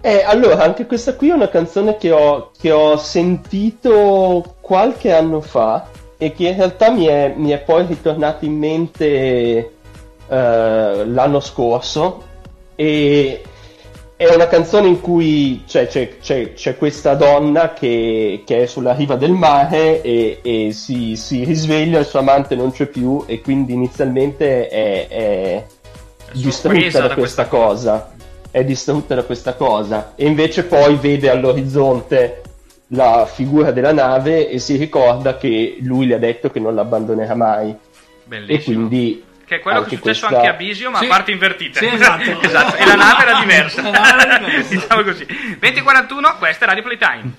Eh, 0.00 0.22
allora, 0.22 0.62
anche 0.62 0.86
questa 0.86 1.14
qui 1.14 1.30
è 1.30 1.32
una 1.32 1.48
canzone 1.48 1.96
che 1.96 2.12
ho, 2.12 2.50
che 2.58 2.70
ho 2.70 2.96
sentito 2.96 4.54
qualche 4.60 5.12
anno 5.12 5.40
fa 5.40 5.88
e 6.16 6.32
che 6.32 6.48
in 6.48 6.56
realtà 6.56 6.90
mi 6.90 7.06
è, 7.06 7.32
mi 7.36 7.50
è 7.50 7.58
poi 7.58 7.86
ritornata 7.86 8.44
in 8.44 8.56
mente 8.56 9.04
eh, 9.04 9.70
l'anno 10.28 11.40
scorso. 11.40 12.22
E 12.76 13.42
è 14.16 14.32
una 14.32 14.46
canzone 14.46 14.86
in 14.88 15.00
cui 15.00 15.64
c'è, 15.66 15.88
c'è- 15.88 16.18
c'è- 16.20 16.52
c'è 16.54 16.76
questa 16.78 17.14
donna 17.14 17.72
che, 17.72 18.42
che 18.46 18.62
è 18.62 18.66
sulla 18.66 18.92
riva 18.94 19.16
del 19.16 19.32
mare 19.32 20.00
e, 20.02 20.38
e 20.42 20.72
si, 20.72 21.16
si 21.16 21.42
risveglia, 21.44 21.98
il 21.98 22.06
suo 22.06 22.20
amante 22.20 22.54
non 22.54 22.70
c'è 22.70 22.86
più 22.86 23.24
e 23.26 23.40
quindi 23.40 23.72
inizialmente 23.74 24.68
è, 24.68 25.08
è 25.08 25.64
distrutta 26.32 27.00
da 27.00 27.08
da 27.08 27.14
questa 27.14 27.46
questa 27.46 27.46
cosa, 27.46 28.15
è 28.56 28.64
distrutta 28.64 29.14
da 29.14 29.22
questa 29.24 29.52
cosa 29.52 30.14
e 30.16 30.24
invece 30.26 30.64
poi 30.64 30.96
vede 30.96 31.28
all'orizzonte 31.28 32.40
la 32.90 33.26
figura 33.30 33.70
della 33.70 33.92
nave 33.92 34.48
e 34.48 34.58
si 34.60 34.76
ricorda 34.76 35.36
che 35.36 35.76
lui 35.82 36.06
le 36.06 36.14
ha 36.14 36.18
detto 36.18 36.50
che 36.50 36.58
non 36.58 36.74
l'abbandonerà 36.74 37.34
mai 37.34 37.68
e 37.68 37.76
Bellissimo. 38.24 38.76
quindi 38.88 39.22
Che 39.44 39.56
è 39.56 39.60
quello 39.60 39.80
che 39.82 39.96
è 39.96 39.98
successo 39.98 40.26
questa- 40.28 40.36
anche 40.38 40.48
a 40.48 40.52
Bisio, 40.54 40.90
ma 40.90 40.98
Sì. 41.00 41.04
a 41.04 41.08
parti 41.08 41.32
invertite. 41.32 41.78
Sì, 41.80 41.86
esatto. 41.94 42.22
Esatto, 42.40 42.76
E 42.78 42.86
la 42.86 42.94
nave 42.94 43.22
era 43.24 43.38
diversa. 43.40 43.82
La 43.82 43.90
nave 43.90 44.22
era 44.22 44.38
diversa. 44.38 44.68
diciamo 44.74 45.02
così. 45.02 45.26
2041, 45.58 46.36
questa 46.38 46.64
è 46.64 46.68
Radio 46.68 46.82
Playtime. 46.82 47.32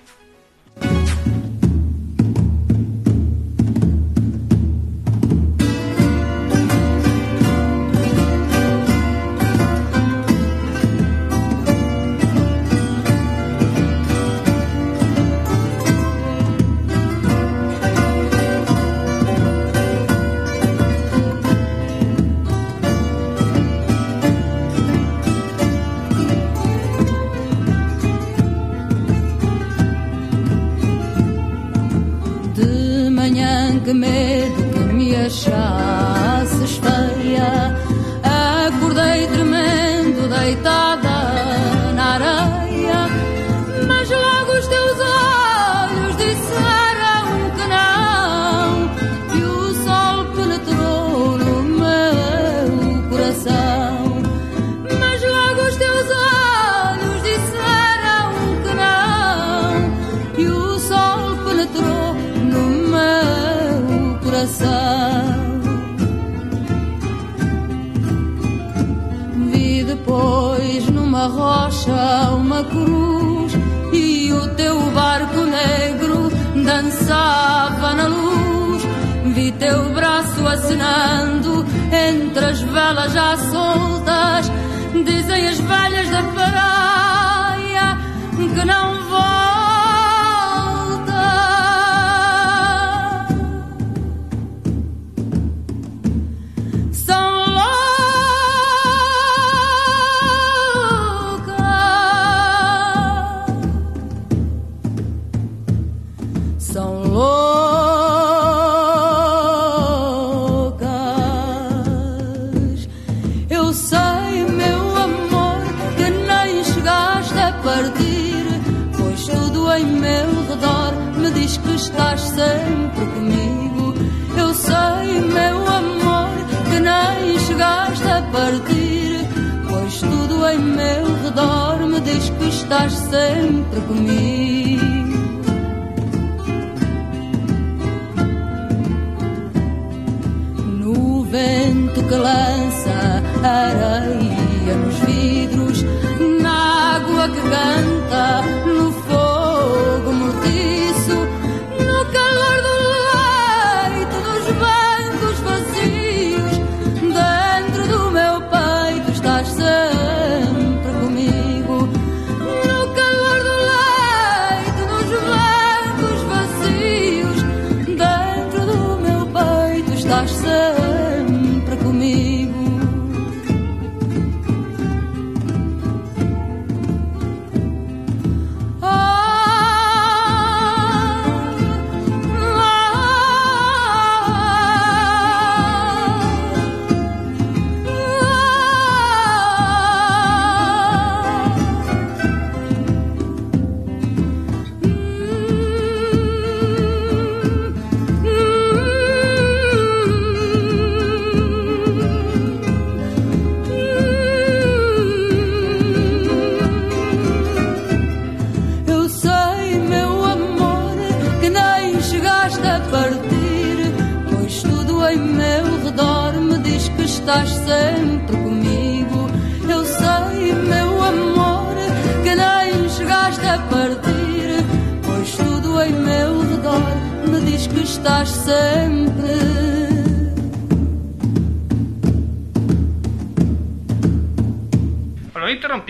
Acenando 80.58 81.66
entre 81.91 82.45
as 82.45 82.62
velas 82.62 83.14
já 83.14 83.38
soltas 83.38 83.86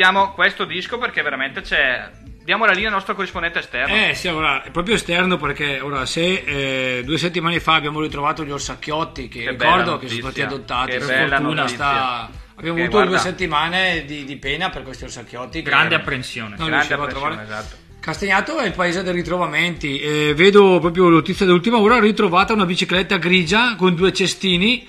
Interrompiamo 0.08 0.32
questo 0.34 0.64
disco 0.66 0.98
perché 0.98 1.22
veramente 1.22 1.62
c'è. 1.62 2.10
Diamo 2.44 2.66
la 2.66 2.72
linea 2.72 2.88
al 2.88 2.94
nostro 2.96 3.14
corrispondente 3.14 3.60
esterno. 3.60 3.94
Eh 3.94 4.14
sì, 4.16 4.30
allora, 4.30 4.64
è 4.64 4.72
proprio 4.72 4.96
esterno 4.96 5.36
perché 5.36 5.82
ora 5.82 6.06
se 6.06 6.44
eh, 6.46 7.04
due 7.04 7.18
settimane 7.18 7.60
fa 7.60 7.74
abbiamo 7.74 8.00
ritrovato 8.00 8.46
gli 8.46 8.52
orsacchiotti 8.52 9.28
che, 9.28 9.44
Che 9.44 9.50
ricordo 9.50 9.98
che 9.98 10.08
sono 10.08 10.22
stati 10.22 10.42
adottati, 10.42 10.92
che 10.92 10.98
per 11.00 11.28
fortuna 11.30 11.68
sta 11.68 12.30
Abbiamo 12.60 12.78
Che 12.78 12.84
avuto 12.84 12.98
guarda- 12.98 13.10
due 13.12 13.20
settimane 13.20 14.06
di, 14.06 14.24
di 14.24 14.36
pena 14.38 14.70
per 14.70 14.82
questi 14.84 15.04
orsacchiotti. 15.04 15.62
che 15.62 15.70
Grande 15.70 15.94
apprensione. 15.96 16.56
Non 16.58 16.68
Grande 16.68 16.94
apprensione, 16.94 17.36
trovare. 17.36 17.44
esatto. 17.44 17.76
Castagnato 18.00 18.58
è 18.60 18.66
il 18.66 18.72
paese 18.74 19.04
dei 19.04 19.14
ritrovamenti. 19.14 20.00
Eh, 20.00 20.34
vedo 20.34 20.80
proprio 20.80 21.10
notizia 21.10 21.46
dell'ultima 21.46 21.78
ora: 21.80 22.00
ritrovata 22.00 22.54
una 22.54 22.66
bicicletta 22.66 23.18
grigia 23.18 23.76
con 23.76 23.94
due 23.94 24.12
cestini. 24.14 24.88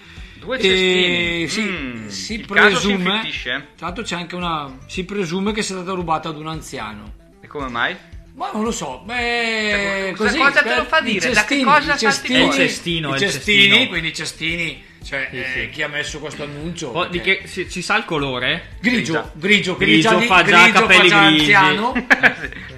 Due 0.49 0.57
E 0.57 0.61
cestini. 0.63 1.49
si, 1.49 1.61
Mm, 1.61 2.07
si 2.09 2.23
si 2.23 2.39
presume. 2.41 3.21
Tra 3.77 3.87
l'altro, 3.87 4.03
c'è 4.03 4.15
anche 4.17 4.35
una. 4.35 4.79
Si 4.87 5.05
presume 5.05 5.53
che 5.53 5.61
sia 5.63 5.75
stata 5.77 5.93
rubata 5.93 6.31
ad 6.31 6.39
un 6.39 6.49
anziano. 6.49 7.13
E 7.43 7.47
come 7.47 7.69
mai? 7.69 7.95
Ma 8.35 8.51
non 8.53 8.63
lo 8.63 8.71
so, 8.71 9.03
beh, 9.05 9.15
Cioè, 9.15 10.13
cosa- 10.17 10.31
così, 10.31 10.39
cosa 10.39 10.63
te 10.63 10.77
lo 10.77 10.85
fa 10.85 11.01
i 11.01 11.03
dire? 11.03 11.31
Da 11.33 11.45
che 11.45 11.57
cestini, 11.57 11.65
cosa 11.65 11.97
cestini, 11.97 12.45
il 12.45 12.53
cestino, 12.53 13.15
i 13.15 13.19
cestini, 13.19 13.63
cestino. 13.69 13.89
quindi 13.89 14.15
cestini, 14.15 14.85
cioè 15.05 15.29
Sì, 15.31 15.37
eh, 15.39 15.47
sì. 15.53 15.69
chi 15.71 15.83
ha 15.83 15.89
messo 15.89 16.19
questo 16.21 16.45
annuncio? 16.45 16.87
Oh, 16.89 17.07
di 17.07 17.21
che 17.21 17.43
si, 17.47 17.69
ci 17.69 17.83
sa 17.83 17.97
il 17.97 18.05
colore? 18.05 18.77
Grigio, 18.81 19.33
grigio, 19.35 19.77
che 19.77 19.87
Grigio 19.87 20.11
dice 20.11 20.21
di- 20.21 20.27
fa 20.29 20.45
già 20.45 20.63
grigio 20.63 20.81
capelli 20.81 21.09
fa 21.09 21.27
grigi. 21.27 21.41
anziano. 21.53 21.93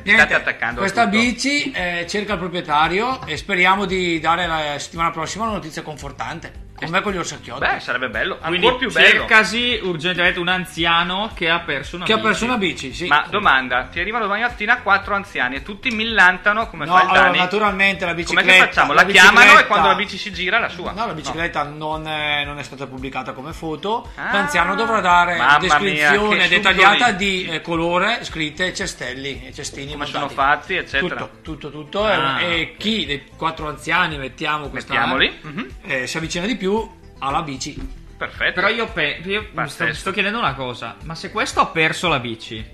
State 0.02 0.34
attaccando 0.34 0.80
questa 0.80 1.04
tutto. 1.04 1.18
bici 1.18 1.70
eh, 1.72 2.06
cerca 2.08 2.32
il 2.32 2.38
proprietario 2.38 3.24
e 3.26 3.36
speriamo 3.36 3.84
di 3.84 4.18
dare 4.18 4.46
la 4.46 4.78
settimana 4.78 5.10
prossima 5.10 5.44
una 5.44 5.52
notizia 5.52 5.82
confortante. 5.82 6.68
Come 6.86 7.00
con 7.02 7.12
gli 7.12 7.16
orsacchiotti. 7.18 7.60
Beh, 7.60 7.80
sarebbe 7.80 8.08
bello, 8.08 8.36
Quindi 8.38 8.66
ancora 8.66 8.76
più 8.76 8.90
bello. 8.92 9.08
cercasi 9.08 9.80
urgentemente 9.82 10.38
un 10.38 10.48
anziano 10.48 11.30
che 11.34 11.48
ha 11.50 11.60
perso 11.60 11.96
una 11.96 12.04
che 12.04 12.12
ha 12.12 12.16
bici. 12.16 12.26
perso 12.28 12.44
una 12.44 12.56
bici, 12.56 12.92
sì. 12.94 13.06
Ma 13.06 13.26
domanda, 13.28 13.84
ti 13.84 14.00
arrivano 14.00 14.24
domani 14.24 14.42
mattina 14.42 14.78
quattro 14.80 15.14
anziani 15.14 15.56
e 15.56 15.62
tutti 15.62 15.90
millantano 15.90 16.68
come 16.68 16.84
No, 16.86 16.94
fa 16.96 17.02
il 17.02 17.08
allora, 17.10 17.22
Dani? 17.24 17.38
naturalmente 17.38 18.04
la 18.04 18.10
Come 18.12 18.22
bicicletta. 18.22 18.50
che 18.52 18.58
facciamo? 18.58 18.92
La, 18.92 19.02
la 19.02 19.08
chiamano 19.10 19.58
e 19.58 19.66
quando 19.66 19.88
la 19.88 19.94
bici 19.94 20.16
si 20.16 20.32
gira 20.32 20.58
la 20.58 20.68
sua. 20.68 20.92
No, 20.92 21.06
la 21.06 21.14
bicicletta 21.14 21.62
Non, 21.64 22.06
è, 22.08 22.44
non 22.44 22.58
è 22.58 22.62
stata 22.62 22.86
pubblicata 22.86 23.32
come 23.32 23.52
foto. 23.52 24.10
Ah, 24.16 24.32
L'anziano 24.32 24.74
dovrà 24.74 25.00
dare 25.00 25.36
mamma 25.36 25.58
descrizione 25.58 26.36
mia, 26.36 26.48
dettagliata 26.48 27.12
di 27.12 27.44
eh, 27.46 27.60
colore, 27.60 28.24
scritte, 28.24 28.72
cestelli 28.74 29.46
e 29.46 29.52
cestini. 29.52 29.92
Come 29.92 30.04
montati. 30.04 30.12
sono 30.12 30.28
fatti, 30.28 30.74
eccetera. 30.74 31.16
Tutto, 31.16 31.30
tutto, 31.42 31.70
tutto. 31.70 32.04
Ah. 32.04 32.40
E, 32.40 32.60
e 32.60 32.74
chi 32.76 33.06
dei 33.06 33.24
quattro 33.36 33.68
anziani, 33.68 34.16
mettiamo 34.18 34.68
questa, 34.68 34.92
Mettiamoli. 34.92 35.38
Mhm. 35.42 35.68
eh, 35.82 36.06
si 36.06 36.16
avvicina 36.16 36.46
di 36.46 36.56
più 36.56 36.69
alla 37.18 37.42
bici. 37.42 37.76
Perfetto. 38.16 38.52
Però 38.52 38.68
io, 38.68 38.86
pe- 38.88 39.20
io 39.24 39.46
sto, 39.66 39.92
sto 39.94 40.10
chiedendo 40.10 40.38
una 40.38 40.54
cosa, 40.54 40.96
ma 41.04 41.14
se 41.14 41.30
questo 41.30 41.60
ha 41.60 41.66
perso 41.66 42.08
la 42.08 42.18
bici, 42.18 42.64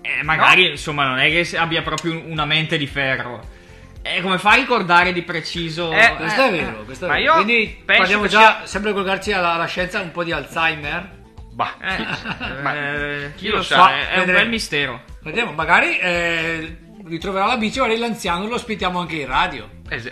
eh, 0.00 0.22
magari 0.22 0.70
insomma 0.70 1.06
non 1.06 1.18
è 1.18 1.28
che 1.28 1.56
abbia 1.56 1.82
proprio 1.82 2.12
un- 2.12 2.30
una 2.30 2.44
mente 2.44 2.76
di 2.78 2.86
ferro. 2.86 3.54
E 4.02 4.20
come 4.22 4.38
fa 4.38 4.52
a 4.52 4.54
ricordare 4.54 5.12
di 5.12 5.22
preciso? 5.22 5.90
Eh, 5.92 6.14
Questo 6.16 6.44
è 6.44 6.50
vero, 6.50 6.84
questo 6.84 7.06
è 7.06 7.08
ma 7.08 7.14
vero. 7.14 7.24
io 7.26 7.42
Quindi 7.42 7.82
penso 7.84 8.00
parliamo 8.02 8.26
già, 8.28 8.38
sia- 8.58 8.66
sempre 8.66 8.92
collegarci 8.92 9.32
alla, 9.32 9.54
alla 9.54 9.66
scienza, 9.66 10.00
un 10.00 10.12
po' 10.12 10.22
di 10.22 10.30
Alzheimer. 10.32 11.14
Bah. 11.52 11.74
Eh, 11.80 12.62
Ma 12.62 12.74
eh, 12.76 13.32
chi 13.34 13.44
chi 13.46 13.48
lo 13.48 13.56
lo 13.56 13.62
sa? 13.62 13.74
sa? 13.76 13.98
È, 13.98 14.08
è 14.10 14.18
un 14.20 14.26
bel 14.26 14.48
mistero. 14.48 15.02
Vediamo, 15.22 15.52
magari 15.52 15.98
eh, 15.98 16.76
ritroverà 17.04 17.46
la 17.46 17.56
bici, 17.56 17.80
magari 17.80 17.98
l'anziano 17.98 18.46
lo 18.46 18.54
ospitiamo 18.54 19.00
anche 19.00 19.16
in 19.16 19.26
radio. 19.26 19.68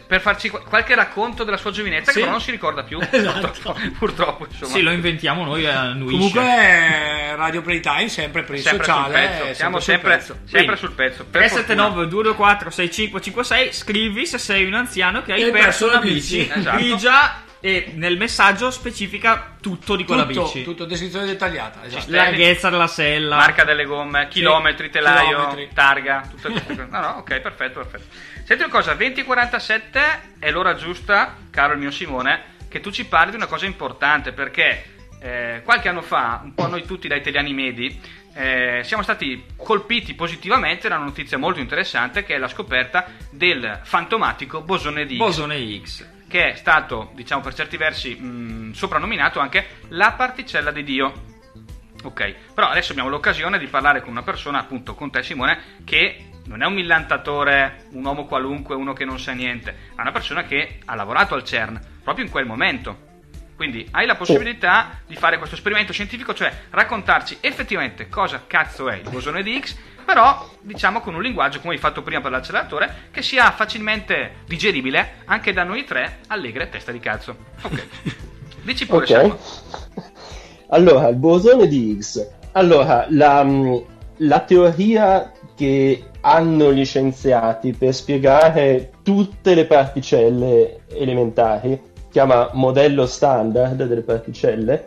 Per 0.07 0.21
farci 0.21 0.49
qu- 0.51 0.63
qualche 0.65 0.95
racconto 0.95 1.43
della 1.45 1.57
sua 1.57 1.71
giovinezza 1.73 2.11
Sì. 2.11 2.15
che 2.19 2.21
però 2.21 2.31
non 2.33 2.41
si 2.41 2.51
ricorda 2.53 2.83
più. 2.85 2.99
Esatto. 3.11 3.41
Purtroppo, 3.51 3.81
purtroppo, 3.99 4.47
insomma. 4.49 4.73
Sì, 4.73 4.83
lo 4.83 4.91
inventiamo 4.93 5.45
noi 5.45 5.67
a 5.67 5.93
Nuisce. 5.93 6.17
Comunque 6.17 7.37
Radio 7.37 7.63
Playtime 7.63 8.09
sempre 8.09 8.43
per 8.43 8.55
il 8.57 8.63
sempre 8.63 8.85
sociale, 8.85 9.05
sul 9.05 9.47
pezzo. 9.47 9.71
sul 9.71 9.83
sempre, 9.83 10.11
pezzo. 10.17 10.39
sempre 10.45 10.77
sul 10.77 10.93
pezzo. 10.93 11.25
Per 11.25 11.41
379 11.43 12.09
224 12.09 12.71
6556 12.71 13.73
scrivi 13.73 14.27
se 14.27 14.39
sei 14.39 14.65
un 14.65 14.75
anziano 14.75 15.23
che 15.23 15.33
hai 15.33 15.43
E 15.43 15.51
perso 15.51 15.63
perso 15.65 15.85
una 15.87 15.95
la 15.95 16.01
bici 16.01 16.37
bici. 16.39 16.51
Esatto. 16.55 16.77
grigia 16.77 17.43
e 17.61 17.93
nel 17.95 18.19
messaggio 18.19 18.71
specifica 18.71 19.55
tutto 19.61 19.97
di 19.97 20.05
quella 20.05 20.27
tutto, 20.27 20.43
bici 20.45 20.63
tutto, 20.63 20.85
descrizione 20.85 21.25
dettagliata. 21.25 21.81
Esatto. 21.85 22.05
larghezza 22.09 22.69
della 22.69 22.87
sella 22.87 23.37
Marca 23.37 23.65
delle 23.65 23.85
gomme, 23.85 24.29
chilometri, 24.29 24.91
telaio, 24.91 25.29
chilometri. 25.29 25.69
targa, 25.73 26.29
queste 26.31 26.53
cose. 26.67 26.87
No, 26.91 27.01
no, 27.01 27.09
ok, 27.19 27.41
perfetto, 27.41 27.81
perfetto. 27.81 28.05
Senti 28.45 28.63
una 28.63 28.73
cosa, 28.73 28.93
20.47 28.93 30.39
è 30.39 30.51
l'ora 30.51 30.75
giusta, 30.75 31.35
caro 31.49 31.73
il 31.73 31.79
mio 31.79 31.91
Simone, 31.91 32.43
che 32.69 32.81
tu 32.81 32.91
ci 32.91 33.07
parli 33.07 33.31
di 33.31 33.37
una 33.37 33.47
cosa 33.47 33.65
importante 33.65 34.33
perché 34.33 34.85
eh, 35.19 35.63
qualche 35.65 35.89
anno 35.89 36.03
fa, 36.03 36.43
un 36.45 36.53
po' 36.53 36.67
noi 36.67 36.85
tutti 36.85 37.09
da 37.09 37.17
italiani 37.17 37.55
medi, 37.55 37.99
eh, 38.35 38.83
siamo 38.85 39.03
stati 39.03 39.47
colpiti 39.57 40.13
positivamente 40.13 40.89
da 40.89 40.97
una 40.97 41.07
notizia 41.07 41.39
molto 41.39 41.59
interessante 41.61 42.23
che 42.23 42.35
è 42.35 42.39
la 42.39 42.49
scoperta 42.49 43.07
del 43.31 43.81
fantomatico 43.83 44.61
bosone 44.61 45.07
di 45.07 45.15
Higgs 45.15 45.25
bosone 45.25 45.81
X 45.83 46.09
che 46.29 46.51
è 46.51 46.55
stato, 46.57 47.13
diciamo 47.15 47.41
per 47.41 47.55
certi 47.55 47.79
versi, 47.79 48.15
mh, 48.15 48.73
soprannominato 48.73 49.39
anche 49.39 49.79
la 49.89 50.13
particella 50.13 50.71
di 50.71 50.83
Dio. 50.85 51.13
Ok, 52.03 52.35
però 52.53 52.69
adesso 52.69 52.91
abbiamo 52.91 53.09
l'occasione 53.09 53.59
di 53.59 53.69
parlare 53.69 54.03
con 54.03 54.11
una 54.11 54.23
persona, 54.23 54.59
appunto 54.59 54.95
con 54.95 55.11
te 55.11 55.23
Simone, 55.23 55.79
che 55.85 56.33
non 56.47 56.63
è 56.63 56.67
un 56.67 56.75
millantatore, 56.75 57.87
un 57.93 58.05
uomo 58.05 58.27
qualunque, 58.27 58.75
uno 58.75 58.93
che 58.93 59.05
non 59.05 59.19
sa 59.19 59.33
niente, 59.33 59.75
ma 59.95 60.03
una 60.03 60.13
persona 60.13 60.45
che 60.45 60.79
ha 60.85 60.95
lavorato 60.95 61.35
al 61.35 61.45
CERN 61.45 61.81
proprio 62.03 62.25
in 62.25 62.31
quel 62.31 62.47
momento. 62.47 63.13
Quindi 63.57 63.87
hai 63.93 64.05
la 64.05 64.17
possibilità 64.17 64.99
di 65.07 65.15
fare 65.15 65.39
questo 65.39 65.55
esperimento 65.55 65.93
scientifico, 65.93 66.35
cioè 66.35 66.53
raccontarci 66.71 67.39
effettivamente 67.41 68.09
cosa 68.09 68.43
cazzo 68.47 68.89
è 68.89 68.97
il 68.97 69.09
bosone 69.09 69.43
di 69.45 69.55
Higgs, 69.55 69.77
però 70.05 70.51
diciamo 70.61 71.01
con 71.01 71.15
un 71.15 71.23
linguaggio 71.23 71.61
come 71.61 71.75
hai 71.75 71.79
fatto 71.79 72.03
prima 72.03 72.21
per 72.21 72.33
l'acceleratore, 72.33 73.09
che 73.13 73.23
sia 73.23 73.51
facilmente 73.53 74.39
digeribile 74.47 75.23
anche 75.27 75.53
da 75.53 75.63
noi 75.63 75.85
tre 75.85 76.19
allegre 76.27 76.69
testa 76.69 76.91
di 76.91 76.99
cazzo. 76.99 77.37
Ok. 77.63 77.87
Dici 78.63 78.87
pure, 78.87 79.05
Ok. 79.05 79.07
Simone. 79.07 79.39
Allora, 80.69 81.09
il 81.09 81.17
bosone 81.17 81.69
di 81.69 81.91
Higgs. 81.91 82.29
Allora, 82.53 83.07
la, 83.11 83.47
la 84.17 84.41
teoria 84.41 85.33
che 85.55 86.05
hanno 86.27 86.73
gli 86.73 86.87
scienziati 86.87 87.73
per 87.75 87.93
spiegare 87.95 88.93
tutte 89.03 89.55
le 89.55 89.67
particelle 89.67 90.81
elementari, 90.89 91.79
chiama 92.11 92.49
modello 92.55 93.05
standard 93.05 93.85
delle 93.85 94.01
particelle, 94.01 94.87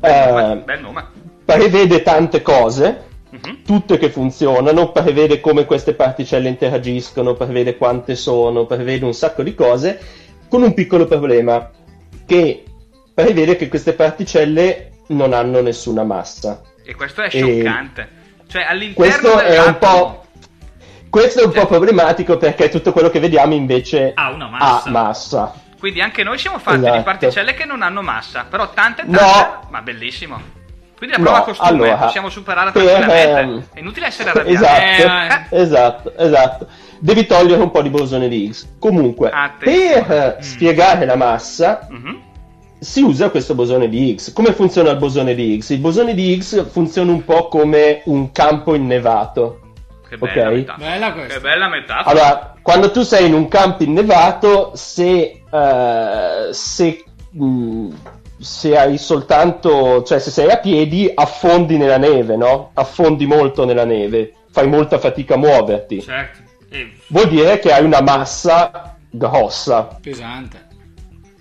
Bel 0.00 0.28
nome, 0.28 0.52
eh, 0.52 0.56
bel 0.56 0.80
nome. 0.80 1.06
prevede 1.44 2.02
tante 2.02 2.42
cose, 2.42 3.04
Mhm. 3.30 3.62
tutte 3.64 3.96
che 3.96 4.10
funzionano, 4.10 4.90
prevede 4.90 5.38
come 5.40 5.66
queste 5.66 5.94
particelle 5.94 6.48
interagiscono, 6.48 7.34
prevede 7.34 7.76
quante 7.76 8.16
sono, 8.16 8.66
prevede 8.66 9.04
un 9.04 9.14
sacco 9.14 9.44
di 9.44 9.54
cose, 9.54 10.00
con 10.48 10.62
un 10.64 10.74
piccolo 10.74 11.06
problema, 11.06 11.70
che 12.26 12.64
prevede 13.14 13.54
che 13.54 13.68
queste 13.68 13.92
particelle 13.92 14.90
non 15.08 15.32
hanno 15.32 15.60
nessuna 15.60 16.02
massa. 16.02 16.60
E 16.84 16.94
questo 16.96 17.22
è 17.22 17.26
E- 17.26 17.28
scioccante. 17.28 18.08
Cioè 18.48 18.62
all'interno 18.68 18.94
Questo 18.94 19.38
è 19.38 19.64
un 19.64 19.78
po'... 19.78 20.24
Questo 21.10 21.40
è 21.42 21.44
un 21.44 21.52
po' 21.52 21.66
problematico 21.66 22.36
perché 22.36 22.68
tutto 22.68 22.92
quello 22.92 23.10
che 23.10 23.18
vediamo 23.20 23.54
invece 23.54 24.12
Ha 24.14 24.30
una 24.30 24.48
massa. 24.48 24.88
ha 24.88 24.90
massa. 24.90 25.54
Quindi 25.78 26.00
anche 26.00 26.22
noi 26.22 26.38
siamo 26.38 26.58
fatti 26.58 26.78
di 26.78 26.86
Esatto. 26.86 27.02
particelle 27.02 27.54
che 27.54 27.64
non 27.64 27.82
hanno 27.82 28.00
massa, 28.02 28.46
però 28.48 28.70
tante 28.72 29.02
tante, 29.02 29.20
No. 29.20 29.60
ma 29.70 29.80
bellissimo. 29.82 30.40
Quindi 30.96 31.16
la 31.16 31.22
prova 31.22 31.38
No, 31.38 31.44
costume, 31.44 31.68
allora, 31.70 31.94
possiamo 31.96 32.28
superarla 32.28 32.72
per, 32.72 32.84
tranquillamente. 32.84 33.40
ehm, 33.40 33.64
È 33.72 33.78
inutile 33.80 34.06
essere 34.06 34.30
arrabbiati. 34.30 34.52
Esatto, 34.64 35.54
Eh, 35.56 35.60
esatto, 35.62 36.16
esatto. 36.18 36.66
Devi 36.98 37.24
togliere 37.26 37.62
un 37.62 37.70
po' 37.70 37.80
di 37.80 37.88
bosone 37.88 38.28
di 38.28 38.44
Higgs. 38.44 38.76
Comunque, 38.78 39.30
Attenzione. 39.30 40.02
per 40.04 40.36
eh, 40.38 40.42
spiegare 40.42 41.06
la 41.06 41.16
massa 41.16 41.86
mhm. 41.90 42.20
si 42.78 43.00
usa 43.00 43.30
questo 43.30 43.54
bosone 43.54 43.88
di 43.88 44.10
Higgs. 44.10 44.32
Come 44.34 44.52
funziona 44.52 44.90
il 44.90 44.98
bosone 44.98 45.34
di 45.34 45.54
Higgs? 45.54 45.70
Il 45.70 45.78
bosone 45.78 46.12
di 46.12 46.32
Higgs 46.32 46.70
funziona 46.70 47.10
un 47.10 47.24
po' 47.24 47.48
come 47.48 48.02
un 48.04 48.30
campo 48.32 48.74
innevato. 48.74 49.60
Che 50.10 50.18
bella 50.18 50.48
Ok. 50.48 50.52
metafora. 50.54 50.90
Bella 50.90 51.12
questa. 51.12 51.34
Che 51.34 51.40
bella 51.40 51.68
metafora. 51.68 52.04
Allora, 52.04 52.54
quando 52.60 52.90
tu 52.90 53.02
sei 53.02 53.26
in 53.26 53.34
un 53.34 53.46
campo 53.48 53.84
innevato, 53.84 54.72
se, 54.74 55.42
eh, 55.50 56.48
se, 56.50 57.04
mh, 57.30 57.88
se 58.40 58.76
hai 58.76 58.98
soltanto, 58.98 60.02
cioè 60.02 60.18
se 60.18 60.30
sei 60.30 60.50
a 60.50 60.58
piedi, 60.58 61.10
affondi 61.14 61.76
nella 61.76 61.98
neve, 61.98 62.36
no? 62.36 62.72
Affondi 62.74 63.24
molto 63.24 63.64
nella 63.64 63.84
neve, 63.84 64.34
fai 64.50 64.66
molta 64.66 64.98
fatica 64.98 65.34
a 65.34 65.38
muoverti. 65.38 66.02
certo 66.02 66.48
e 66.70 66.90
Vuol 67.08 67.28
dire 67.28 67.58
che 67.58 67.72
hai 67.72 67.84
una 67.84 68.00
massa 68.00 68.96
grossa. 69.10 69.98
Pesante. 70.00 70.68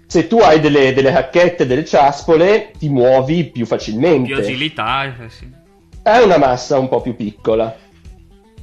Se 0.07 0.26
tu 0.28 0.39
hai 0.39 0.59
delle, 0.59 0.91
delle 0.93 1.11
racchette, 1.11 1.67
delle 1.67 1.86
ciaspole, 1.86 2.72
ti 2.78 2.89
muovi 2.89 3.45
più 3.45 3.67
facilmente. 3.67 4.34
più 4.34 4.41
agilità 4.41 5.05
eh, 5.05 5.30
sì. 5.30 5.47
è 6.01 6.17
una 6.17 6.38
massa 6.38 6.80
un 6.80 6.89
po' 6.89 6.99
più 7.01 7.15
piccola. 7.15 7.76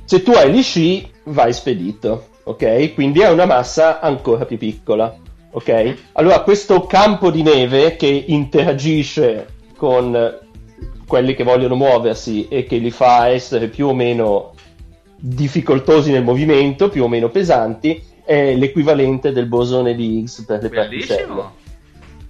Se 0.07 0.23
tu 0.23 0.31
hai 0.31 0.53
gli 0.53 0.63
sci, 0.63 1.11
vai 1.25 1.53
spedito, 1.53 2.29
ok? 2.45 2.95
Quindi 2.95 3.23
è 3.23 3.29
una 3.29 3.45
massa 3.45 3.99
ancora 3.99 4.45
più 4.45 4.57
piccola, 4.57 5.13
ok? 5.51 5.97
Allora, 6.13 6.43
questo 6.43 6.83
campo 6.83 7.33
di 7.33 7.43
neve 7.43 7.97
che 7.97 8.07
interagisce 8.29 9.49
con 9.77 10.39
quelli 11.09 11.35
che 11.35 11.43
vogliono 11.43 11.75
muoversi 11.75 12.47
e 12.47 12.67
che 12.67 12.77
li 12.77 12.93
fa 12.93 13.27
essere 13.27 13.67
più 13.67 13.89
o 13.89 13.95
meno 13.95 14.53
difficoltosi 15.17 16.13
nel 16.13 16.23
movimento, 16.23 16.89
più 16.89 17.03
o 17.03 17.09
meno 17.09 17.29
pesanti, 17.29 18.01
è 18.25 18.55
l'equivalente 18.55 19.33
del 19.33 19.47
bosone 19.47 19.97
di 19.97 20.19
Higgs 20.19 20.45
per 20.45 20.63
le 20.63 20.69
particelle. 20.69 21.27
Bellissimo. 21.27 21.53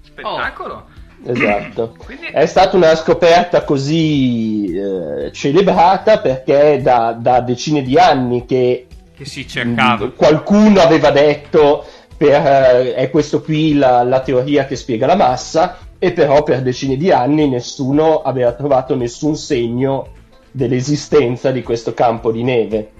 Spettacolo. 0.00 0.86
Esatto. 1.26 1.94
Quindi- 2.04 2.26
È 2.26 2.46
stata 2.46 2.76
una 2.76 2.94
scoperta 2.94 3.64
così 3.64 4.72
eh, 4.74 5.32
celebrata 5.32 6.18
perché 6.18 6.80
da, 6.82 7.16
da 7.18 7.40
decine 7.40 7.82
di 7.82 7.98
anni 7.98 8.44
che 8.46 8.86
Che 9.16 9.24
si 9.24 9.46
cercava. 9.46 10.06
Mm, 10.06 10.10
qualcuno 10.16 10.80
aveva 10.80 11.10
detto 11.10 11.84
per, 12.16 12.30
eh, 12.34 12.94
è 12.94 13.10
questo 13.10 13.42
qui 13.42 13.74
la, 13.74 14.02
la 14.02 14.20
teoria 14.20 14.66
che 14.66 14.76
spiega 14.76 15.06
la 15.06 15.16
massa 15.16 15.78
e 15.98 16.12
però 16.12 16.42
per 16.42 16.62
decine 16.62 16.96
di 16.96 17.10
anni 17.10 17.48
nessuno 17.48 18.22
aveva 18.22 18.52
trovato 18.52 18.94
nessun 18.94 19.36
segno 19.36 20.08
dell'esistenza 20.50 21.50
di 21.50 21.62
questo 21.62 21.92
campo 21.94 22.30
di 22.30 22.42
neve 22.42 22.90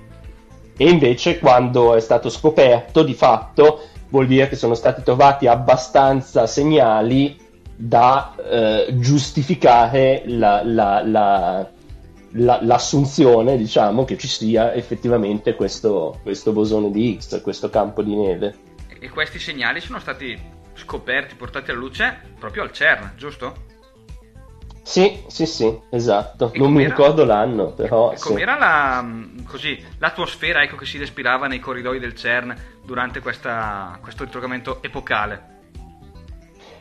e 0.77 0.89
invece 0.89 1.39
quando 1.39 1.95
è 1.95 2.01
stato 2.01 2.29
scoperto 2.29 3.03
di 3.03 3.15
fatto 3.15 3.81
vuol 4.09 4.27
dire 4.27 4.49
che 4.49 4.57
sono 4.57 4.75
stati 4.75 5.03
trovati 5.03 5.47
abbastanza 5.47 6.47
segnali 6.47 7.37
da 7.77 8.35
eh, 8.43 8.87
giustificare 8.99 10.23
la- 10.27 10.63
la- 10.65 11.03
la- 11.05 11.71
la- 12.31 12.59
l'assunzione, 12.63 13.57
diciamo, 13.57 14.05
che 14.05 14.17
ci 14.17 14.29
sia 14.29 14.73
effettivamente 14.73 15.55
questo, 15.55 16.19
questo 16.23 16.53
bosone 16.53 16.91
di 16.91 17.11
Higgs, 17.11 17.41
questo 17.43 17.69
campo 17.71 18.03
di 18.03 18.15
neve. 18.17 18.55
E 18.99 19.09
questi 19.11 19.39
segnali 19.39 19.81
sono 19.81 19.99
stati 19.99 20.39
scoperti, 20.75 21.35
portati 21.35 21.71
alla 21.71 21.81
luce 21.81 22.19
proprio 22.39 22.63
al 22.63 22.73
CERN, 22.73 23.13
giusto? 23.17 23.65
Sì, 24.83 25.25
sì, 25.27 25.47
sì, 25.47 25.81
esatto. 25.91 26.53
E 26.53 26.59
Non 26.59 26.69
mi 26.69 26.75
com'era? 26.85 26.95
ricordo 26.95 27.25
l'anno, 27.25 27.73
però 27.73 28.13
E 28.13 28.17
sì. 28.17 28.29
com'era 28.29 28.57
la, 28.57 29.03
mh, 29.03 29.45
così, 29.45 29.83
l'atmosfera 29.99 30.63
ecco, 30.63 30.77
che 30.77 30.87
si 30.87 30.97
respirava 30.97 31.47
nei 31.49 31.59
corridoi 31.59 31.99
del 31.99 32.15
CERN 32.15 32.55
durante 32.85 33.21
questa- 33.21 33.99
questo 34.01 34.23
interrogamento 34.23 34.81
epocale? 34.83 35.55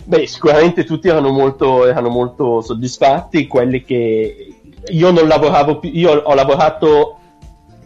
Beh, 0.05 0.27
sicuramente 0.27 0.83
tutti 0.83 1.07
erano 1.07 1.31
molto, 1.31 1.87
erano 1.87 2.09
molto 2.09 2.61
soddisfatti, 2.61 3.47
quelli 3.47 3.83
che 3.83 4.53
io 4.89 5.11
non 5.11 5.27
lavoravo 5.27 5.79
più, 5.79 5.89
io 5.91 6.11
ho 6.11 6.33
lavorato 6.35 7.19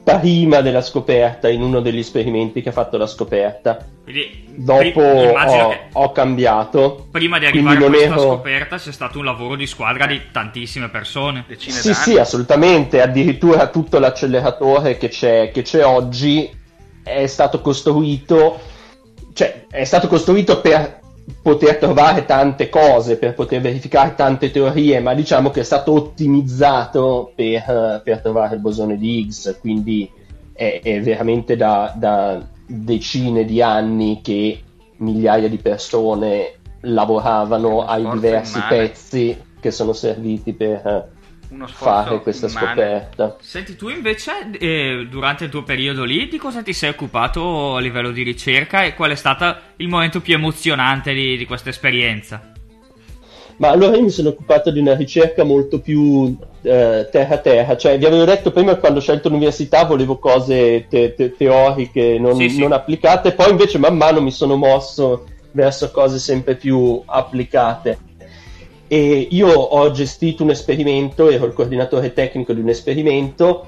prima 0.03 0.61
della 0.61 0.81
scoperta 0.81 1.47
in 1.49 1.61
uno 1.61 1.81
degli 1.81 1.99
esperimenti 1.99 2.61
che 2.61 2.69
ha 2.69 2.73
fatto 2.73 2.97
la 2.97 3.07
scoperta. 3.07 3.77
Quindi, 4.03 4.47
Dopo 4.55 5.01
ho, 5.01 5.75
ho 5.93 6.11
cambiato. 6.11 7.07
prima 7.11 7.39
di 7.39 7.45
arrivare 7.45 7.77
a 7.77 7.87
questa 7.87 8.05
ero- 8.15 8.21
scoperta 8.21 8.77
sia 8.77 8.91
stato 8.91 9.19
un 9.19 9.25
lavoro 9.25 9.55
di 9.55 9.65
squadra 9.67 10.05
di 10.05 10.19
tantissime 10.31 10.89
persone. 10.89 11.45
Decine 11.47 11.75
Sì, 11.77 11.91
d'anni? 11.91 12.03
sì, 12.03 12.17
assolutamente. 12.17 13.01
Addirittura 13.01 13.67
tutto 13.67 13.99
l'acceleratore 13.99 14.97
che 14.97 15.07
c'è, 15.07 15.51
che 15.53 15.61
c'è 15.61 15.85
oggi 15.85 16.49
è 17.03 17.25
stato 17.27 17.61
costruito, 17.61 18.59
cioè 19.33 19.67
è 19.69 19.83
stato 19.85 20.07
costruito 20.07 20.59
per 20.59 20.98
poter 21.41 21.77
trovare 21.77 22.25
tante 22.25 22.69
cose, 22.69 23.17
per 23.17 23.33
poter 23.33 23.61
verificare 23.61 24.15
tante 24.15 24.51
teorie, 24.51 24.99
ma 24.99 25.13
diciamo 25.13 25.49
che 25.49 25.61
è 25.61 25.63
stato 25.63 25.93
ottimizzato 25.93 27.31
per, 27.35 28.01
per 28.03 28.19
trovare 28.21 28.55
il 28.55 28.61
bosone 28.61 28.97
di 28.97 29.19
Higgs, 29.19 29.57
quindi 29.59 30.09
è, 30.53 30.79
è 30.83 31.01
veramente 31.01 31.55
da, 31.55 31.93
da 31.95 32.45
decine 32.65 33.45
di 33.45 33.61
anni 33.61 34.19
che 34.21 34.61
migliaia 34.97 35.47
di 35.47 35.57
persone 35.57 36.55
lavoravano 36.81 37.85
ai 37.85 38.09
diversi 38.09 38.59
pezzi 38.67 39.37
che 39.59 39.71
sono 39.71 39.93
serviti 39.93 40.53
per 40.53 41.17
Uno 41.49 41.65
sforzo 41.67 42.03
fare 42.03 42.21
questa 42.21 42.47
immane. 42.47 42.67
scoperta. 42.67 43.37
Senti, 43.41 43.75
tu 43.75 43.89
invece, 43.89 44.31
eh, 44.59 45.07
durante 45.09 45.45
il 45.45 45.49
tuo 45.49 45.63
periodo 45.63 46.03
lì, 46.03 46.27
di 46.27 46.37
cosa 46.37 46.61
ti 46.61 46.73
sei 46.73 46.91
occupato 46.91 47.75
a 47.75 47.79
livello 47.79 48.11
di 48.11 48.21
ricerca 48.23 48.83
e 48.83 48.93
qual 48.93 49.11
è 49.11 49.15
stato 49.15 49.55
il 49.77 49.87
momento 49.87 50.21
più 50.21 50.35
emozionante 50.35 51.13
di, 51.13 51.37
di 51.37 51.45
questa 51.45 51.69
esperienza? 51.69 52.53
Ma 53.57 53.69
allora 53.71 53.97
io 53.97 54.03
mi 54.03 54.09
sono 54.09 54.29
occupato 54.29 54.71
di 54.71 54.79
una 54.79 54.95
ricerca 54.95 55.43
molto 55.43 55.81
più 55.81 56.33
eh, 56.61 57.09
terra-terra, 57.11 57.75
cioè 57.75 57.97
vi 57.97 58.05
avevo 58.05 58.23
detto 58.23 58.51
prima 58.51 58.73
che 58.73 58.79
quando 58.79 58.99
ho 58.99 59.01
scelto 59.01 59.27
l'università 59.27 59.83
volevo 59.83 60.17
cose 60.17 60.85
te- 60.87 61.13
te- 61.13 61.35
teoriche, 61.35 62.17
non, 62.19 62.35
Sì, 62.35 62.47
sì. 62.49 62.59
non 62.59 62.71
applicate, 62.71 63.33
poi 63.33 63.49
invece 63.49 63.77
man 63.77 63.97
mano 63.97 64.21
mi 64.21 64.31
sono 64.31 64.55
mosso 64.55 65.25
verso 65.51 65.91
cose 65.91 66.19
sempre 66.19 66.55
più 66.55 67.01
applicate. 67.05 67.97
E 68.91 69.27
io 69.29 69.47
ho 69.47 69.91
gestito 69.91 70.41
un 70.41 70.49
esperimento, 70.49 71.29
ero 71.29 71.45
il 71.45 71.53
coordinatore 71.53 72.11
tecnico 72.11 72.53
di 72.53 72.61
un 72.61 72.69
esperimento 72.69 73.67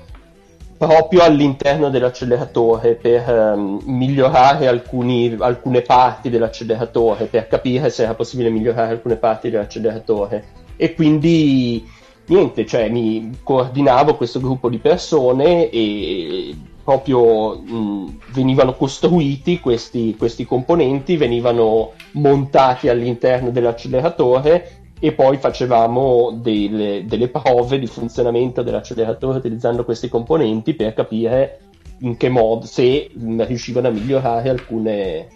proprio 0.79 1.21
all'interno 1.21 1.91
dell'acceleratore 1.91 2.95
per 2.95 3.29
ehm, 3.29 3.81
migliorare 3.85 4.65
alcuni- 4.65 5.37
alcune 5.37 5.81
parti 5.81 6.31
dell'acceleratore, 6.31 7.25
per 7.25 7.47
capire 7.47 7.91
se 7.91 8.01
era 8.01 8.15
possibile 8.15 8.49
migliorare 8.49 8.93
alcune 8.93 9.15
parti 9.15 9.51
dell'acceleratore. 9.51 10.43
E 10.75 10.95
quindi 10.95 11.87
niente, 12.25 12.65
cioè 12.65 12.89
mi 12.89 13.29
coordinavo 13.43 14.15
questo 14.15 14.39
gruppo 14.39 14.69
di 14.69 14.79
persone 14.79 15.69
e 15.69 16.55
proprio 16.83 17.59
mh, 17.59 18.17
venivano 18.33 18.73
costruiti 18.73 19.59
questi, 19.59 20.15
questi 20.17 20.45
componenti, 20.45 21.15
venivano 21.15 21.91
montati 22.13 22.89
all'interno 22.89 23.51
dell'acceleratore 23.51 24.80
e 25.03 25.13
poi 25.13 25.37
facevamo 25.37 26.29
delle, 26.29 27.05
delle 27.07 27.27
prove 27.27 27.79
di 27.79 27.87
funzionamento 27.87 28.61
dell'acceleratore 28.61 29.39
utilizzando 29.39 29.83
questi 29.83 30.07
componenti 30.07 30.75
per 30.75 30.93
capire 30.93 31.59
in 32.01 32.17
che 32.17 32.29
modo, 32.29 32.67
se 32.67 33.09
riuscivano 33.15 33.87
a 33.87 33.91
migliorare 33.91 34.49
alcune, 34.49 35.27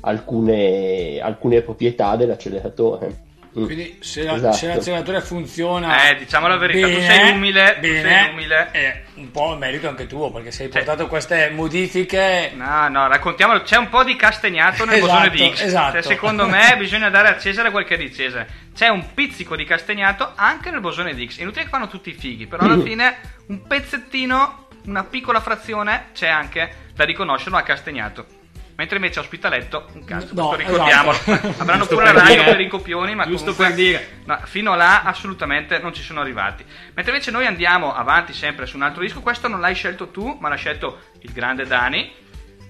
alcune, 0.00 1.18
alcune 1.18 1.62
proprietà 1.62 2.14
dell'acceleratore. 2.16 3.22
Mm. 3.56 3.64
Quindi 3.66 3.98
se, 4.00 4.24
la- 4.24 4.34
Esatto. 4.34 4.56
se 4.56 4.66
l'acceleratore 4.66 5.20
funziona 5.20 6.08
Eh, 6.10 6.16
diciamo 6.16 6.48
la 6.48 6.56
verità, 6.56 6.88
tu 6.88 6.92
bene, 6.92 7.06
sei 7.06 7.30
umile, 7.30 7.74
tu 7.74 7.80
bene, 7.82 8.00
sei 8.00 8.28
umile. 8.30 8.70
è 8.72 9.02
un 9.14 9.30
po' 9.30 9.52
il 9.52 9.58
merito 9.58 9.88
anche 9.88 10.08
tuo 10.08 10.32
perché 10.32 10.50
se 10.50 10.64
hai 10.64 10.70
Sì. 10.72 10.76
portato 10.76 11.06
queste 11.06 11.50
modifiche 11.50 12.50
No, 12.56 12.88
no, 12.88 13.06
raccontiamolo. 13.06 13.62
C'è 13.62 13.76
un 13.76 13.88
po' 13.90 14.02
di 14.02 14.16
castagnato 14.16 14.84
nel 14.84 14.96
Esatto, 14.96 15.12
bosone 15.12 15.30
di 15.30 15.44
Higgs. 15.46 15.60
esatto. 15.62 15.92
Cioè, 15.92 16.02
secondo 16.02 16.48
me 16.48 16.74
bisogna 16.78 17.08
dare 17.10 17.28
a 17.28 17.38
Cesare 17.38 17.70
quel 17.70 17.84
che 17.84 17.94
è 17.94 17.98
di 17.98 18.12
Cesare. 18.12 18.48
C'è 18.74 18.88
un 18.88 19.14
pizzico 19.14 19.54
di 19.54 19.64
castagnato 19.64 20.32
anche 20.34 20.70
nel 20.72 20.80
bosone 20.80 21.14
di. 21.14 21.30
È 21.36 21.42
inutile 21.42 21.62
che 21.62 21.70
fanno 21.70 21.86
tutti 21.86 22.10
i 22.10 22.14
fighi, 22.14 22.46
però 22.48 22.64
alla 22.64 22.82
fine 22.82 23.16
un 23.46 23.62
pezzettino, 23.66 24.66
una 24.86 25.04
piccola 25.04 25.40
frazione 25.40 26.06
c'è 26.12 26.26
anche 26.26 26.74
da 26.92 27.04
riconoscerlo 27.04 27.56
a 27.56 27.62
castagnato. 27.62 28.26
Mentre 28.76 28.96
invece 28.96 29.20
a 29.20 29.22
Ospitaletto, 29.22 29.86
un 29.92 30.04
cazzo, 30.04 30.34
No, 30.34 30.48
questo 30.48 30.70
ricordiamolo. 30.72 31.16
esatto. 31.16 31.54
Avranno 31.62 31.86
pure 31.86 32.04
la 32.04 32.12
radio 32.12 32.42
per 32.44 32.60
i 32.60 32.66
copioni, 32.68 33.14
ma 33.14 33.24
Giusto 33.26 33.54
comunque- 33.54 33.66
per 33.66 33.74
dire. 33.74 34.08
No, 34.24 34.40
fino 34.44 34.74
là 34.74 35.02
assolutamente 35.02 35.78
non 35.78 35.94
ci 35.94 36.02
sono 36.02 36.20
arrivati. 36.20 36.64
Mentre 36.94 37.12
invece 37.12 37.30
noi 37.30 37.46
andiamo 37.46 37.94
avanti 37.94 38.32
sempre 38.32 38.66
su 38.66 38.76
un 38.76 38.82
altro 38.82 39.02
disco, 39.02 39.20
questo 39.20 39.46
non 39.46 39.60
l'hai 39.60 39.74
scelto 39.74 40.08
tu, 40.10 40.36
ma 40.40 40.48
l'ha 40.48 40.56
scelto 40.56 41.02
il 41.20 41.32
grande 41.32 41.66
Dani, 41.66 42.10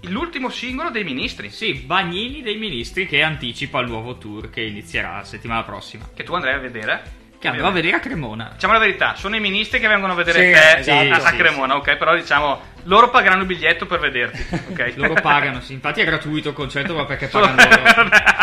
l'ultimo 0.02 0.50
singolo 0.50 0.90
dei 0.90 1.04
ministri, 1.04 1.48
Sì, 1.50 1.72
Bagnini 1.72 2.42
dei 2.42 2.56
Ministri 2.58 3.06
che 3.06 3.22
anticipa 3.22 3.80
il 3.80 3.88
nuovo 3.88 4.18
tour 4.18 4.50
che 4.50 4.60
inizierà 4.60 5.16
la 5.16 5.24
settimana 5.24 5.62
prossima. 5.62 6.06
che 6.14 6.22
tu 6.22 6.34
andrai 6.34 6.52
a 6.54 6.58
vedere. 6.58 7.22
Che 7.44 7.50
andrò 7.50 7.66
a 7.66 7.72
vedere 7.72 7.96
a 7.96 8.00
Cremona. 8.00 8.52
Diciamo 8.54 8.72
la 8.72 8.78
verità, 8.78 9.16
sono 9.16 9.36
i 9.36 9.40
ministri 9.40 9.78
che 9.78 9.86
vengono 9.86 10.14
a 10.14 10.16
vedere 10.16 10.38
Sì, 10.38 10.50
te 10.50 10.78
esatto, 10.78 11.12
a, 11.12 11.28
a 11.28 11.30
sì, 11.30 11.36
Cremona, 11.36 11.76
ok? 11.76 11.96
Però 11.96 12.14
diciamo, 12.14 12.58
loro 12.84 13.10
pagheranno 13.10 13.42
il 13.42 13.46
biglietto 13.46 13.84
per 13.84 14.00
vederti, 14.00 14.46
ok? 14.72 14.92
Loro 14.96 15.12
pagano, 15.20 15.60
sì. 15.60 15.74
Infatti 15.74 16.00
è 16.00 16.06
gratuito 16.06 16.48
il 16.48 16.54
concerto 16.54 16.94
ma 16.94 17.04
perché 17.04 17.26
pagano 17.26 17.56
loro. 17.56 18.08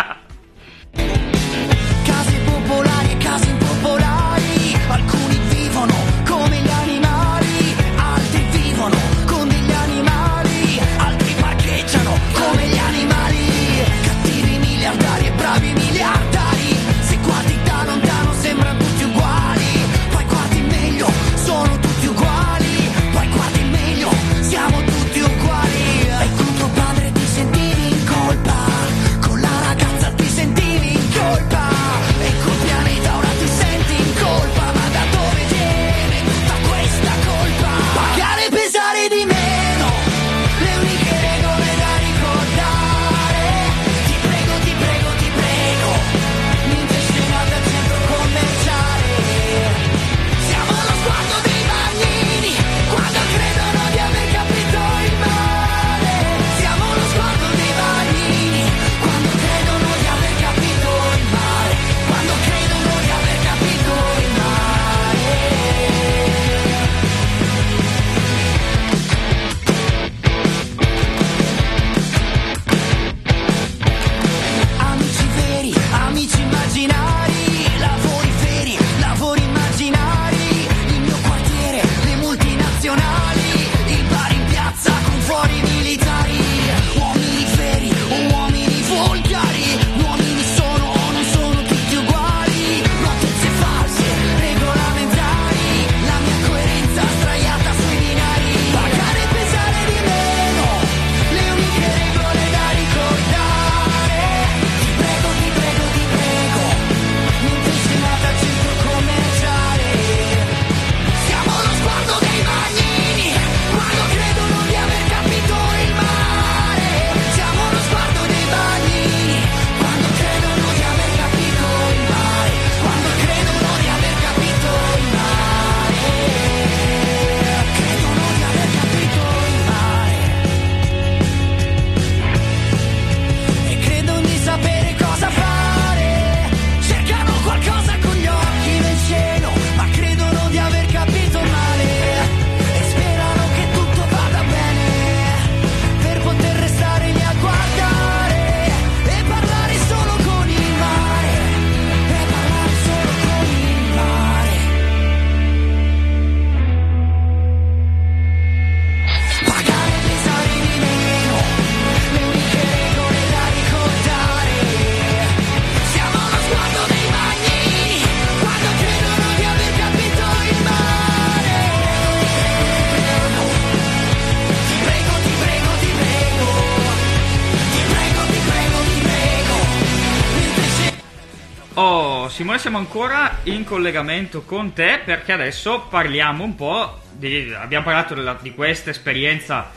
siamo 182.62 182.78
ancora 182.78 183.40
in 183.44 183.64
collegamento 183.64 184.44
con 184.44 184.72
te 184.74 185.02
perché 185.04 185.32
adesso 185.32 185.88
parliamo 185.90 186.44
un 186.44 186.54
po'. 186.56 187.00
Di, 187.12 187.52
abbiamo 187.56 187.86
parlato 187.86 188.14
della- 188.14 188.38
di 188.40 188.54
questa 188.54 188.92
esperienza 188.92 189.70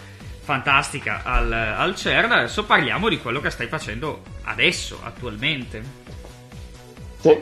fantastica 0.43 1.23
al, 1.25 1.51
al 1.51 1.97
CERN, 1.97 2.31
adesso 2.33 2.65
parliamo 2.65 3.09
di 3.09 3.19
quello 3.19 3.41
che 3.41 3.49
stai 3.49 3.67
facendo 3.69 4.23
adesso, 4.45 5.01
attualmente. 5.03 5.83
Sì. 7.21 7.39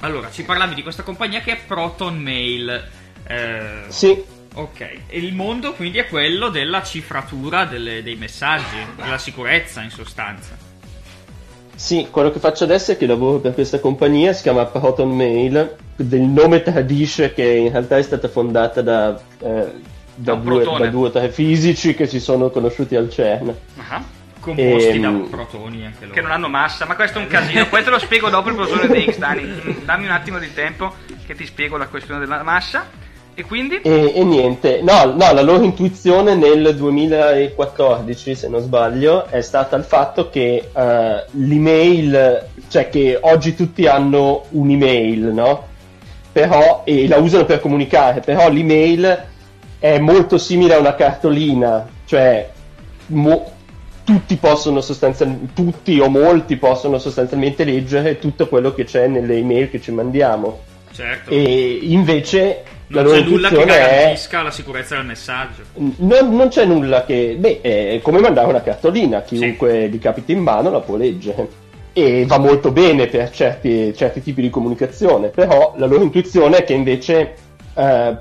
Allora, 0.00 0.30
ci 0.30 0.42
parlavi 0.44 0.74
di 0.74 0.82
questa 0.82 1.02
compagnia 1.02 1.40
che 1.40 1.52
è 1.52 1.60
Proton 1.66 2.18
Mail. 2.18 2.88
Eh, 3.26 3.84
Sì, 3.88 4.22
Ok, 4.54 4.80
e 4.80 5.00
il 5.18 5.32
mondo 5.32 5.72
quindi 5.72 5.96
è 5.96 6.06
quello 6.06 6.50
della 6.50 6.82
cifratura 6.82 7.64
delle- 7.64 8.02
dei 8.02 8.16
messaggi, 8.16 8.76
della 8.96 9.16
sicurezza 9.16 9.80
in 9.80 9.88
sostanza. 9.90 10.58
Sì, 11.74 12.08
quello 12.10 12.30
che 12.30 12.38
faccio 12.38 12.64
adesso 12.64 12.92
è 12.92 12.96
che 12.96 13.06
lavoro 13.06 13.38
per 13.38 13.54
questa 13.54 13.80
compagnia, 13.80 14.32
si 14.32 14.42
chiama 14.42 14.64
Proton 14.66 15.10
Mail, 15.14 15.76
del 15.96 16.20
nome 16.20 16.62
tradisce 16.62 17.32
che 17.32 17.44
in 17.44 17.70
realtà 17.70 17.98
è 17.98 18.02
stata 18.02 18.28
fondata 18.28 18.82
da, 18.82 19.18
eh, 19.40 19.72
da, 20.14 20.34
due, 20.34 20.64
da 20.64 20.86
due 20.88 21.08
o 21.08 21.10
tre 21.10 21.28
fisici 21.30 21.94
che 21.94 22.06
si 22.06 22.20
sono 22.20 22.50
conosciuti 22.50 22.94
al 22.94 23.10
CERN. 23.10 23.54
Ah, 23.88 24.02
Composti 24.42 24.98
da 25.00 25.08
Ehm, 25.08 25.28
protoni 25.28 25.84
anche 25.86 26.00
loro. 26.02 26.14
Che 26.14 26.20
non 26.20 26.32
hanno 26.32 26.48
massa, 26.48 26.84
ma 26.84 26.96
questo 26.96 27.18
è 27.18 27.22
un 27.22 27.28
casino. 27.28 27.64
Te 27.68 27.90
lo 27.90 27.98
spiego 28.00 28.28
dopo 28.28 28.48
il 28.48 28.56
bosone 28.56 28.88
di 28.88 28.98
Higgs, 28.98 29.18
Dani. 29.18 29.42
Mm, 29.44 29.84
Dammi 29.84 30.04
un 30.06 30.10
attimo 30.10 30.38
di 30.38 30.52
tempo 30.52 30.94
che 31.24 31.34
ti 31.34 31.46
spiego 31.46 31.76
la 31.76 31.86
questione 31.86 32.18
della 32.20 32.42
massa. 32.42 32.86
E 33.34 33.44
quindi? 33.44 33.80
E, 33.82 34.12
e 34.14 34.24
niente, 34.24 34.82
no, 34.82 35.04
no, 35.04 35.32
la 35.32 35.40
loro 35.40 35.64
intuizione 35.64 36.34
nel 36.34 36.74
2014, 36.76 38.34
se 38.34 38.48
non 38.48 38.60
sbaglio, 38.60 39.26
è 39.26 39.40
stata 39.40 39.74
il 39.76 39.84
fatto 39.84 40.28
che 40.28 40.68
eh, 40.70 41.24
l'email, 41.30 42.46
cioè 42.68 42.90
che 42.90 43.18
oggi 43.20 43.54
tutti 43.54 43.86
hanno 43.86 44.44
un'email, 44.50 45.32
no? 45.32 45.66
Però, 46.30 46.82
e 46.84 47.08
la 47.08 47.16
usano 47.16 47.46
per 47.46 47.60
comunicare, 47.60 48.20
però 48.20 48.50
l'email 48.50 49.24
è 49.78 49.98
molto 49.98 50.36
simile 50.36 50.74
a 50.74 50.78
una 50.78 50.94
cartolina, 50.94 51.88
cioè 52.04 52.50
mo- 53.06 53.50
tutti 54.04 54.36
possono 54.36 54.82
sostanzialmente, 54.82 55.52
tutti 55.54 55.98
o 56.00 56.08
molti 56.08 56.56
possono 56.56 56.98
sostanzialmente 56.98 57.64
leggere 57.64 58.18
tutto 58.18 58.46
quello 58.48 58.74
che 58.74 58.84
c'è 58.84 59.06
nelle 59.06 59.36
email 59.36 59.70
che 59.70 59.80
ci 59.80 59.90
mandiamo. 59.90 60.60
Certo. 60.92 61.30
E 61.30 61.78
invece 61.82 62.62
non 63.00 63.12
c'è 63.12 63.22
nulla 63.22 63.48
che 63.48 63.54
intuizione 63.54 63.78
è 63.86 63.90
garantisca 63.96 64.42
la 64.42 64.50
sicurezza 64.50 64.96
del 64.96 65.04
messaggio. 65.06 65.62
non, 65.76 66.36
non 66.36 66.48
c'è 66.48 66.64
nulla 66.66 67.04
che. 67.04 67.36
Beh, 67.38 67.60
è 67.62 68.00
come 68.02 68.20
mandare 68.20 68.48
una 68.48 68.60
cartolina, 68.62 69.22
chiunque 69.22 69.88
gli 69.88 69.98
capiti 69.98 70.32
in 70.32 70.40
mano 70.40 70.70
la 70.70 70.80
può 70.80 70.96
leggere. 70.96 71.60
E 71.94 72.24
va 72.26 72.38
molto 72.38 72.70
bene 72.72 73.06
per 73.06 73.30
certi, 73.30 73.94
certi 73.94 74.22
tipi 74.22 74.40
di 74.42 74.48
comunicazione, 74.50 75.28
però 75.28 75.74
la 75.76 75.86
loro 75.86 76.02
intuizione 76.02 76.58
è 76.58 76.64
che 76.64 76.72
invece 76.72 77.34
eh, 77.74 78.16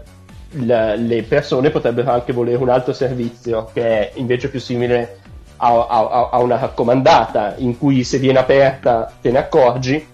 la- 0.65 0.95
le 0.95 1.23
persone 1.23 1.69
potrebbero 1.69 2.11
anche 2.11 2.33
volere 2.33 2.57
un 2.57 2.67
altro 2.69 2.91
servizio 2.93 3.69
che 3.73 3.81
è 3.83 4.11
invece 4.15 4.49
più 4.49 4.59
simile 4.59 5.19
a, 5.57 5.87
a- 5.87 6.29
a 6.33 6.39
una 6.39 6.57
raccomandata, 6.57 7.55
in 7.59 7.77
cui 7.77 8.03
se 8.03 8.17
viene 8.17 8.39
aperta 8.39 9.09
te 9.21 9.31
ne 9.31 9.37
accorgi 9.37 10.05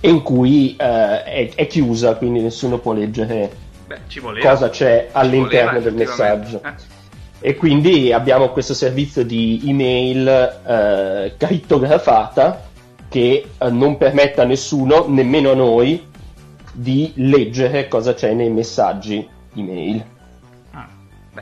in 0.00 0.22
cui 0.22 0.76
eh, 0.76 1.24
è, 1.24 1.50
è 1.54 1.66
chiusa, 1.66 2.16
quindi 2.16 2.40
nessuno 2.40 2.78
può 2.78 2.92
leggere 2.92 3.50
Beh, 3.86 4.20
voleva. 4.20 4.50
cosa 4.50 4.70
c'è 4.70 5.08
all'interno 5.12 5.72
voleva, 5.72 5.84
del 5.84 5.94
messaggio. 5.94 6.62
Eh. 6.64 6.98
E 7.42 7.56
quindi 7.56 8.12
abbiamo 8.12 8.50
questo 8.50 8.74
servizio 8.74 9.24
di 9.24 9.62
email 9.64 10.28
eh, 10.28 11.34
crittografata 11.36 12.68
che 13.08 13.46
eh, 13.58 13.70
non 13.70 13.96
permette 13.96 14.40
a 14.40 14.44
nessuno, 14.44 15.06
nemmeno 15.08 15.50
a 15.50 15.54
noi, 15.54 16.06
di 16.72 17.12
leggere 17.16 17.88
cosa 17.88 18.14
c'è 18.14 18.32
nei 18.32 18.50
messaggi 18.50 19.26
email. 19.56 20.04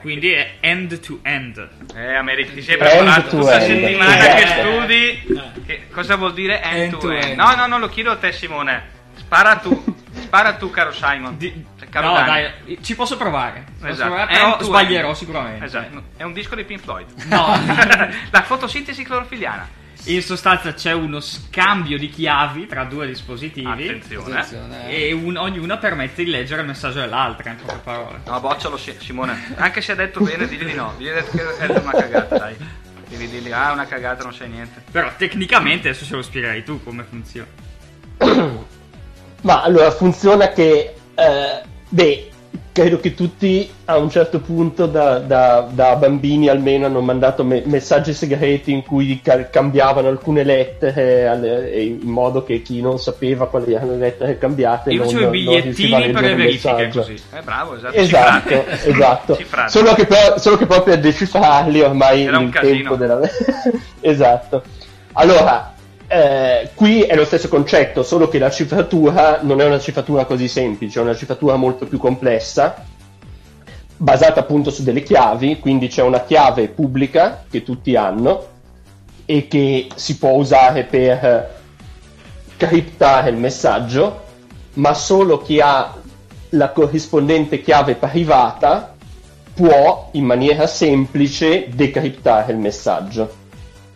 Quindi 0.01 0.31
è 0.33 0.57
end 0.61 1.01
to 1.01 1.21
end. 1.23 1.67
Eh, 1.95 2.15
America, 2.15 2.53
ti 2.53 2.63
sei 2.63 2.77
la 2.79 2.91
end. 2.93 3.67
settimana 3.67 4.17
Esatto. 4.19 4.37
che 4.37 4.47
studi. 4.47 5.63
Che 5.67 5.89
cosa 5.91 6.17
vuol 6.17 6.35
dire 6.35 6.63
end, 6.63 6.77
End 6.83 6.91
to 6.93 6.99
to 6.99 7.11
end? 7.11 7.25
end. 7.25 7.37
No, 7.39 7.55
no, 7.55 7.67
no, 7.67 7.79
lo 7.79 7.89
chiedo 7.89 8.11
a 8.11 8.17
te, 8.17 8.33
Simone. 8.33 8.97
Spara 9.17 9.57
tu, 9.57 9.83
spara 10.15 10.55
tu, 10.55 10.71
caro 10.71 10.93
Simon. 10.93 11.37
Di- 11.37 11.65
Cioè, 11.79 11.89
caro 11.89 12.09
no, 12.09 12.15
Dani. 12.15 12.27
dai, 12.65 12.79
ci 12.83 12.95
posso 12.95 13.17
provare. 13.17 13.65
Ci 13.67 13.73
posso 13.81 13.93
Esatto. 13.93 14.09
provare, 14.11 14.33
però 14.33 14.57
to 14.59 14.65
sbaglierò 14.65 15.09
end. 15.09 15.17
sicuramente. 15.17 15.65
Esatto. 15.65 16.03
È 16.17 16.23
un 16.23 16.33
disco 16.33 16.55
di 16.55 16.65
Pink 16.65 16.81
Floyd. 16.83 17.07
No. 17.25 17.47
la 18.31 18.43
fotosintesi 18.43 19.03
clorofiliana. 19.05 19.69
In 20.09 20.23
sostanza 20.23 20.73
c'è 20.73 20.93
uno 20.93 21.21
scambio 21.21 21.99
di 21.99 22.09
chiavi 22.09 22.67
tra 22.67 22.85
due 22.85 23.07
dispositivi 23.07 23.67
Attenzione. 23.67 24.35
Attenzione, 24.39 24.89
eh. 24.91 25.09
e 25.09 25.13
un- 25.13 25.37
ognuna 25.37 25.77
permette 25.77 26.25
di 26.25 26.31
leggere 26.31 26.63
il 26.63 26.67
messaggio 26.67 27.01
dell'altra, 27.01 27.51
in 27.51 27.57
poche 27.57 27.79
parole. 27.85 28.21
No, 28.25 28.41
boccialo 28.41 28.79
Si- 28.79 28.97
Simone. 28.99 29.55
Anche 29.57 29.83
se 29.83 29.93
ha 29.93 29.95
detto 29.95 30.21
bene, 30.21 30.49
digli 30.49 30.65
di 30.65 30.73
no. 30.73 30.95
Digli 30.97 31.11
che 31.11 31.57
è 31.59 31.67
una 31.79 31.91
cagata, 31.93 32.39
dai. 32.39 32.57
Devi 33.07 33.29
dirgli, 33.29 33.53
ah, 33.53 33.73
una 33.73 33.87
cagata, 33.87 34.23
non 34.23 34.33
sai 34.33 34.49
niente. 34.49 34.83
Però 34.91 35.11
tecnicamente 35.17 35.89
adesso 35.91 36.07
ce 36.07 36.15
lo 36.17 36.23
spiegherai 36.23 36.65
tu 36.65 36.83
come 36.83 37.05
funziona. 37.09 37.49
Ma 39.43 39.63
allora 39.63 39.91
funziona 39.91 40.49
che, 40.53 40.95
eh, 41.15 41.63
beh, 41.89 42.31
credo 42.73 43.01
che 43.01 43.15
tutti 43.15 43.69
a 43.87 43.97
un 43.99 44.09
certo 44.11 44.41
punto 44.41 44.87
da, 44.87 45.19
da- 45.19 45.67
da 45.71 45.97
bambini 45.97 46.49
almeno 46.49 46.87
hanno 46.87 47.01
mandato 47.01 47.43
me- 47.45 47.63
messaggi 47.65 48.13
segreti 48.15 48.71
in 48.73 48.83
cui 48.85 49.21
ca- 49.23 49.49
cambiavano 49.49 50.09
alcune 50.09 50.45
lettere 50.45 51.27
alle- 51.27 51.71
in 51.81 51.99
modo 52.03 52.45
che 52.45 52.63
chi 52.63 52.81
non 52.81 52.99
sapeva 52.99 53.49
quali 53.49 53.73
erano 53.75 53.93
le 53.93 53.99
lettere 53.99 54.39
cambiate 54.39 54.91
Io 54.93 55.03
non, 55.03 55.13
facevo 55.13 55.27
i 55.27 55.31
bigliettini 55.31 56.11
per 56.11 56.23
le 56.23 56.35
verifiche 56.35 56.89
così. 56.89 57.15
Eh, 57.35 57.41
bravo, 57.43 57.77
esatto. 57.77 57.97
Esatto, 57.97 58.65
esatto. 58.85 59.39
Solo 59.69 59.95
che, 59.95 60.07
però- 60.07 60.39
solo 60.39 60.57
che 60.57 60.67
proprio 60.67 60.95
a 60.95 60.99
decifrarli 60.99 61.81
ormai 61.81 62.25
Era 62.25 62.39
un 62.39 62.45
il 62.45 62.53
tempo 62.61 62.95
della... 62.97 63.21
esatto. 64.01 64.63
Allora, 65.13 65.75
eh, 66.09 66.71
qui 66.75 67.03
è 67.03 67.15
lo 67.15 67.27
stesso 67.27 67.49
concetto, 67.49 68.03
solo 68.03 68.29
che 68.29 68.39
la 68.39 68.51
cifratura 68.51 69.41
non 69.43 69.61
è 69.61 69.67
una 69.67 69.79
cifratura 69.79 70.25
così 70.25 70.49
semplice, 70.49 70.99
è 70.99 71.03
una 71.03 71.15
cifratura 71.15 71.57
molto 71.57 71.87
più 71.87 71.99
complessa, 71.99 72.83
basata 73.97 74.41
appunto 74.41 74.71
su 74.71 74.83
delle 74.83 75.03
chiavi, 75.03 75.59
quindi 75.59 75.89
c'è 75.89 76.03
una 76.03 76.25
chiave 76.25 76.69
pubblica 76.69 77.45
che 77.51 77.63
tutti 77.63 77.95
hanno 77.95 78.57
e 79.27 79.49
che 79.49 79.89
si 79.95 80.17
può 80.17 80.31
usare 80.31 80.85
per 80.85 81.25
eh, 81.25 81.49
criptare 82.57 83.29
il 83.29 83.37
messaggio, 83.37 84.25
ma 84.75 84.95
solo 84.95 85.43
chi 85.43 85.61
ha 85.61 85.95
la 86.51 86.71
corrispondente 86.71 87.61
chiave 87.61 87.97
privata 87.97 88.95
può 89.53 90.09
in 90.13 90.25
maniera 90.25 90.67
semplice 90.67 91.69
decriptare 91.69 92.53
il 92.53 92.59
messaggio. 92.59 93.47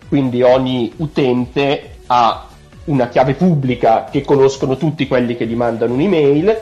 Quindi 0.08 0.42
ogni 0.42 0.92
utente 0.96 1.91
ha 2.14 2.46
una 2.84 3.08
chiave 3.08 3.34
pubblica 3.34 4.04
che 4.10 4.22
conoscono 4.22 4.76
tutti 4.76 5.06
quelli 5.06 5.34
che 5.36 5.46
gli 5.46 5.54
mandano 5.54 5.94
un'email 5.94 6.60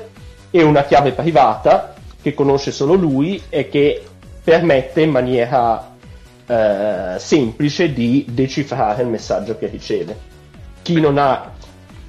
e 0.50 0.62
una 0.62 0.84
chiave 0.84 1.12
privata 1.12 1.94
che 2.22 2.34
conosce 2.34 2.70
solo 2.70 2.94
lui 2.94 3.42
e 3.48 3.68
che 3.68 4.04
permette 4.44 5.00
in 5.00 5.10
maniera 5.10 5.92
eh, 6.46 7.14
semplice 7.18 7.92
di 7.92 8.26
decifrare 8.28 9.02
il 9.02 9.08
messaggio 9.08 9.56
che 9.58 9.66
riceve. 9.66 10.18
Chi 10.82 11.00
non 11.00 11.18
ha 11.18 11.52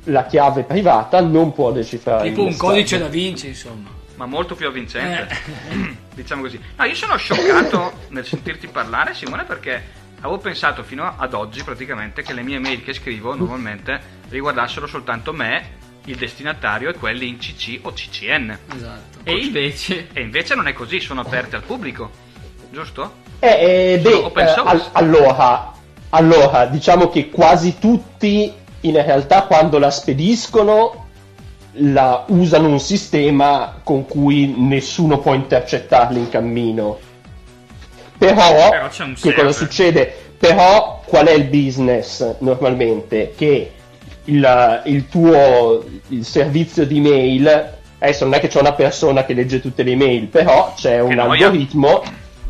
la 0.06 0.26
chiave 0.26 0.64
privata 0.64 1.20
non 1.22 1.54
può 1.54 1.72
decifrare 1.72 2.24
Tipo 2.24 2.42
il 2.42 2.46
un 2.48 2.52
messaggio. 2.52 2.68
codice 2.70 2.98
da 3.00 3.08
Vinci, 3.08 3.48
insomma. 3.48 3.90
ma 4.16 4.26
molto 4.26 4.56
più 4.56 4.68
avvincente. 4.68 5.36
diciamo 6.14 6.42
così. 6.44 6.60
No, 6.78 6.84
io 6.86 6.96
sono 6.96 7.16
scioccato 7.16 7.92
nel 8.10 8.26
sentirti 8.26 8.68
parlare, 8.68 9.14
Simone, 9.14 9.44
perché 9.46 9.82
avevo 10.22 10.38
pensato 10.38 10.84
fino 10.84 11.14
ad 11.18 11.34
oggi 11.34 11.64
praticamente 11.64 12.22
che 12.22 12.34
le 12.34 12.44
mie 12.44 12.60
mail 12.60 12.84
che 12.84 12.94
scrivo 12.94 13.36
normalmente 13.36 14.00
riguardassero 14.30 14.88
soltanto 14.88 15.34
me, 15.34 15.80
il 16.06 16.16
destinatario 16.16 16.90
e 16.90 16.94
quelli 16.94 17.28
in 17.28 17.38
CC 17.38 17.80
o 17.82 17.92
CCN. 17.92 18.58
Esatto. 18.76 19.20
E 19.24 19.36
invece 19.36 20.08
E 20.14 20.22
invece 20.22 20.56
non 20.56 20.68
è 20.68 20.74
così, 20.74 21.00
sono 21.00 21.22
aperte 21.22 21.56
al 21.56 21.64
pubblico, 21.64 22.10
giusto? 22.72 23.20
Eh, 23.40 23.94
eh, 23.94 24.00
beh, 24.00 24.10
eh, 24.10 24.48
source. 24.48 24.60
al- 24.64 24.90
allora, 24.94 25.72
allora, 26.10 26.66
diciamo 26.66 27.10
che 27.10 27.30
quasi 27.30 27.78
tutti 27.80 28.54
in 28.82 28.94
realtà 28.94 29.44
quando 29.44 29.78
la 29.78 29.92
spediscono 29.92 31.08
la 31.76 32.26
usano 32.28 32.68
un 32.68 32.80
sistema 32.80 33.80
con 33.84 34.06
cui 34.06 34.54
nessuno 34.58 35.20
può 35.20 35.34
intercettarli 35.34 36.20
in 36.20 36.30
cammino. 36.30 37.00
Però, 38.22 38.70
Però 38.70 38.88
c'è 38.88 39.04
un 39.04 39.16
che 39.20 39.34
cosa 39.34 39.52
succede? 39.52 40.16
Però 40.38 41.02
qual 41.06 41.26
è 41.26 41.32
il 41.34 41.46
business 41.46 42.36
normalmente? 42.40 43.34
Che 43.36 43.72
il, 44.26 44.82
il 44.86 45.08
tuo 45.10 45.84
il 46.10 46.24
servizio 46.24 46.86
di 46.86 47.00
mail 47.00 47.70
adesso 47.98 48.24
non 48.26 48.36
è 48.36 48.40
che 48.40 48.48
c'è 48.48 48.60
una 48.60 48.74
persona 48.74 49.26
che 49.26 49.34
legge 49.34 49.60
tutte 49.60 49.82
le 49.82 49.96
mail, 49.96 50.28
però 50.28 50.74
c'è 50.76 51.00
un 51.02 51.18
algoritmo 51.18 52.04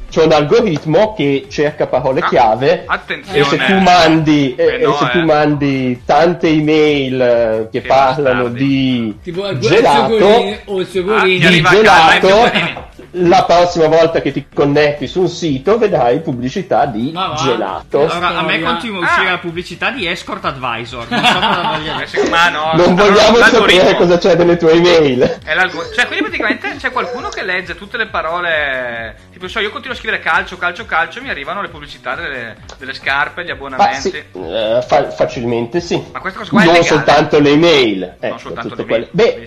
c'è 0.09 0.25
un 0.25 0.33
algoritmo 0.33 1.13
che 1.13 1.45
cerca 1.49 1.87
parole 1.87 2.19
Ah, 2.19 2.27
chiave 2.27 2.85
e 3.31 3.43
se 3.45 3.55
tu 3.57 3.77
mandi, 3.79 4.53
e- 4.55 4.63
Eh, 4.65 4.77
no, 4.79 4.93
e 4.93 4.97
se 4.97 5.09
tu 5.11 5.17
eh. 5.19 5.23
mandi 5.23 6.01
tante 6.05 6.47
email 6.49 7.21
eh, 7.21 7.67
che, 7.71 7.79
Che 7.79 7.87
parlano 7.87 8.43
bastardi. 8.49 8.67
di 8.67 9.17
Tipo 9.23 9.57
gelato, 9.57 10.57
o 10.65 10.79
il 10.81 10.87
Segolini. 10.87 11.45
Ah, 11.45 11.49
di 11.49 11.61
gelato, 11.61 12.51
eh, 12.51 12.73
la 13.15 13.43
prossima 13.43 13.87
volta 13.87 14.21
che 14.21 14.31
ti 14.31 14.45
connetti 14.53 15.05
su 15.07 15.21
un 15.21 15.27
sito 15.29 15.77
vedrai 15.77 16.21
pubblicità 16.21 16.85
di 16.85 17.11
va. 17.11 17.33
gelato. 17.37 18.01
Allora, 18.09 18.37
a 18.37 18.43
me 18.43 18.61
continua 18.61 18.99
a 18.99 19.03
uscire 19.03 19.27
Ah. 19.27 19.31
la 19.31 19.37
pubblicità 19.39 19.89
di 19.91 20.07
Escort 20.07 20.45
Advisor. 20.45 21.05
Non 21.09 21.25
so 21.25 21.33
cosa 21.39 21.61
voglia 21.61 21.93
dire. 21.93 22.07
sì, 22.07 22.21
ma 22.29 22.49
no, 22.49 22.71
non 22.75 22.95
vogliamo 22.95 23.35
sapere 23.37 23.95
cosa 23.95 24.17
c'è 24.17 24.35
nelle 24.35 24.55
tue 24.57 24.71
email. 24.73 25.21
è 25.43 25.53
Cioè, 25.93 26.05
quindi 26.07 26.23
praticamente 26.23 26.75
c'è 26.77 26.91
qualcuno 26.91 27.29
che 27.29 27.43
legge 27.43 27.75
tutte 27.75 27.97
le 27.97 28.07
parole. 28.07 29.15
Tipo, 29.31 29.47
so, 29.47 29.59
io 29.59 29.71
continuo 29.71 29.95
a 29.95 29.99
scrivere 29.99 30.21
calcio, 30.21 30.57
calcio, 30.57 30.85
calcio, 30.85 31.19
e 31.19 31.21
mi 31.23 31.29
arrivano 31.29 31.61
le 31.61 31.67
pubblicità 31.69 32.15
delle, 32.15 32.55
delle 32.77 32.93
scarpe, 32.93 33.43
gli 33.43 33.47
Ma 33.47 33.53
abbonamenti. 33.53 34.09
sì, 34.09 34.23
eh, 34.33 34.81
fa- 34.87 35.09
facilmente 35.11 35.81
sì. 35.81 36.01
Ma 36.13 36.19
questa 36.19 36.39
cosa 36.39 36.51
qua 36.51 36.61
è 36.61 36.65
non 36.65 36.73
legale? 36.75 36.87
soltanto 36.95 37.39
le 37.39 37.49
email. 37.49 38.15
ecco, 38.19 38.37
soltanto 38.37 38.69
tutte 38.69 38.81
le 38.83 38.87
quelle- 38.87 39.09
email, 39.13 39.43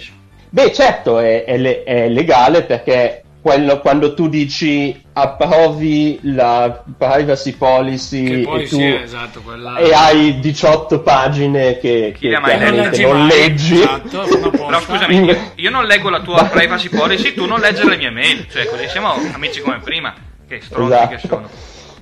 Beh, 0.51 0.63
beh, 0.65 0.73
certo, 0.73 1.19
è, 1.19 1.45
è 1.45 1.57
le- 1.57 1.83
è 1.85 2.09
legale 2.09 2.63
perché 2.63 3.23
quello- 3.45 3.79
quando 3.81 4.15
tu 4.15 4.27
dici 4.31 4.99
approvi 5.13 6.19
la 6.23 6.83
privacy 6.97 7.53
policy 7.53 8.25
Che 8.25 8.41
e 8.41 8.63
tu 8.69 8.77
sì, 8.77 8.95
esatto, 8.95 9.43
quella... 9.43 9.77
e 9.77 9.93
hai 9.93 10.41
18 10.41 11.01
pagine 11.03 11.77
che, 11.79 12.15
che 12.19 12.29
le 12.31 12.37
ha 12.37 12.41
mai 12.41 12.57
chiaramente 12.57 12.97
lette? 12.97 13.13
non 13.13 13.27
leggi. 13.27 13.75
Esatto. 13.75 14.51
Però 14.51 14.81
scusami, 14.81 15.25
io, 15.25 15.37
io 15.57 15.71
non 15.71 15.85
leggo 15.85 16.09
la 16.09 16.21
tua 16.21 16.45
privacy 16.49 16.89
policy, 16.89 17.35
tu 17.35 17.45
non 17.45 17.61
leggere 17.61 17.91
le 17.91 17.97
mie 17.99 18.11
mail. 18.11 18.47
Cioè, 18.51 18.65
così 18.65 18.89
siamo 18.89 19.13
amici 19.35 19.61
come 19.61 19.79
prima. 19.85 20.15
Che 20.49 20.61
stronzi 20.63 20.95
Esatto. 20.95 21.09
che 21.15 21.19
sono. 21.29 21.51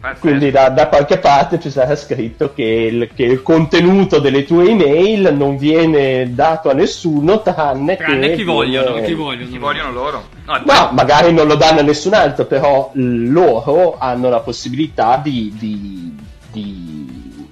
Pazzesco. 0.02 0.18
Quindi 0.26 0.50
da, 0.50 0.68
da 0.70 0.88
qualche 0.88 1.18
parte 1.18 1.60
ci 1.60 1.70
sarà 1.70 1.94
scritto 1.94 2.52
che 2.52 2.64
il, 2.64 3.10
che 3.14 3.22
il 3.22 3.40
contenuto 3.40 4.18
delle 4.18 4.44
tue 4.44 4.68
email 4.68 5.32
non 5.32 5.56
viene 5.56 6.34
dato 6.34 6.70
a 6.70 6.72
nessuno 6.72 7.40
tranne, 7.40 7.96
Tranne 7.96 8.30
che 8.30 8.34
chi 8.34 8.42
vogliono, 8.42 8.94
viene- 8.94 9.06
Chi 9.06 9.14
vogliono? 9.14 9.48
Chi 9.48 9.58
vogliono 9.58 9.92
loro. 9.92 10.24
No, 10.44 10.60
No, 10.66 10.90
magari 10.90 11.32
non 11.32 11.46
lo 11.46 11.54
danno 11.54 11.78
a 11.78 11.82
nessun 11.84 12.14
altro, 12.14 12.46
però 12.46 12.90
loro 12.94 13.96
hanno 13.96 14.28
la 14.28 14.40
possibilità 14.40 15.20
di, 15.22 15.54
di, 15.56 16.16
di, 16.50 17.46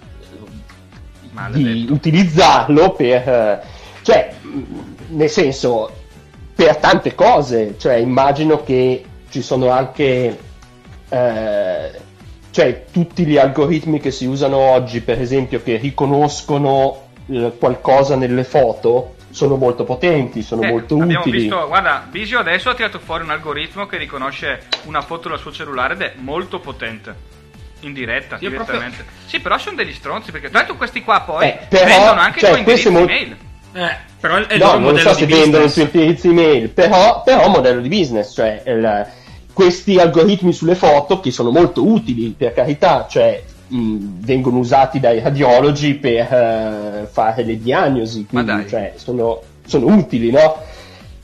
di 1.52 1.86
utilizzarlo 1.88 2.90
per, 2.94 3.62
cioè, 4.02 4.34
nel 5.10 5.30
senso, 5.30 5.88
per 6.52 6.78
tante 6.78 7.14
cose. 7.14 7.76
Cioè, 7.78 7.94
immagino 7.94 8.64
che 8.64 9.04
ci 9.30 9.40
sono 9.40 9.70
anche, 9.70 10.36
eh, 11.08 11.90
cioè, 12.50 12.84
tutti 12.90 13.24
gli 13.24 13.36
algoritmi 13.38 14.00
che 14.00 14.10
si 14.10 14.26
usano 14.26 14.56
oggi, 14.58 15.00
per 15.00 15.20
esempio, 15.20 15.62
che 15.62 15.76
riconoscono 15.76 17.08
eh, 17.30 17.52
qualcosa 17.58 18.16
nelle 18.16 18.44
foto, 18.44 19.14
sono 19.30 19.56
molto 19.56 19.84
potenti, 19.84 20.42
sono 20.42 20.62
Eh, 20.62 20.70
molto 20.70 20.94
abbiamo 20.96 21.20
utili. 21.20 21.38
visto, 21.42 21.66
guarda, 21.68 22.04
Bisio 22.10 22.38
adesso 22.40 22.70
ha 22.70 22.74
tirato 22.74 22.98
fuori 22.98 23.22
un 23.22 23.30
algoritmo 23.30 23.86
che 23.86 23.96
riconosce 23.96 24.62
una 24.86 25.02
foto 25.02 25.28
dal 25.28 25.38
suo 25.38 25.52
cellulare 25.52 25.94
ed 25.94 26.00
è 26.02 26.12
molto 26.16 26.58
potente. 26.58 27.28
In 27.82 27.94
diretta, 27.94 28.36
Io 28.40 28.50
direttamente. 28.50 29.04
Sì, 29.24 29.40
però 29.40 29.56
sono 29.56 29.76
degli 29.76 29.94
stronzi 29.94 30.30
perché 30.32 30.50
tanto 30.50 30.74
questi 30.76 31.02
qua 31.02 31.20
poi 31.22 31.46
Eh, 31.46 31.58
però, 31.68 31.86
vendono 31.86 32.20
anche 32.20 32.40
cioè, 32.40 32.50
i 32.50 32.52
tuoi 32.52 32.64
questo 32.64 32.88
indirizzi 32.88 32.88
è 32.88 32.90
molto- 32.90 33.36
mail. 33.72 33.88
Eh, 33.90 33.96
Però 34.20 34.34
è 34.34 34.40
il 34.40 34.46
no, 34.58 34.64
loro 34.66 34.72
non 34.72 34.82
modello 34.82 35.08
so 35.08 35.14
se 35.14 35.26
di 35.26 35.32
vendono 35.32 35.62
il 35.62 35.68
business. 35.68 35.90
tuo 35.90 36.00
indirizzo 36.00 36.28
email, 36.28 36.68
però, 36.70 37.22
però 37.22 37.48
modello 37.48 37.80
di 37.80 37.88
business, 37.88 38.34
cioè 38.34 38.62
il- 38.66 39.06
questi 39.60 39.98
algoritmi 39.98 40.54
sulle 40.54 40.74
foto 40.74 41.20
che 41.20 41.30
sono 41.30 41.50
molto 41.50 41.86
utili, 41.86 42.34
per 42.34 42.54
carità, 42.54 43.06
cioè 43.06 43.42
mh, 43.68 43.96
vengono 44.20 44.56
usati 44.56 44.98
dai 45.00 45.20
radiologi 45.20 45.96
per 45.96 46.32
eh, 46.32 47.08
fare 47.10 47.42
le 47.42 47.60
diagnosi, 47.60 48.26
Ma 48.30 48.42
quindi 48.42 48.62
dai. 48.62 48.70
cioè, 48.70 48.92
sono, 48.96 49.42
sono 49.66 49.94
utili, 49.94 50.30
no? 50.30 50.56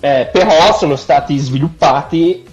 Eh, 0.00 0.28
però 0.30 0.76
sono 0.76 0.96
stati 0.96 1.38
sviluppati 1.38 2.44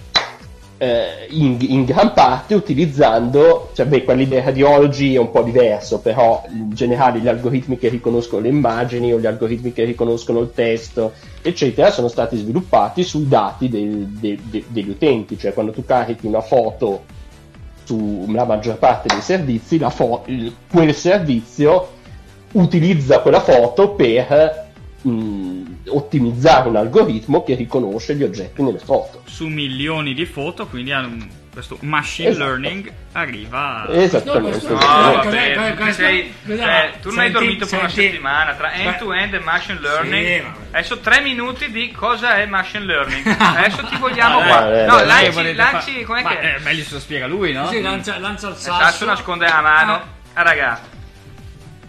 eh, 0.76 1.26
in, 1.30 1.56
in 1.60 1.84
gran 1.84 2.12
parte 2.12 2.54
utilizzando, 2.54 3.70
cioè 3.74 3.86
beh, 3.86 4.04
quelli 4.04 4.26
dei 4.26 4.40
radiologi 4.42 5.14
è 5.14 5.18
un 5.18 5.30
po' 5.30 5.42
diverso, 5.42 6.00
però 6.00 6.44
in 6.50 6.70
generale 6.74 7.20
gli 7.20 7.28
algoritmi 7.28 7.78
che 7.78 7.88
riconoscono 7.88 8.42
le 8.42 8.48
immagini 8.48 9.12
o 9.12 9.18
gli 9.18 9.26
algoritmi 9.26 9.72
che 9.72 9.84
riconoscono 9.84 10.40
il 10.40 10.52
testo, 10.54 11.12
eccetera, 11.42 11.90
sono 11.90 12.08
stati 12.08 12.36
sviluppati 12.36 13.02
sui 13.04 13.28
dati 13.28 13.68
del- 13.68 14.06
de- 14.08 14.38
de- 14.42 14.64
degli 14.68 14.88
utenti, 14.88 15.38
cioè 15.38 15.52
quando 15.52 15.72
tu 15.72 15.84
carichi 15.84 16.26
una 16.26 16.40
foto 16.40 17.04
sulla 17.84 18.44
maggior 18.44 18.78
parte 18.78 19.08
dei 19.08 19.20
servizi, 19.20 19.78
fo- 19.78 20.24
quel 20.70 20.94
servizio 20.94 21.88
utilizza 22.52 23.20
quella 23.20 23.40
foto 23.40 23.90
per 23.90 24.63
mh, 25.08 25.62
ottimizzare 25.88 26.68
un 26.68 26.76
algoritmo 26.76 27.42
che 27.44 27.54
riconosce 27.54 28.14
gli 28.14 28.22
oggetti 28.22 28.62
nelle 28.62 28.78
foto. 28.78 29.22
Su 29.26 29.46
milioni 29.46 30.14
di 30.14 30.26
foto, 30.26 30.66
quindi 30.66 30.92
hanno 30.92 31.08
un- 31.08 31.28
questo 31.54 31.76
machine 31.82 32.30
Esatto. 32.30 32.44
learning 32.46 32.92
arriva... 33.12 33.86
Esattamente. 33.88 34.66
No, 34.66 34.74
No, 34.74 35.22
Eh, 35.22 35.54
vabbè, 35.54 35.74
cos'è- 35.76 35.84
tu, 35.86 35.92
sei- 35.92 36.34
cioè, 36.48 36.92
tu 37.00 37.10
non 37.10 37.18
hai 37.20 37.24
senti- 37.26 37.32
dormito 37.32 37.66
per 37.66 37.78
una 37.78 37.88
settimana 37.88 38.54
tra 38.54 38.72
end-to-end 38.72 39.34
e 39.34 39.38
machine 39.38 39.78
learning. 39.80 40.26
Sì. 40.42 40.42
Adesso 40.72 40.98
tre 40.98 41.20
minuti 41.20 41.70
di 41.70 41.92
cosa 41.92 42.38
è 42.38 42.46
machine 42.46 42.84
learning. 42.84 43.24
Adesso 43.38 43.84
ti 43.84 43.96
vogliamo 43.98 44.38
Vabbè, 44.40 44.48
qua. 44.48 44.60
vabbè, 44.62 44.86
No, 44.86 44.92
vabbè. 44.94 45.06
lanci, 45.06 45.54
lanci, 45.54 45.92
fa- 46.00 46.06
com'è 46.06 46.22
Ma 46.22 46.28
che 46.30 46.40
è? 46.40 46.54
è 46.56 46.60
meglio 46.60 46.82
se 46.82 46.94
lo 46.94 46.98
spiega 47.00 47.26
lui, 47.28 47.52
no? 47.52 47.68
Sì, 47.68 47.80
lancia, 47.80 48.18
lancia 48.18 48.48
il 48.48 48.54
Il 48.54 48.58
sasso. 48.58 48.80
sasso 48.82 49.04
nasconde 49.04 49.46
la 49.46 49.60
mano. 49.60 50.02
Ah, 50.32 50.42
raga. 50.42 50.80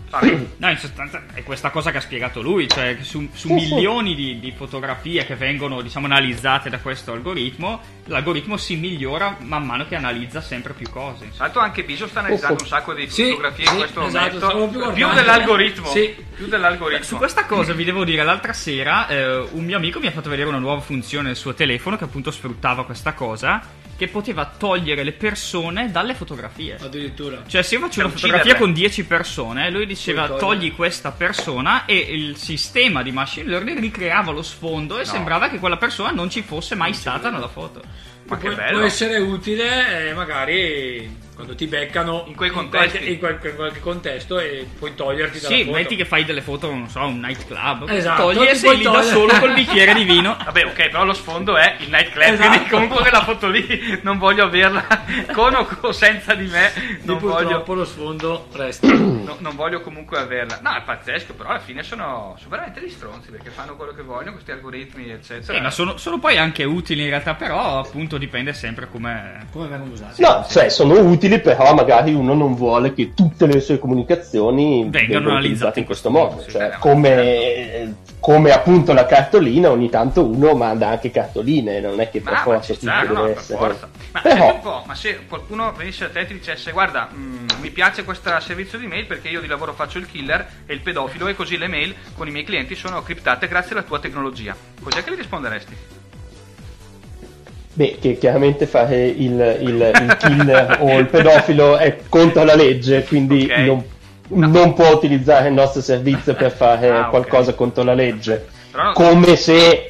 Vabbè. 0.09 0.45
No, 0.57 0.69
in 0.69 0.77
sostanza 0.77 1.23
è 1.33 1.43
questa 1.43 1.69
cosa 1.69 1.91
che 1.91 1.97
ha 1.97 2.01
spiegato 2.01 2.41
lui, 2.41 2.67
cioè 2.67 2.97
su, 3.01 3.27
su 3.33 3.51
milioni 3.51 4.15
di, 4.15 4.39
di 4.39 4.51
fotografie 4.51 5.25
che 5.25 5.35
vengono 5.35 5.81
diciamo 5.81 6.05
analizzate 6.05 6.69
da 6.69 6.79
questo 6.79 7.11
algoritmo, 7.11 7.79
l'algoritmo 8.05 8.57
si 8.57 8.75
migliora 8.75 9.37
man 9.41 9.65
mano 9.65 9.87
che 9.87 9.95
analizza 9.95 10.41
sempre 10.41 10.73
più 10.73 10.89
cose. 10.89 11.29
Tra 11.35 11.45
l'altro 11.45 11.61
anche 11.61 11.83
Bisio 11.83 12.07
sta 12.07 12.19
analizzando 12.19 12.61
un 12.61 12.67
sacco 12.67 12.93
di 12.93 13.09
Sì, 13.09 13.29
fotografie 13.29 13.65
sì, 13.65 13.71
in 13.71 13.77
questo 13.79 14.05
esatto, 14.05 14.47
momento. 14.47 14.69
più 14.69 14.93
Più, 14.93 15.13
dell'algoritmo. 15.13 15.87
Sì. 15.87 16.15
Più 16.35 16.47
dell'algoritmo. 16.47 17.03
Su 17.03 17.17
questa 17.17 17.45
cosa 17.45 17.73
vi 17.73 17.83
devo 17.83 18.03
dire, 18.03 18.23
l'altra 18.23 18.53
sera 18.53 19.07
eh, 19.07 19.37
un 19.51 19.63
mio 19.63 19.77
amico 19.77 19.99
mi 19.99 20.07
ha 20.07 20.11
fatto 20.11 20.29
vedere 20.29 20.49
una 20.49 20.59
nuova 20.59 20.81
funzione 20.81 21.27
nel 21.27 21.35
suo 21.35 21.53
telefono 21.53 21.97
che 21.97 22.03
appunto 22.03 22.31
sfruttava 22.31 22.85
questa 22.85 23.13
cosa, 23.13 23.61
che 23.97 24.07
poteva 24.09 24.45
togliere 24.45 25.03
le 25.03 25.13
persone 25.13 25.89
dalle 25.89 26.13
fotografie. 26.15 26.77
Addirittura. 26.79 27.43
Cioè, 27.47 27.61
se 27.61 27.75
io 27.75 27.81
faccio 27.81 28.01
una 28.01 28.09
fotografia 28.09 28.51
ucciderle. 28.51 28.59
con 28.65 28.73
10 28.73 29.05
persone, 29.05 29.69
lui 29.69 29.85
diceva 29.85 30.27
togli 30.31 30.75
questa 30.75 31.11
persona 31.11 31.85
e 31.85 31.95
il 31.95 32.35
sistema 32.35 33.01
di 33.01 33.11
machine 33.11 33.49
learning 33.49 33.79
ricreava 33.79 34.31
lo 34.31 34.41
sfondo 34.41 34.99
e 34.99 35.05
sembrava 35.05 35.49
che 35.49 35.59
quella 35.59 35.77
persona 35.77 36.11
non 36.11 36.29
ci 36.29 36.41
fosse 36.41 36.75
mai 36.75 36.93
stata 36.93 37.29
nella 37.29 37.47
foto. 37.47 37.81
Ma 38.27 38.37
che 38.37 38.47
può, 38.47 38.55
bello. 38.55 38.77
può 38.77 38.87
essere 38.87 39.17
utile 39.17 40.09
eh, 40.09 40.13
magari 40.13 41.23
quando 41.35 41.53
ti 41.53 41.67
beccano 41.67 42.23
In 42.27 42.35
quei 42.35 42.49
contesti. 42.49 42.97
qualche, 42.97 43.09
in 43.11 43.19
quel- 43.19 43.51
in 43.51 43.55
qualche 43.57 43.79
contesto 43.81 44.39
e 44.39 44.65
puoi 44.79 44.95
toglierti 44.95 45.39
dalla 45.41 45.55
Sì, 45.55 45.63
foto. 45.65 45.75
metti 45.75 45.95
che 45.97 46.05
fai 46.05 46.23
delle 46.25 46.41
foto, 46.41 46.69
non 46.69 46.87
so, 46.89 47.01
un 47.01 47.19
nightclub, 47.19 47.89
Esatto, 47.89 48.31
togli 48.31 48.47
e 48.47 48.55
sei 48.55 48.77
lì 48.77 48.83
da 48.83 49.01
solo 49.01 49.37
col 49.37 49.53
bicchiere 49.53 49.93
di 49.93 50.03
vino. 50.05 50.37
Vabbè, 50.43 50.65
ok, 50.65 50.73
però 50.89 51.03
lo 51.03 51.13
sfondo 51.13 51.57
è 51.57 51.75
il 51.79 51.89
nightclub, 51.89 52.23
Esatto. 52.33 52.47
quindi 52.49 52.69
comunque 52.69 53.01
quella 53.01 53.23
foto 53.23 53.49
lì 53.49 53.99
non 54.01 54.17
voglio 54.17 54.45
averla 54.45 54.85
con 55.33 55.67
o 55.81 55.91
senza 55.91 56.33
di 56.35 56.45
me, 56.47 56.71
non 57.03 57.17
purtroppo 57.17 57.63
voglio, 57.65 57.73
lo 57.75 57.85
sfondo 57.85 58.47
resta. 58.53 58.87
no- 58.93 59.35
non 59.39 59.55
voglio 59.55 59.81
comunque 59.81 60.17
averla. 60.17 60.59
No, 60.61 60.73
è 60.75 60.81
pazzesco, 60.83 61.33
però 61.33 61.49
alla 61.49 61.59
fine 61.59 61.83
sono, 61.83 62.35
sono 62.37 62.49
veramente 62.49 62.79
degli 62.79 62.89
stronzi 62.89 63.29
perché 63.29 63.49
fanno 63.49 63.75
quello 63.75 63.93
che 63.93 64.01
vogliono, 64.03 64.31
questi 64.31 64.51
algoritmi, 64.51 65.09
eccetera. 65.11 65.53
Sì, 65.57 65.61
ma 65.61 65.69
sono, 65.69 65.97
sono 65.97 66.17
poi 66.19 66.37
anche 66.37 66.63
utili 66.63 67.03
in 67.03 67.09
realtà, 67.09 67.33
però 67.33 67.79
appunto 67.79 68.17
dipende 68.17 68.53
sempre 68.53 68.87
come... 68.89 69.47
Come 69.51 69.67
vengono 69.67 69.91
usati? 69.91 70.21
No, 70.21 70.45
cioè 70.49 70.69
sono 70.69 70.93
utili, 70.99 71.24
però 71.39 71.73
magari 71.73 72.13
uno 72.13 72.33
non 72.33 72.55
vuole 72.55 72.93
che 72.93 73.13
tutte 73.13 73.45
le 73.45 73.59
sue 73.59 73.79
comunicazioni 73.79 74.87
vengano 74.89 75.29
analizzate 75.31 75.79
in 75.79 75.85
questo 75.85 76.09
modo. 76.09 76.41
sì, 76.41 76.51
Cioè, 76.51 76.77
come, 76.79 77.95
come 78.19 78.51
appunto 78.51 78.93
la 78.93 79.05
cartolina, 79.05 79.69
ogni 79.69 79.89
tanto 79.89 80.25
uno 80.25 80.53
manda 80.53 80.87
anche 80.89 81.11
cartoline, 81.11 81.79
non 81.79 81.99
è 81.99 82.09
che 82.09 82.21
per 82.21 82.33
Ma, 82.33 82.39
forza 82.39 82.73
ci 82.73 82.79
tutto 82.79 82.91
no, 82.91 83.03
no, 83.03 83.21
deve 83.21 83.27
per 83.33 83.37
essere. 83.37 83.57
forza. 83.57 83.89
Ma 84.11 84.21
Però, 84.21 84.53
un 84.53 84.59
po', 84.61 84.83
ma 84.85 84.95
se 84.95 85.19
qualcuno 85.27 85.73
venisse 85.73 86.05
a 86.05 86.09
te 86.09 86.21
e 86.21 86.25
ti 86.27 86.33
dicesse 86.33 86.71
guarda, 86.71 87.09
mm, 87.13 87.47
mi 87.61 87.69
piace 87.69 88.03
questo 88.03 88.31
servizio 88.39 88.77
di 88.77 88.87
mail 88.87 89.05
perché 89.05 89.27
io 89.29 89.41
di 89.41 89.47
lavoro 89.47 89.73
faccio 89.73 89.97
il 89.97 90.07
killer 90.07 90.45
e 90.65 90.73
il 90.73 90.81
pedofilo 90.81 91.27
e 91.27 91.35
così 91.35 91.57
le 91.57 91.67
mail 91.67 91.93
con 92.15 92.27
i 92.27 92.31
miei 92.31 92.45
clienti 92.45 92.75
sono 92.75 93.01
criptate 93.03 93.47
grazie 93.47 93.71
alla 93.71 93.83
tua 93.83 93.99
tecnologia. 93.99 94.55
Cos'è 94.81 95.03
che 95.03 95.11
gli 95.11 95.17
risponderesti? 95.17 95.94
Beh, 97.75 97.97
che 98.01 98.17
chiaramente 98.17 98.65
fare 98.65 99.05
il, 99.05 99.57
il- 99.61 99.91
il 100.01 100.17
killer 100.17 100.77
o 100.81 100.97
il 100.97 101.05
pedofilo 101.07 101.77
è 101.77 101.97
contro 102.09 102.43
la 102.43 102.55
legge, 102.55 103.03
quindi 103.03 103.43
Ok. 103.49 103.57
non, 104.29 104.51
non 104.51 104.73
può 104.73 104.89
utilizzare 104.91 105.49
il 105.49 105.53
nostro 105.53 105.81
servizio 105.81 106.33
per 106.33 106.51
fare 106.51 106.89
Ah, 106.97 107.05
qualcosa 107.05 107.53
contro 107.53 107.83
la 107.83 107.93
legge. 107.93 108.45
Però 108.71 108.91
come 108.93 109.35
se 109.35 109.89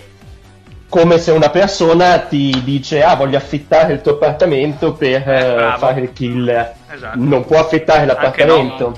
come 0.88 1.18
se 1.18 1.32
una 1.32 1.50
persona 1.50 2.20
ti 2.20 2.62
dice 2.64 3.04
ah 3.04 3.16
voglio 3.16 3.38
affittare 3.38 3.94
il 3.94 4.02
tuo 4.02 4.14
appartamento 4.14 4.94
per 4.94 5.28
Eh, 5.28 5.74
eh, 5.74 5.78
fare 5.78 6.02
il 6.02 6.14
killer 6.14 6.74
Esatto. 6.94 7.18
non 7.20 7.44
può 7.44 7.60
affittare 7.60 8.06
l'appartamento 8.06 8.90
no. 8.90 8.96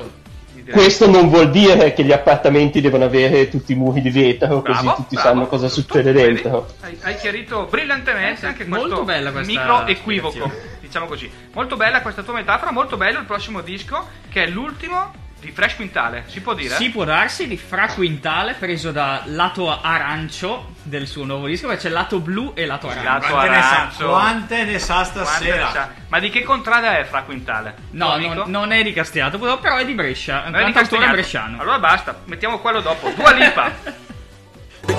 Questo 0.72 1.10
non 1.10 1.30
vuol 1.30 1.50
dire 1.50 1.94
che 1.94 2.04
gli 2.04 2.12
appartamenti 2.12 2.82
devono 2.82 3.06
avere 3.06 3.50
tutti 3.50 3.72
i 3.72 3.76
muri 3.76 4.02
di 4.02 4.10
vetro 4.10 4.62
così 4.62 4.82
Bravo, 4.84 4.96
tutti 4.96 5.16
bravo. 5.16 5.30
sanno 5.30 5.48
cosa 5.48 5.70
succede 5.70 6.12
dentro 6.12 6.68
Hai, 6.82 6.98
hai 7.02 7.16
chiarito 7.16 7.68
brillantemente 7.70 8.46
anche 8.46 8.66
molto 8.66 8.88
questo 8.88 9.04
bella 9.06 9.32
questa 9.32 9.52
micro 9.52 9.86
equivoco, 9.86 10.52
diciamo 10.80 11.06
così. 11.06 11.30
Molto 11.54 11.76
bella 11.76 12.02
questa 12.02 12.24
tua 12.24 12.34
metafora, 12.34 12.72
molto 12.72 12.98
bello 12.98 13.20
il 13.20 13.26
prossimo 13.26 13.62
disco 13.62 14.08
che 14.30 14.44
è 14.44 14.48
l'ultimo 14.48 15.26
di 15.40 15.52
Fresh 15.52 15.76
Quintale, 15.76 16.24
si 16.28 16.42
può 16.42 16.54
dire? 16.54 16.76
Si 16.76 16.90
può 16.90 17.04
darsi 17.04 17.48
di 17.48 17.58
Fra 17.58 17.88
Quintale 17.88 18.54
preso 18.54 18.92
da 18.92 19.22
lato 19.26 19.70
arancio 19.80 20.74
del 20.82 21.06
suo 21.08 21.26
nuovo 21.26 21.48
disco, 21.48 21.68
perché 21.68 21.84
c'è 21.84 21.90
lato 21.90 22.20
blu 22.20 22.54
e 22.56 22.66
lato 22.66 22.90
arancio. 22.90 23.08
Lato 23.10 23.28
Quante 23.34 23.50
ne, 23.50 23.62
sa, 23.62 23.70
arancio. 23.70 24.08
quante 24.10 24.64
ne 24.64 24.80
sa 24.80 25.04
stasera? 25.04 25.66
ne 25.66 25.72
sa? 25.72 25.90
Ma 26.08 26.20
di 26.20 26.30
che 26.30 26.44
contrada 26.44 26.98
è 26.98 27.04
Fra 27.04 27.22
Quintale? 27.22 27.76
No, 27.92 28.18
non, 28.18 28.44
non 28.48 28.72
è 28.72 28.82
di 28.82 28.94
Castiato, 28.94 29.38
però 29.38 29.78
è 29.78 29.86
di 29.86 29.94
Brescia, 29.94 30.44
un 30.46 30.52
Non 30.52 30.62
è 30.62 30.66
di 30.66 30.72
cantautore 30.72 31.12
bresciano. 31.12 31.62
Allora 31.62 31.80
basta, 31.80 32.20
mettiamo 32.26 32.60
quello 32.60 32.82
dopo. 32.82 33.10
Dua 33.16 33.32
Lipa. 33.34 33.72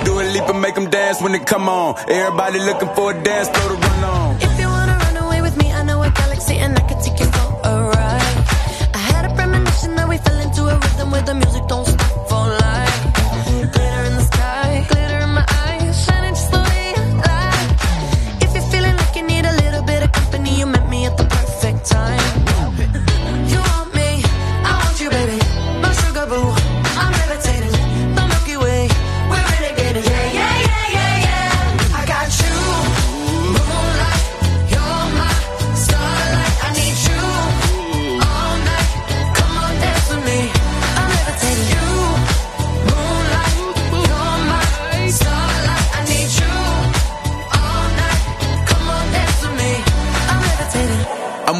Do 0.03 0.19
a 0.19 0.23
leap 0.23 0.47
and 0.49 0.59
make 0.59 0.73
them 0.75 0.87
dance 0.87 1.19
when 1.21 1.31
they 1.31 1.43
come 1.43 1.67
on. 1.67 1.95
Everybody 2.07 2.59
looking 2.59 2.89
for 2.93 3.11
a 3.11 3.21
dance, 3.21 3.49
throw 3.49 3.75
the 3.75 3.87
run 3.87 4.03
on. 4.03 4.35
If 4.39 4.57
you 4.59 4.69
wanna 4.69 4.95
run 4.97 5.17
away 5.17 5.41
with 5.41 5.55
me, 5.57 5.73
I 5.73 5.83
know 5.83 6.01
a 6.03 6.09
galaxy 6.11 6.57
and 6.59 6.77
I 6.77 6.81
can 6.87 7.01
take 7.01 7.19
you 7.19 7.28
a 10.69 10.77
rhythm 10.77 11.11
where 11.11 11.21
the 11.23 11.33
music 11.33 11.65
don't 11.67 11.88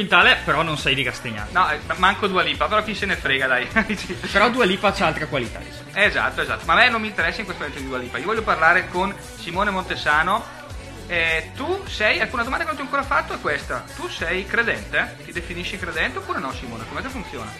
Quintale, 0.00 0.38
però 0.44 0.62
non 0.62 0.78
sei 0.78 0.94
di 0.94 1.02
Castagnato. 1.02 1.50
No, 1.52 1.70
eh, 1.70 1.78
manco 1.96 2.26
Dua 2.26 2.42
Lipa, 2.42 2.66
però 2.68 2.82
chi 2.82 2.94
se 2.94 3.04
ne 3.06 3.16
frega, 3.16 3.46
dai. 3.46 3.66
Però 4.32 4.48
Dua 4.48 4.64
Lipa 4.64 4.92
c'ha 4.92 5.06
altre 5.06 5.26
qualità. 5.26 5.58
insomma. 5.60 6.02
esatto, 6.04 6.40
esatto. 6.40 6.64
Ma 6.64 6.72
a 6.72 6.76
me 6.76 6.88
non 6.88 7.00
mi 7.02 7.08
interessa 7.08 7.40
in 7.40 7.44
questo 7.44 7.62
momento 7.64 7.82
di 7.82 7.88
Dua 7.88 7.98
Lipa. 7.98 8.16
Io 8.18 8.24
voglio 8.24 8.42
parlare 8.42 8.88
con 8.88 9.14
Simone 9.38 9.70
Montesano. 9.70 10.42
Eh, 11.06 11.50
tu 11.54 11.82
sei, 11.88 12.18
ecco 12.18 12.34
una 12.36 12.44
domanda 12.44 12.64
che 12.64 12.70
non 12.70 12.76
ti 12.76 12.80
ho 12.82 12.84
ancora 12.84 13.02
fatto 13.02 13.34
è 13.34 13.40
questa. 13.40 13.84
Tu 13.96 14.08
sei 14.08 14.46
credente? 14.46 15.16
Ti 15.24 15.32
definisci 15.32 15.76
credente 15.76 16.18
oppure 16.18 16.38
no 16.38 16.52
Simone? 16.52 16.84
Come 16.88 17.02
funziona? 17.02 17.50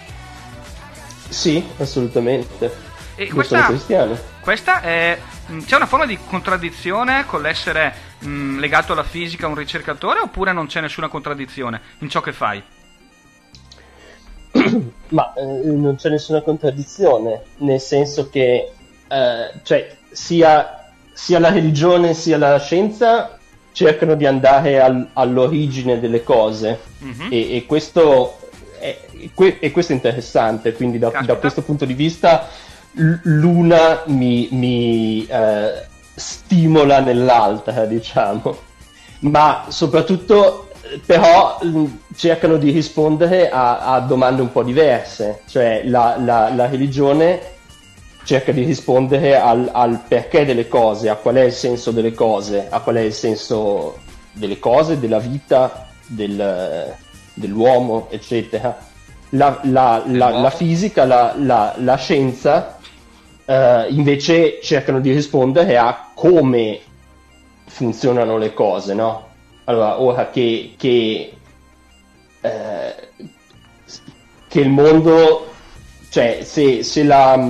sì 1.29 1.65
assolutamente 1.79 2.75
E 3.15 3.25
io 3.25 3.35
questa- 3.35 3.57
sono 3.57 3.69
cristiano 3.69 4.19
Questa 4.41 4.81
è. 4.81 5.19
mh, 5.47 5.59
C'è 5.65 5.77
una 5.77 5.87
forma 5.87 6.07
di 6.07 6.19
contraddizione 6.29 7.25
con 7.27 7.43
l'essere 7.43 7.95
mh, 8.21 8.59
legato 8.59 8.93
alla 8.93 9.03
fisica 9.03 9.47
un 9.47 9.55
ricercatore 9.55 10.21
oppure 10.21 10.53
non 10.53 10.67
c'è 10.67 10.81
nessuna 10.81 11.09
contraddizione 11.09 11.81
in 11.99 12.09
ciò 12.09 12.21
che 12.21 12.33
fai? 12.33 12.63
Ma 15.11 15.33
eh, 15.35 15.43
non 15.71 15.97
c'è 15.97 16.09
nessuna 16.11 16.41
contraddizione, 16.41 17.43
nel 17.59 17.81
senso 17.81 18.29
che 18.29 18.73
eh, 19.09 19.51
cioè, 19.63 19.97
sia, 20.11 20.91
sia 21.13 21.39
la 21.39 21.51
religione 21.51 22.15
sia 22.15 22.39
la 22.39 22.59
scienza 22.59 23.39
cercano 23.73 24.15
di 24.15 24.27
andare 24.27 24.81
al- 24.81 25.09
all'origine 25.13 26.01
delle 26.01 26.23
cose 26.23 26.79
Mhm. 26.99 27.29
e, 27.31 27.57
e 27.57 27.67
questo 27.67 28.39
è, 28.79 28.97
e 29.37 29.71
questo 29.71 29.93
è 29.93 29.95
interessante, 29.95 30.73
quindi 30.73 30.99
da, 30.99 31.11
da 31.25 31.37
questo 31.37 31.63
punto 31.63 31.85
di 31.85 31.95
vista 31.95 32.49
l'una 32.95 34.03
mi, 34.07 34.49
mi, 34.51 35.27
eh, 35.27 35.87
stimola 36.21 37.01
nell'altra, 37.01 37.87
diciamo. 37.87 38.57
Ma 39.21 39.65
soprattutto 39.69 40.69
eh, 40.83 41.01
però 41.05 41.59
mh, 41.63 41.85
cercano 42.17 42.57
di 42.57 42.71
rispondere 42.71 43.51
a, 43.51 43.81
a 43.95 44.01
domande 44.01 44.43
un 44.43 44.53
po' 44.53 44.63
diverse, 44.63 45.41
cioè 45.49 45.83
la, 45.85 46.17
la- 46.19 46.51
la 46.55 46.67
religione 46.69 47.41
cerca 48.25 48.53
di 48.53 48.65
rispondere 48.65 49.37
al, 49.39 49.69
al 49.73 50.03
perché 50.07 50.45
delle 50.45 50.69
cose, 50.69 51.09
a 51.09 51.17
qual 51.17 51.37
è 51.37 51.43
il 51.43 51.53
senso 51.53 51.91
delle 51.91 52.13
cose, 52.13 52.67
a 52.69 52.81
qual 52.81 52.97
è 52.97 53.01
il 53.01 53.13
senso 53.15 53.99
delle 54.33 54.59
cose, 54.59 54.99
della 55.01 55.19
vita, 55.19 55.89
del- 56.07 56.95
dell'uomo, 57.35 58.07
eccetera. 58.11 58.77
La, 59.31 59.59
la- 59.65 60.03
la- 60.07 60.31
la 60.31 60.51
fisica, 60.51 61.05
la, 61.05 61.35
la- 61.39 61.75
la 61.79 61.97
scienza 61.97 62.77
eh, 63.47 63.87
invece 63.91 64.61
cercano 64.63 65.01
di 65.01 65.13
rispondere 65.13 65.77
a 65.77 66.10
come 66.21 66.81
funzionano 67.65 68.37
le 68.37 68.53
cose, 68.53 68.93
no? 68.93 69.29
Allora, 69.65 70.03
ora 70.03 70.29
che, 70.29 70.75
che, 70.77 71.33
eh, 72.43 72.95
che 74.47 74.61
il 74.61 74.69
mondo, 74.69 75.51
cioè 76.11 76.41
se, 76.43 76.83
se 76.83 77.05
la, 77.05 77.43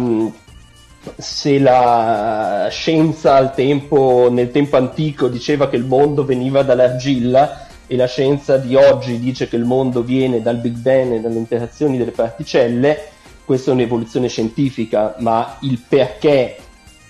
se 1.16 1.58
la 1.58 2.68
scienza 2.70 3.48
tempo, 3.48 4.28
nel 4.30 4.52
tempo 4.52 4.76
antico 4.76 5.26
diceva 5.26 5.68
che 5.68 5.74
il 5.74 5.84
mondo 5.84 6.24
veniva 6.24 6.62
dall'argilla 6.62 7.66
e 7.88 7.96
la 7.96 8.06
scienza 8.06 8.56
di 8.56 8.76
oggi 8.76 9.18
dice 9.18 9.48
che 9.48 9.56
il 9.56 9.64
mondo 9.64 10.02
viene 10.02 10.42
dal 10.42 10.58
Big 10.58 10.76
Bang 10.76 11.14
e 11.14 11.20
dalle 11.20 11.38
interazioni 11.38 11.98
delle 11.98 12.12
particelle, 12.12 13.08
questa 13.44 13.72
è 13.72 13.74
un'evoluzione 13.74 14.28
scientifica, 14.28 15.16
ma 15.18 15.56
il 15.62 15.82
perché 15.88 16.56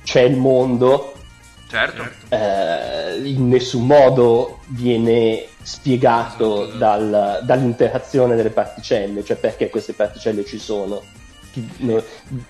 c'è 0.02 0.22
il 0.22 0.38
mondo 0.38 1.16
Certo. 1.70 2.04
eh, 2.30 3.20
in 3.22 3.48
nessun 3.48 3.86
modo 3.86 4.58
viene 4.66 5.46
spiegato 5.62 6.66
dal- 6.76 7.40
dall'interazione 7.42 8.34
delle 8.34 8.50
particelle, 8.50 9.22
cioè 9.24 9.36
perché 9.36 9.70
queste 9.70 9.92
particelle 9.92 10.44
ci 10.44 10.58
sono. 10.58 11.00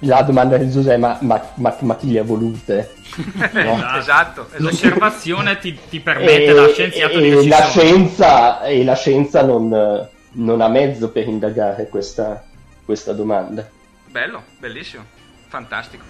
La 0.01 0.23
domanda 0.23 0.57
di 0.59 0.71
Giuseppe 0.71 0.95
è 0.95 0.99
ma, 0.99 1.17
ma- 1.23 1.43
ma- 1.55 1.77
ma 1.81 1.97
chi 1.97 2.13
le 2.13 2.19
ha 2.21 2.23
volute? 2.23 2.95
No? 3.53 3.75
esatto, 3.97 3.99
esatto. 3.99 4.47
L'osservazione 4.57 5.59
ti, 5.59 5.77
ti 5.89 6.01
permette 6.01 6.45
E- 6.47 6.55
da 6.55 6.69
scienziato 6.69 7.19
e 7.19 7.41
di 7.41 7.49
la 7.49 7.63
scienza, 7.65 8.63
e 8.63 8.85
la 8.85 8.95
scienza 8.95 9.43
non, 9.43 10.09
non 10.33 10.61
ha 10.61 10.69
mezzo 10.69 11.11
per 11.11 11.27
indagare 11.29 11.89
questa, 11.89 12.45
questa 12.85 13.13
domanda. 13.13 13.69
Bello, 14.07 14.43
bellissimo, 14.59 15.05
fantastico. 15.49 16.05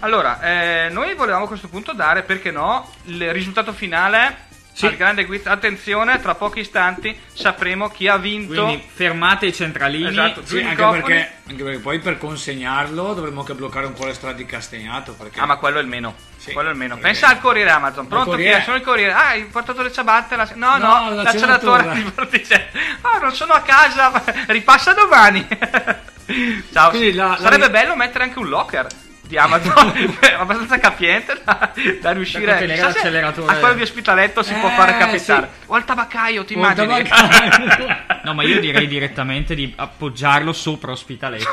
Allora, 0.00 0.40
eh, 0.40 0.88
noi 0.90 1.14
volevamo 1.14 1.44
a 1.44 1.48
questo 1.48 1.68
punto 1.68 1.92
dare, 1.92 2.22
perché 2.22 2.50
no, 2.50 2.90
il 3.04 3.32
risultato 3.32 3.72
finale 3.72 4.44
al 4.82 4.94
grande 4.94 5.24
quiz. 5.24 5.46
Attenzione, 5.46 6.20
tra 6.20 6.34
pochi 6.34 6.60
istanti 6.60 7.18
sapremo 7.32 7.88
chi 7.88 8.06
ha 8.08 8.18
vinto. 8.18 8.64
Quindi 8.66 8.86
fermate 8.92 9.46
i 9.46 9.54
centralini. 9.54 10.08
Esatto, 10.08 10.44
Sì, 10.44 10.60
anche 10.60 10.84
perché, 11.00 11.32
anche 11.48 11.62
perché 11.64 11.78
poi 11.78 11.98
per 11.98 12.18
consegnarlo 12.18 13.14
dovremmo 13.14 13.40
anche 13.40 13.54
bloccare 13.54 13.86
un 13.86 13.94
po' 13.94 14.04
le 14.04 14.12
strade 14.12 14.36
di 14.36 14.44
Castagnato. 14.44 15.14
Perché... 15.14 15.40
Ah, 15.40 15.46
ma 15.46 15.56
quello 15.56 15.78
è 15.78 15.80
il 15.80 15.88
meno. 15.88 16.14
Sì, 16.36 16.52
quello 16.52 16.68
è 16.68 16.72
il 16.72 16.78
meno. 16.78 16.96
perché- 16.96 17.10
Pensa 17.10 17.28
al 17.28 17.40
corriere 17.40 17.70
Amazon. 17.70 18.06
Pronto? 18.06 18.30
Corriere- 18.30 18.54
Chi 18.56 18.60
è? 18.60 18.64
Sono 18.64 18.76
il 18.76 18.82
corriere. 18.82 19.12
Ah, 19.14 19.28
hai 19.28 19.44
portato 19.46 19.80
le 19.82 19.90
ciabatte? 19.90 20.36
La... 20.36 20.46
No, 20.54 20.76
no, 20.76 21.04
No, 21.08 21.22
la 21.22 21.32
celatura. 21.32 21.82
di 21.94 22.02
Porticello. 22.02 22.64
Ah, 23.00 23.18
non 23.18 23.32
sono 23.34 23.54
a 23.54 23.60
casa. 23.62 24.22
Ripassa 24.46 24.92
domani. 24.92 25.46
Ciao. 26.70 26.92
La- 26.92 27.12
la- 27.28 27.38
Sarebbe 27.40 27.70
bello 27.70 27.96
mettere 27.96 28.24
anche 28.24 28.38
un 28.38 28.48
locker 28.50 28.86
di 29.26 29.36
Amazon 29.36 29.92
abbastanza 30.38 30.78
capiente 30.78 31.40
da, 31.44 31.72
da 32.00 32.12
riuscire 32.12 32.46
Da 32.46 32.58
se 32.58 32.66
l'acceleratore. 32.66 33.52
a 33.52 33.56
quello 33.56 33.74
di 33.74 33.82
ospitaletto 33.82 34.42
si 34.42 34.54
può 34.54 34.68
Eh, 34.68 34.72
fare 34.72 34.96
capitare 34.98 35.48
sì. 35.52 35.62
o 35.66 35.74
al 35.74 35.84
tabaccaio 35.84 36.44
ti 36.44 36.54
O 36.54 36.56
immagini 36.56 36.86
tabaccaio. 37.08 38.04
No, 38.26 38.34
ma 38.34 38.42
io 38.42 38.58
direi 38.60 38.86
direttamente 38.88 39.54
di 39.54 39.72
appoggiarlo 39.76 40.52
sopra 40.52 40.90
ospitaletto. 40.92 41.48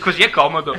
così 0.00 0.22
è 0.22 0.30
comodo 0.30 0.74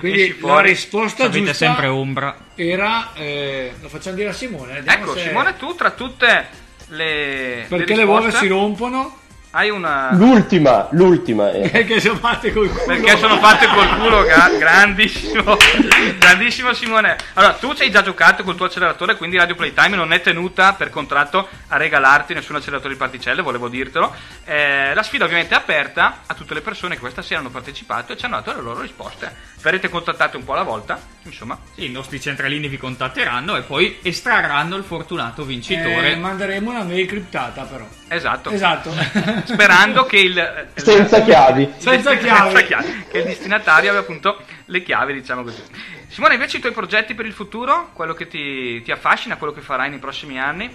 Quindi 0.00 0.36
la 0.40 0.60
risposta 0.60 1.24
avete 1.24 1.38
giusta 1.46 1.54
sempre 1.66 1.86
ombra. 1.86 2.36
era... 2.54 3.10
eh, 3.14 3.72
lo 3.80 3.88
facciamo 3.88 4.16
dire 4.16 4.30
a 4.30 4.32
Simone. 4.32 4.74
vediamo 4.74 5.04
ecco 5.04 5.14
se- 5.14 5.28
Simone 5.28 5.56
tu 5.56 5.74
tra 5.74 5.90
tutte 5.92 6.46
le 6.88 7.64
Perché 7.68 7.94
le 7.94 8.02
risposte, 8.02 8.04
uova 8.04 8.30
si 8.30 8.46
rompono? 8.48 9.20
Hai 9.52 9.70
una 9.70 10.10
L'ultima, 10.12 10.88
l'ultima 10.92 11.50
è. 11.52 11.70
Perché 11.70 12.00
sono 12.00 12.16
fatte 12.16 12.52
col 12.52 12.68
culo. 12.68 12.84
perché 12.84 13.16
sono 13.18 13.38
fatte 13.38 13.66
col 13.68 13.88
culo 13.98 14.22
gra- 14.24 14.50
grandissimo 14.58 15.56
grandissimo 16.18 16.72
Simone 16.72 17.16
allora 17.34 17.52
tu 17.54 17.74
ci 17.74 17.82
hai 17.82 17.90
già 17.90 18.02
giocato 18.02 18.42
col 18.42 18.56
tuo 18.56 18.66
acceleratore 18.66 19.16
quindi 19.16 19.36
Radio 19.36 19.54
Playtime 19.54 19.96
non 19.96 20.12
è 20.12 20.20
tenuta 20.20 20.72
per 20.74 20.90
contratto 20.90 21.48
a 21.68 21.76
regalarti 21.76 22.34
nessun 22.34 22.56
acceleratore 22.56 22.92
di 22.94 22.98
particelle 22.98 23.42
volevo 23.42 23.68
dirtelo 23.68 24.14
Eh, 24.44 24.92
la 24.94 25.02
sfida 25.02 25.24
ovviamente 25.24 25.54
è 25.54 25.56
aperta 25.58 26.20
a 26.26 26.34
tutte 26.34 26.54
le 26.54 26.60
persone 26.62 26.94
che 26.94 27.00
questa 27.00 27.22
sera 27.22 27.40
hanno 27.40 27.50
partecipato 27.50 28.12
e 28.12 28.16
ci 28.16 28.24
hanno 28.24 28.36
dato 28.36 28.54
le 28.54 28.62
loro 28.62 28.80
risposte 28.80 29.50
verrete 29.62 29.88
contattate 29.88 30.36
un 30.36 30.44
po' 30.44 30.54
alla 30.54 30.62
volta 30.62 30.98
insomma 31.24 31.56
Sì, 31.74 31.86
i 31.86 31.90
nostri 31.90 32.20
centralini 32.20 32.68
vi 32.68 32.78
contatteranno 32.78 33.56
e 33.56 33.62
poi 33.62 33.98
estrarranno 34.02 34.76
il 34.76 34.82
fortunato 34.84 35.44
vincitore. 35.44 36.12
Eh, 36.12 36.16
manderemo 36.16 36.70
una 36.70 36.82
mail 36.82 37.06
criptata 37.06 37.62
però. 37.62 37.86
esatto 38.08 38.50
Esatto. 38.50 38.90
sperando 39.44 40.04
che 40.04 40.18
il 40.18 40.68
Senza 40.74 41.22
chiavi. 41.22 41.72
Senza 41.78 42.16
chiavi. 42.16 42.50
senza 42.50 42.62
chiavi, 42.66 43.04
che 43.10 43.18
il 43.18 43.24
destinatario 43.24 43.90
abbia 43.90 44.02
appunto 44.02 44.42
le 44.66 44.82
chiavi, 44.82 45.12
diciamo 45.12 45.42
così. 45.42 45.62
Simone, 46.08 46.34
invece 46.34 46.58
i 46.58 46.60
tuoi 46.60 46.72
progetti 46.72 47.14
per 47.14 47.26
il 47.26 47.32
futuro, 47.32 47.90
quello 47.92 48.12
che 48.12 48.28
ti, 48.28 48.82
ti 48.82 48.92
affascina, 48.92 49.36
quello 49.36 49.52
che 49.52 49.60
farai 49.60 49.88
nei 49.88 49.98
prossimi 49.98 50.38
anni? 50.38 50.70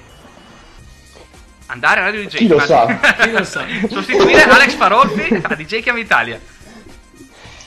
Andare 1.67 1.99
a 1.99 2.03
Radio 2.05 2.21
DJ. 2.23 2.37
Chi 2.37 2.47
lo 2.47 2.59
sa? 2.59 2.85
Chi 3.19 3.31
lo 3.31 3.43
sa? 3.43 3.65
Sostituire 3.89 4.43
Alex 4.43 4.73
Parolfi 4.75 5.41
a 5.41 5.53
DJ 5.53 5.81
Chiama 5.81 5.99
Italia. 5.99 6.39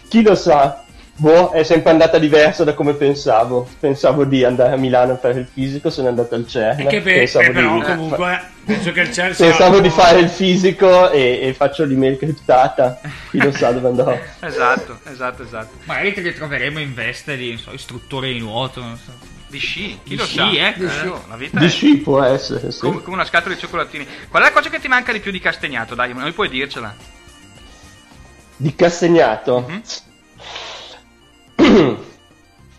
Chi 0.09 0.23
lo 0.23 0.35
sa? 0.35 0.85
Boh, 1.21 1.51
è 1.51 1.63
sempre 1.65 1.91
andata 1.91 2.19
diversa 2.19 2.65
da 2.65 2.73
come 2.73 2.95
pensavo. 2.95 3.69
Pensavo 3.79 4.25
di 4.25 4.43
andare 4.43 4.73
a 4.73 4.77
Milano 4.77 5.13
a 5.13 5.17
fare 5.19 5.41
il 5.41 5.47
fisico, 5.53 5.91
sono 5.91 6.09
andato 6.09 6.35
al 6.35 6.47
CERN. 6.47 6.81
E 6.81 6.87
che 6.87 7.03
pe- 7.03 7.13
pensavo 7.13 7.45
eh, 7.51 7.51
però 7.53 7.75
di, 7.75 7.83
comunque 7.83 8.43
penso 8.65 8.91
che 8.93 9.01
il 9.03 9.11
Chelsea 9.11 9.47
pensavo 9.47 9.81
di 9.81 9.91
fare 9.91 10.21
il 10.21 10.31
fisico 10.31 11.11
e, 11.11 11.41
e 11.43 11.53
faccio 11.53 11.85
l'email 11.85 12.17
criptata. 12.17 12.99
Chi 13.31 13.39
lo 13.39 13.53
sa 13.53 13.71
dove 13.71 13.89
andrò? 13.89 14.19
Esatto, 14.41 14.99
esatto, 15.11 15.43
esatto. 15.43 15.75
Magari 15.85 16.15
ti 16.15 16.21
ritroveremo 16.23 16.79
in 16.79 16.95
veste 16.95 17.37
di 17.37 17.49
non 17.51 17.59
so, 17.59 17.73
istruttore 17.75 18.33
di 18.33 18.39
nuoto. 18.39 18.81
Non 18.81 18.97
so. 18.97 19.13
Di 19.47 19.59
sci, 19.59 19.99
chi 20.03 20.11
Di 20.11 20.17
lo 20.17 20.25
sci, 20.25 20.37
sa? 20.37 20.51
eh? 20.51 20.75
Eh, 20.79 21.13
la 21.29 21.37
vita 21.37 21.59
Di 21.59 21.67
è 21.67 21.69
sci 21.69 21.97
può 21.99 22.23
essere, 22.23 22.71
sì. 22.71 22.81
come, 22.81 23.03
come 23.03 23.17
una 23.17 23.25
scatola 23.27 23.53
di 23.55 23.61
cioccolatini. 23.61 24.07
Qual 24.31 24.43
è 24.43 24.47
la 24.47 24.53
cosa 24.53 24.71
che 24.71 24.79
ti 24.81 24.89
manca 24.89 25.13
di 25.13 25.21
più 25.21 25.31
di 25.33 25.41
Castagnato? 25.41 25.95
Dai, 25.95 26.15
non 26.15 26.33
puoi 26.33 26.49
dircela. 26.49 26.95
Di 28.57 28.75
Castagnato? 28.75 29.67
Mhm. 29.69 29.83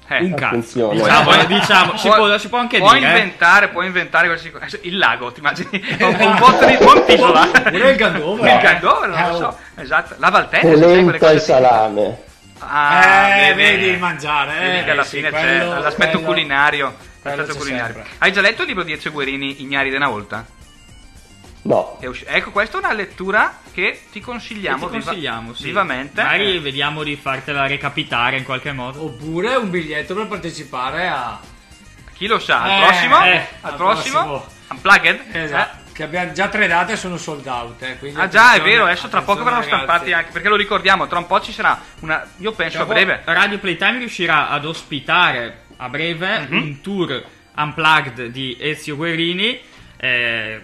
Eh. 0.08 0.24
Un 0.24 0.34
cazzo. 0.34 0.46
Attenzione. 0.46 0.96
Diciamo, 1.00 1.34
eh, 1.34 1.48
diciamo, 1.48 1.98
si, 1.98 2.08
può, 2.10 2.38
si 2.38 2.50
può 2.50 2.58
anche 2.58 2.80
puoi 2.80 3.00
dire. 3.00 3.14
eh. 3.14 3.18
inventare, 3.20 3.68
puoi 3.70 3.86
inventare 3.86 4.28
qualsiasi 4.28 4.58
cosa. 4.58 4.78
Il 4.82 4.98
lago, 4.98 5.32
ti 5.32 5.40
immagini? 5.40 5.70
un, 6.02 6.18
un 6.20 6.36
botto 6.38 6.66
di 6.66 6.76
Pontisola. 6.78 7.46
Pure 7.48 7.90
il 7.92 7.96
Gandova. 7.96 8.52
Il 8.54 8.60
Gandova, 8.60 9.06
non 9.06 9.18
Eh, 9.18 9.28
lo 9.30 9.34
oh. 9.36 9.38
so. 9.38 9.58
Esatto. 9.76 10.16
La 10.18 10.30
Valtella, 10.30 10.86
Polenta 10.86 11.18
cose 11.18 11.34
e 11.36 11.40
salame. 11.40 12.18
Ah, 12.60 13.38
Eh, 13.48 13.54
vedi 13.54 13.86
il 13.86 14.00
mangiare, 14.00 14.60
Vedi 14.60 14.78
eh, 14.80 14.84
che 14.84 14.92
alla 14.92 15.04
sì, 15.04 15.16
fine 15.18 15.30
quello- 15.30 15.48
c'è 15.76 15.80
l'aspetto 15.82 16.12
quello- 16.18 16.26
culinario. 16.28 16.96
quello 17.22 17.38
L'aspetto 17.38 17.58
culinario. 17.58 18.04
Hai 18.18 18.32
già 18.34 18.42
letto 18.42 18.62
il 18.64 18.68
libro 18.68 18.84
di 18.84 18.92
Ezio 18.92 19.12
Guerini, 19.12 19.62
Ignari 19.62 19.90
de 19.90 19.96
una 19.96 20.10
volta? 20.10 20.46
No. 21.64 22.00
Ecco, 22.26 22.50
questa 22.52 22.78
è 22.78 22.80
una 22.80 22.94
lettura 22.94 23.60
che 23.72 24.02
ti 24.12 24.20
consigliamo, 24.20 24.86
Che 24.88 24.92
ti 24.94 24.98
viva- 24.98 25.06
consigliamo, 25.12 25.54
sì. 25.54 25.64
vivamente. 25.66 26.22
Magari 26.24 26.56
Eh, 26.56 26.60
vediamo 26.60 27.04
di 27.04 27.16
fartela 27.16 27.68
recapitare 27.68 28.38
in 28.38 28.44
qualche 28.44 28.72
modo. 28.72 29.04
Oppure 29.04 29.56
un 29.56 29.70
biglietto 29.70 30.16
per 30.16 30.28
partecipare 30.28 31.08
a... 31.08 31.40
chi 32.14 32.26
lo 32.28 32.40
sa, 32.40 32.64
al 32.64 32.70
Eh, 32.72 32.86
prossimo? 32.88 33.24
eh, 33.26 33.48
al 33.62 33.76
prossimo? 33.76 34.24
prossimo. 34.24 34.46
Unplugged? 34.70 35.22
Esatto. 35.34 35.80
Che 35.94 36.04
abbiamo 36.04 36.32
già 36.32 36.48
tre 36.48 36.66
date 36.68 36.94
e 36.94 36.96
sono 36.96 37.18
sold 37.18 37.46
out. 37.46 37.82
eh, 37.84 37.98
Ah 38.16 38.28
già, 38.30 38.54
è 38.54 38.62
vero, 38.62 38.86
adesso 38.86 39.08
tra 39.10 39.22
poco 39.22 39.44
verranno 39.44 39.62
stampati 39.64 40.14
anche, 40.14 40.32
perché 40.32 40.48
lo 40.48 40.56
ricordiamo, 40.56 41.06
tra 41.08 41.20
un 41.20 41.28
po' 41.28 41.42
ci 41.42 41.52
sarà 41.52 41.80
una, 42.00 42.26
io 42.38 42.54
penso 42.54 42.78
Tra 42.78 42.86
a 42.86 42.88
breve, 42.88 43.22
Radio 43.26 43.60
Playtime 43.60 44.00
riuscirà 44.00 44.50
ad 44.50 44.66
ospitare 44.66 45.64
a 45.78 45.90
breve 45.90 46.48
Mhm. 46.50 46.58
un 46.62 46.82
tour 46.82 47.24
unplugged 47.56 48.28
di 48.28 48.58
Ezio 48.60 48.96
Guerini. 48.96 49.60
eh, 50.04 50.60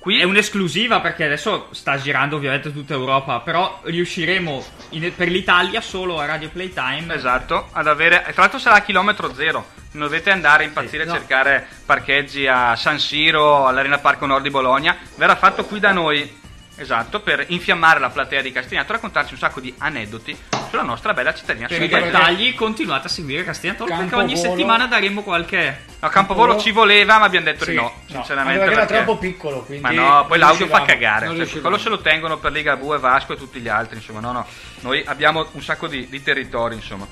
Qui- 0.00 0.18
è 0.18 0.24
un'esclusiva 0.24 1.00
perché 1.00 1.24
adesso 1.24 1.68
sta 1.72 1.98
girando 1.98 2.36
ovviamente 2.36 2.72
tutta 2.72 2.94
Europa, 2.94 3.40
però 3.40 3.80
riusciremo 3.82 4.64
in- 4.90 5.12
per 5.14 5.28
l'Italia 5.28 5.82
solo 5.82 6.18
a 6.18 6.24
Radio 6.24 6.48
Playtime. 6.48 7.14
esatto, 7.14 7.68
ad 7.72 7.86
avere, 7.86 8.22
tra 8.32 8.42
l'altro 8.42 8.58
sarà 8.58 8.76
a 8.76 8.80
chilometro 8.80 9.34
zero, 9.34 9.66
non 9.92 10.04
dovete 10.04 10.30
andare 10.30 10.64
a 10.64 10.66
impazzire 10.68 11.02
Sì, 11.04 11.10
a 11.10 11.12
no. 11.12 11.18
cercare 11.18 11.68
parcheggi 11.84 12.46
a 12.46 12.74
San 12.76 12.98
Siro, 12.98 13.66
all'Arena 13.66 13.98
Parco 13.98 14.24
Nord 14.24 14.42
di 14.42 14.48
Bologna, 14.50 14.96
verrà 15.16 15.36
fatto 15.36 15.64
qui 15.66 15.78
da 15.80 15.92
noi, 15.92 16.39
esatto, 16.82 17.20
per 17.20 17.44
infiammare 17.48 18.00
la 18.00 18.10
platea 18.10 18.42
di 18.42 18.52
Castagnato 18.52 18.90
e 18.90 18.94
raccontarci 18.94 19.32
un 19.34 19.38
sacco 19.38 19.60
di 19.60 19.74
aneddoti 19.78 20.36
sulla 20.68 20.82
nostra 20.82 21.12
bella 21.12 21.34
cittadina. 21.34 21.66
Per 21.66 21.82
i 21.82 21.88
dettagli 21.88 22.54
continuate 22.54 23.06
a 23.06 23.10
seguire 23.10 23.44
Castagnato 23.44 23.84
perché 23.84 24.14
ogni 24.14 24.36
settimana 24.36 24.86
daremo 24.86 25.22
qualche... 25.22 25.86
A 26.00 26.08
Campovolo 26.08 26.58
ci 26.58 26.70
voleva, 26.70 27.18
ma 27.18 27.26
abbiamo 27.26 27.44
detto 27.44 27.64
Sì, 27.64 27.70
di 27.72 27.76
no, 27.76 27.82
no, 27.82 27.92
sinceramente. 28.06 28.62
anche 28.62 28.74
perché 28.74 28.92
era 28.92 29.02
troppo 29.02 29.18
piccolo, 29.18 29.60
quindi 29.62 29.82
Ma 29.82 29.90
no, 29.90 30.26
poi 30.26 30.38
l'audio 30.38 30.66
fa 30.66 30.82
cagare. 30.82 31.46
cioè, 31.46 31.60
quello 31.60 31.76
se 31.76 31.88
lo 31.90 31.98
tengono 31.98 32.38
per 32.38 32.52
Liga 32.52 32.76
Bue, 32.76 32.98
Vasco 32.98 33.34
e 33.34 33.36
tutti 33.36 33.60
gli 33.60 33.68
altri. 33.68 33.96
Insomma, 33.96 34.20
no, 34.20 34.32
no. 34.32 34.46
Noi 34.80 35.02
abbiamo 35.04 35.46
un 35.52 35.62
sacco 35.62 35.86
di, 35.86 36.08
di 36.08 36.22
territori, 36.22 36.74
insomma. 36.74 37.06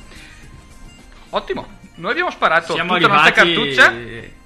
Ottimo. 1.31 1.77
Noi 1.97 2.12
abbiamo 2.12 2.31
sparato 2.31 2.73
Siamo 2.73 2.95
tutte 2.95 3.07
le 3.07 3.12
nostre 3.12 3.40
arrivati... 3.40 4.36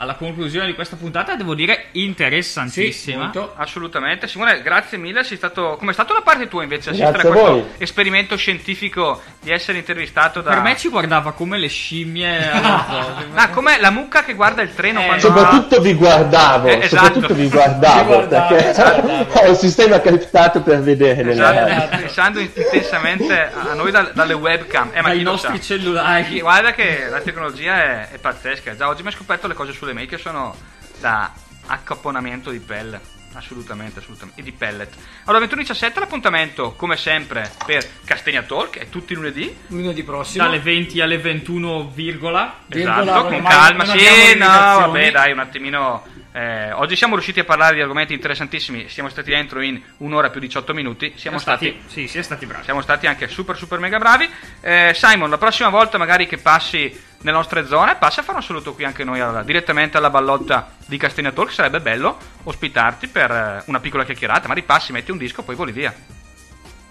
alla 0.00 0.14
conclusione 0.14 0.66
di 0.66 0.74
questa 0.74 0.94
puntata, 0.96 1.34
devo 1.34 1.54
dire 1.54 1.86
interessantissima. 1.92 3.32
Assolutamente. 3.56 4.28
Simone, 4.28 4.62
grazie 4.62 4.96
mille. 4.96 5.24
Sei 5.24 5.36
stato... 5.36 5.76
Come 5.76 5.90
è 5.90 5.94
stata 5.94 6.12
la 6.14 6.20
parte 6.22 6.46
tua 6.48 6.62
invece 6.62 6.90
Grazie 6.92 7.04
assistere 7.06 7.28
a 7.28 7.30
a 7.30 7.34
questo 7.34 7.52
voi. 7.52 7.70
esperimento 7.78 8.36
scientifico 8.36 9.20
di 9.40 9.50
essere 9.50 9.78
intervistato 9.78 10.40
da... 10.40 10.50
Per 10.50 10.60
me 10.60 10.76
ci 10.76 10.88
guardava 10.88 11.32
come 11.32 11.58
le 11.58 11.68
scimmie. 11.68 12.36
Ah, 13.34 13.50
com'è 13.50 13.78
la 13.80 13.90
mucca 13.90 14.24
che 14.24 14.34
guarda 14.34 14.62
il 14.62 14.74
treno 14.74 15.02
quando... 15.02 15.20
Soprattutto 15.26 15.80
vi 15.80 15.94
guardavo, 15.94 16.66
Eh, 16.68 16.78
esatto. 16.82 17.04
soprattutto 17.04 17.34
vi 17.34 17.48
guardavo, 17.48 18.26
perché 18.26 18.70
esatto. 18.70 19.06
ho 19.06 19.48
un 19.48 19.54
sistema 19.56 20.00
criptato 20.00 20.62
per 20.62 20.80
vedere 20.80 21.22
radio. 21.36 21.66
Esatto, 21.74 21.96
pensando 21.98 22.38
intensamente 22.40 23.50
a 23.52 23.74
noi 23.74 23.90
dal- 23.90 24.12
dalle 24.14 24.32
webcam. 24.34 24.90
Eh, 24.92 25.02
ma 25.02 25.08
Dai 25.08 25.22
nostri 25.22 25.56
sa? 25.56 25.62
cellulari. 25.62 26.40
Guarda 26.40 26.72
che 26.72 27.06
la 27.08 27.20
tecnologia 27.20 27.74
è, 27.82 28.08
è 28.12 28.18
pazzesca. 28.18 28.74
Già 28.76 28.88
oggi 28.88 29.02
mi 29.02 29.08
ho 29.08 29.12
scoperto 29.12 29.46
le 29.46 29.54
cose 29.54 29.72
sulle 29.72 29.87
mail 29.92 30.08
che 30.08 30.18
sono 30.18 30.54
da 31.00 31.32
accapponamento 31.66 32.50
di 32.50 32.60
pelle. 32.60 33.16
Assolutamente, 33.34 33.98
assolutamente. 33.98 34.40
E 34.40 34.44
di 34.44 34.52
pellet. 34.52 34.92
Allora, 35.24 35.44
21.17 35.44 35.98
l'appuntamento, 36.00 36.72
come 36.72 36.96
sempre, 36.96 37.50
per 37.64 37.86
Castegna 38.04 38.42
Talk, 38.42 38.78
è 38.78 38.88
tutti 38.88 39.12
i 39.12 39.16
lunedì. 39.16 39.54
Lunedì 39.68 40.02
prossimo. 40.02 40.44
Dalle 40.44 40.60
20 40.60 41.00
alle 41.00 41.18
21, 41.18 41.90
virgola. 41.94 42.60
Esatto, 42.68 43.26
con 43.28 43.42
calma. 43.42 43.84
Sì, 43.84 44.36
no, 44.36 44.46
vabbè, 44.46 45.10
dai, 45.10 45.32
un 45.32 45.38
attimino. 45.40 46.04
Eh, 46.38 46.70
oggi 46.72 46.94
siamo 46.94 47.14
riusciti 47.14 47.40
a 47.40 47.44
parlare 47.44 47.74
di 47.74 47.80
argomenti 47.80 48.12
interessantissimi. 48.12 48.88
Siamo 48.88 49.08
stati 49.08 49.30
dentro 49.30 49.60
in 49.60 49.80
un'ora 49.98 50.30
più 50.30 50.40
18 50.40 50.72
minuti. 50.72 51.12
Siamo 51.16 51.38
stati, 51.38 51.80
Sì, 51.86 52.06
si 52.06 52.18
è 52.18 52.22
stati 52.22 52.46
bravi. 52.46 52.62
siamo 52.62 52.80
stati 52.80 53.08
anche 53.08 53.26
super, 53.26 53.56
super 53.56 53.80
mega 53.80 53.98
bravi. 53.98 54.30
Eh, 54.60 54.92
Simon, 54.94 55.30
la 55.30 55.38
prossima 55.38 55.68
volta, 55.68 55.98
magari 55.98 56.26
che 56.28 56.38
passi 56.38 57.06
nelle 57.22 57.36
nostre 57.36 57.66
zone, 57.66 57.96
passa 57.96 58.20
a 58.20 58.24
fare 58.24 58.38
un 58.38 58.44
saluto 58.44 58.72
qui 58.74 58.84
anche 58.84 59.02
noi 59.02 59.18
alla- 59.18 59.42
direttamente 59.42 59.96
alla 59.96 60.10
ballotta 60.10 60.74
di 60.86 60.96
Castegna 60.96 61.32
Talk. 61.32 61.50
Sarebbe 61.52 61.80
bello 61.80 62.16
ospitarti 62.44 63.08
per 63.08 63.30
eh, 63.32 63.62
una 63.66 63.80
piccola 63.80 64.04
chiacchierata. 64.04 64.46
Ma 64.46 64.54
ripassi, 64.54 64.92
metti 64.92 65.10
un 65.10 65.18
disco, 65.18 65.42
poi 65.42 65.56
voli 65.56 65.72
via. 65.72 65.92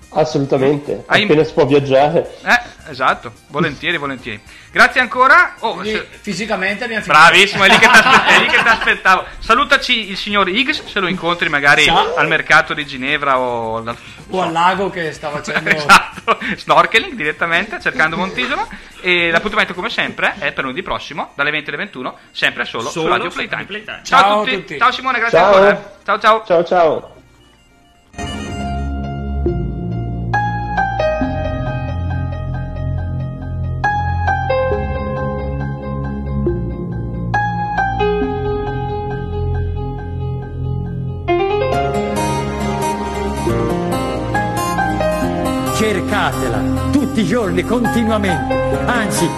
Assolutamente, 0.10 1.04
Hai- 1.06 1.24
appena 1.24 1.44
si 1.44 1.54
può 1.54 1.66
viaggiare. 1.66 2.38
Eh, 2.44 2.60
esatto, 2.90 3.32
volentieri, 3.48 3.98
volentieri. 3.98 4.40
Grazie 4.72 5.02
ancora. 5.02 5.56
Oh, 5.60 5.74
Quindi, 5.74 5.92
se- 5.92 6.08
fisicamente 6.22 6.84
abbiamo 6.84 7.04
finito. 7.04 7.20
Bravissimo, 7.22 7.64
è 7.64 7.70
lì 7.70 7.78
che 7.78 7.88
ti 7.88 7.98
aspe- 7.98 8.26
è 8.36 8.40
lì 8.40 8.48
che 8.48 8.58
ti 8.62 8.68
aspettavo. 8.68 9.26
Salutaci 9.40 10.10
il 10.12 10.18
signor 10.18 10.48
Higgs 10.50 10.86
se 10.86 11.00
lo 11.00 11.08
incontri 11.08 11.50
magari 11.50 11.84
Ciao. 11.86 12.16
al 12.16 12.28
mercato 12.28 12.74
di 12.74 12.86
Ginevra 12.86 13.40
o 13.40 13.78
al 13.78 13.96
O 14.30 14.42
al 14.42 14.52
lago 14.52 14.90
che 14.90 15.12
sta 15.14 15.30
facendo... 15.30 15.70
esatto, 15.76 16.38
snorkeling 16.58 17.14
direttamente 17.14 17.80
cercando 17.82 18.18
Montisolo. 18.18 18.68
E 19.02 19.32
l'appuntamento, 19.32 19.74
come 19.74 19.90
sempre, 19.90 20.36
è 20.40 20.52
per 20.52 20.64
lunedì 20.64 20.82
prossimo, 20.84 21.32
dalle 21.36 21.52
20 21.52 21.70
alle 21.70 21.78
21, 21.78 22.18
sempre 22.32 22.66
solo, 22.66 22.90
Solo 22.90 23.06
su 23.06 23.12
Radio 23.12 23.30
Playtime. 23.30 23.66
Playtime. 23.66 24.02
Ciao, 24.04 24.20
Ciao 24.22 24.30
a 24.30 24.34
a 24.34 24.44
tutti. 24.44 24.56
tutti. 24.58 24.78
Ciao 24.78 24.92
Simone, 24.92 25.20
grazie 25.20 25.38
Ciao. 25.38 25.48
ancora. 25.54 25.96
Ciao 26.04 26.20
ciao. 26.20 26.44
Ciao 26.46 26.64
ciao. 26.66 27.17
Cercatela 45.88 46.90
tutti 46.92 47.22
i 47.22 47.26
giorni, 47.26 47.64
continuamente. 47.64 48.54
Anzi, 48.86 49.30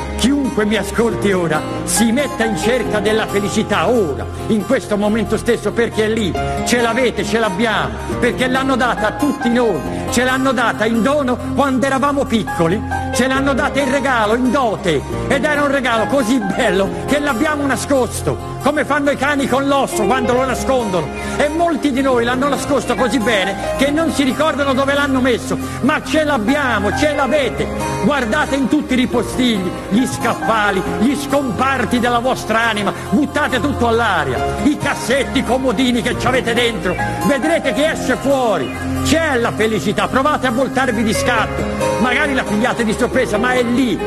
chiunque 0.59 0.65
mi 0.65 0.75
ascolti 0.75 1.31
ora 1.31 1.61
si 1.83 2.11
metta 2.11 2.43
in 2.43 2.57
cerca 2.57 2.99
della 2.99 3.27
felicità 3.27 3.87
ora, 3.89 4.25
in 4.47 4.65
questo 4.65 4.97
momento 4.97 5.37
stesso, 5.37 5.71
perché 5.71 6.05
è 6.05 6.09
lì. 6.09 6.33
Ce 6.65 6.81
l'avete, 6.81 7.23
ce 7.23 7.39
l'abbiamo, 7.39 7.95
perché 8.19 8.47
l'hanno 8.47 8.75
data 8.75 9.07
a 9.07 9.11
tutti 9.13 9.49
noi. 9.49 9.79
Ce 10.09 10.23
l'hanno 10.23 10.51
data 10.51 10.85
in 10.85 11.01
dono 11.01 11.37
quando 11.55 11.85
eravamo 11.85 12.25
piccoli, 12.25 12.81
ce 13.13 13.27
l'hanno 13.27 13.53
data 13.53 13.79
in 13.79 13.91
regalo, 13.91 14.35
in 14.35 14.51
dote. 14.51 15.01
Ed 15.27 15.43
era 15.43 15.61
un 15.61 15.71
regalo 15.71 16.05
così 16.07 16.39
bello 16.39 16.89
che 17.05 17.19
l'abbiamo 17.19 17.65
nascosto, 17.65 18.57
come 18.63 18.85
fanno 18.85 19.11
i 19.11 19.15
cani 19.15 19.47
con 19.47 19.67
l'osso 19.67 20.03
quando 20.05 20.33
lo 20.33 20.45
nascondono. 20.45 21.07
E 21.37 21.47
molti 21.47 21.91
di 21.91 22.01
noi 22.01 22.23
l'hanno 22.25 22.49
nascosto 22.49 22.95
così 22.95 23.19
bene 23.19 23.75
che 23.77 23.91
non 23.91 24.11
si 24.11 24.23
ricordano 24.23 24.73
dove 24.73 24.93
l'hanno 24.93 25.21
messo, 25.21 25.57
ma 25.81 26.01
ce 26.03 26.23
l'abbiamo, 26.23 26.95
ce 26.97 27.13
l'avete. 27.13 27.67
Guardate 28.03 28.55
in 28.55 28.67
tutti 28.67 28.93
i 28.93 28.97
ripostigli, 28.97 29.69
gli 29.89 30.05
scaffali, 30.49 30.81
gli 30.99 31.15
scomparti 31.15 31.99
della 31.99 32.17
vostra 32.17 32.61
anima, 32.67 32.91
buttate 33.11 33.59
tutto 33.59 33.87
all'aria, 33.87 34.57
i 34.63 34.77
cassetti, 34.77 35.39
i 35.39 35.43
comodini 35.43 36.01
che 36.01 36.17
ci 36.17 36.25
avete 36.25 36.55
dentro, 36.55 36.95
vedrete 37.27 37.71
che 37.73 37.91
esce 37.91 38.15
fuori. 38.15 38.75
C'è 39.03 39.37
la 39.37 39.51
felicità, 39.51 40.07
provate 40.07 40.47
a 40.47 40.51
voltarvi 40.51 41.03
di 41.03 41.13
scatto, 41.13 41.63
magari 42.01 42.33
la 42.33 42.43
pigliate 42.43 42.83
di 42.83 42.95
sorpresa, 42.97 43.37
ma 43.37 43.53
è 43.53 43.61
lì. 43.61 43.97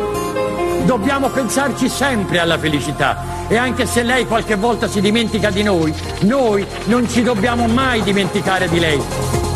Dobbiamo 0.84 1.28
pensarci 1.28 1.88
sempre 1.88 2.40
alla 2.40 2.58
felicità 2.58 3.46
e 3.46 3.56
anche 3.56 3.86
se 3.86 4.02
lei 4.02 4.26
qualche 4.26 4.56
volta 4.56 4.88
si 4.88 5.00
dimentica 5.00 5.50
di 5.50 5.62
noi, 5.62 5.94
noi 6.22 6.66
non 6.86 7.08
ci 7.08 7.22
dobbiamo 7.22 7.66
mai 7.68 8.02
dimenticare 8.02 8.68
di 8.68 8.80
lei. 8.80 9.51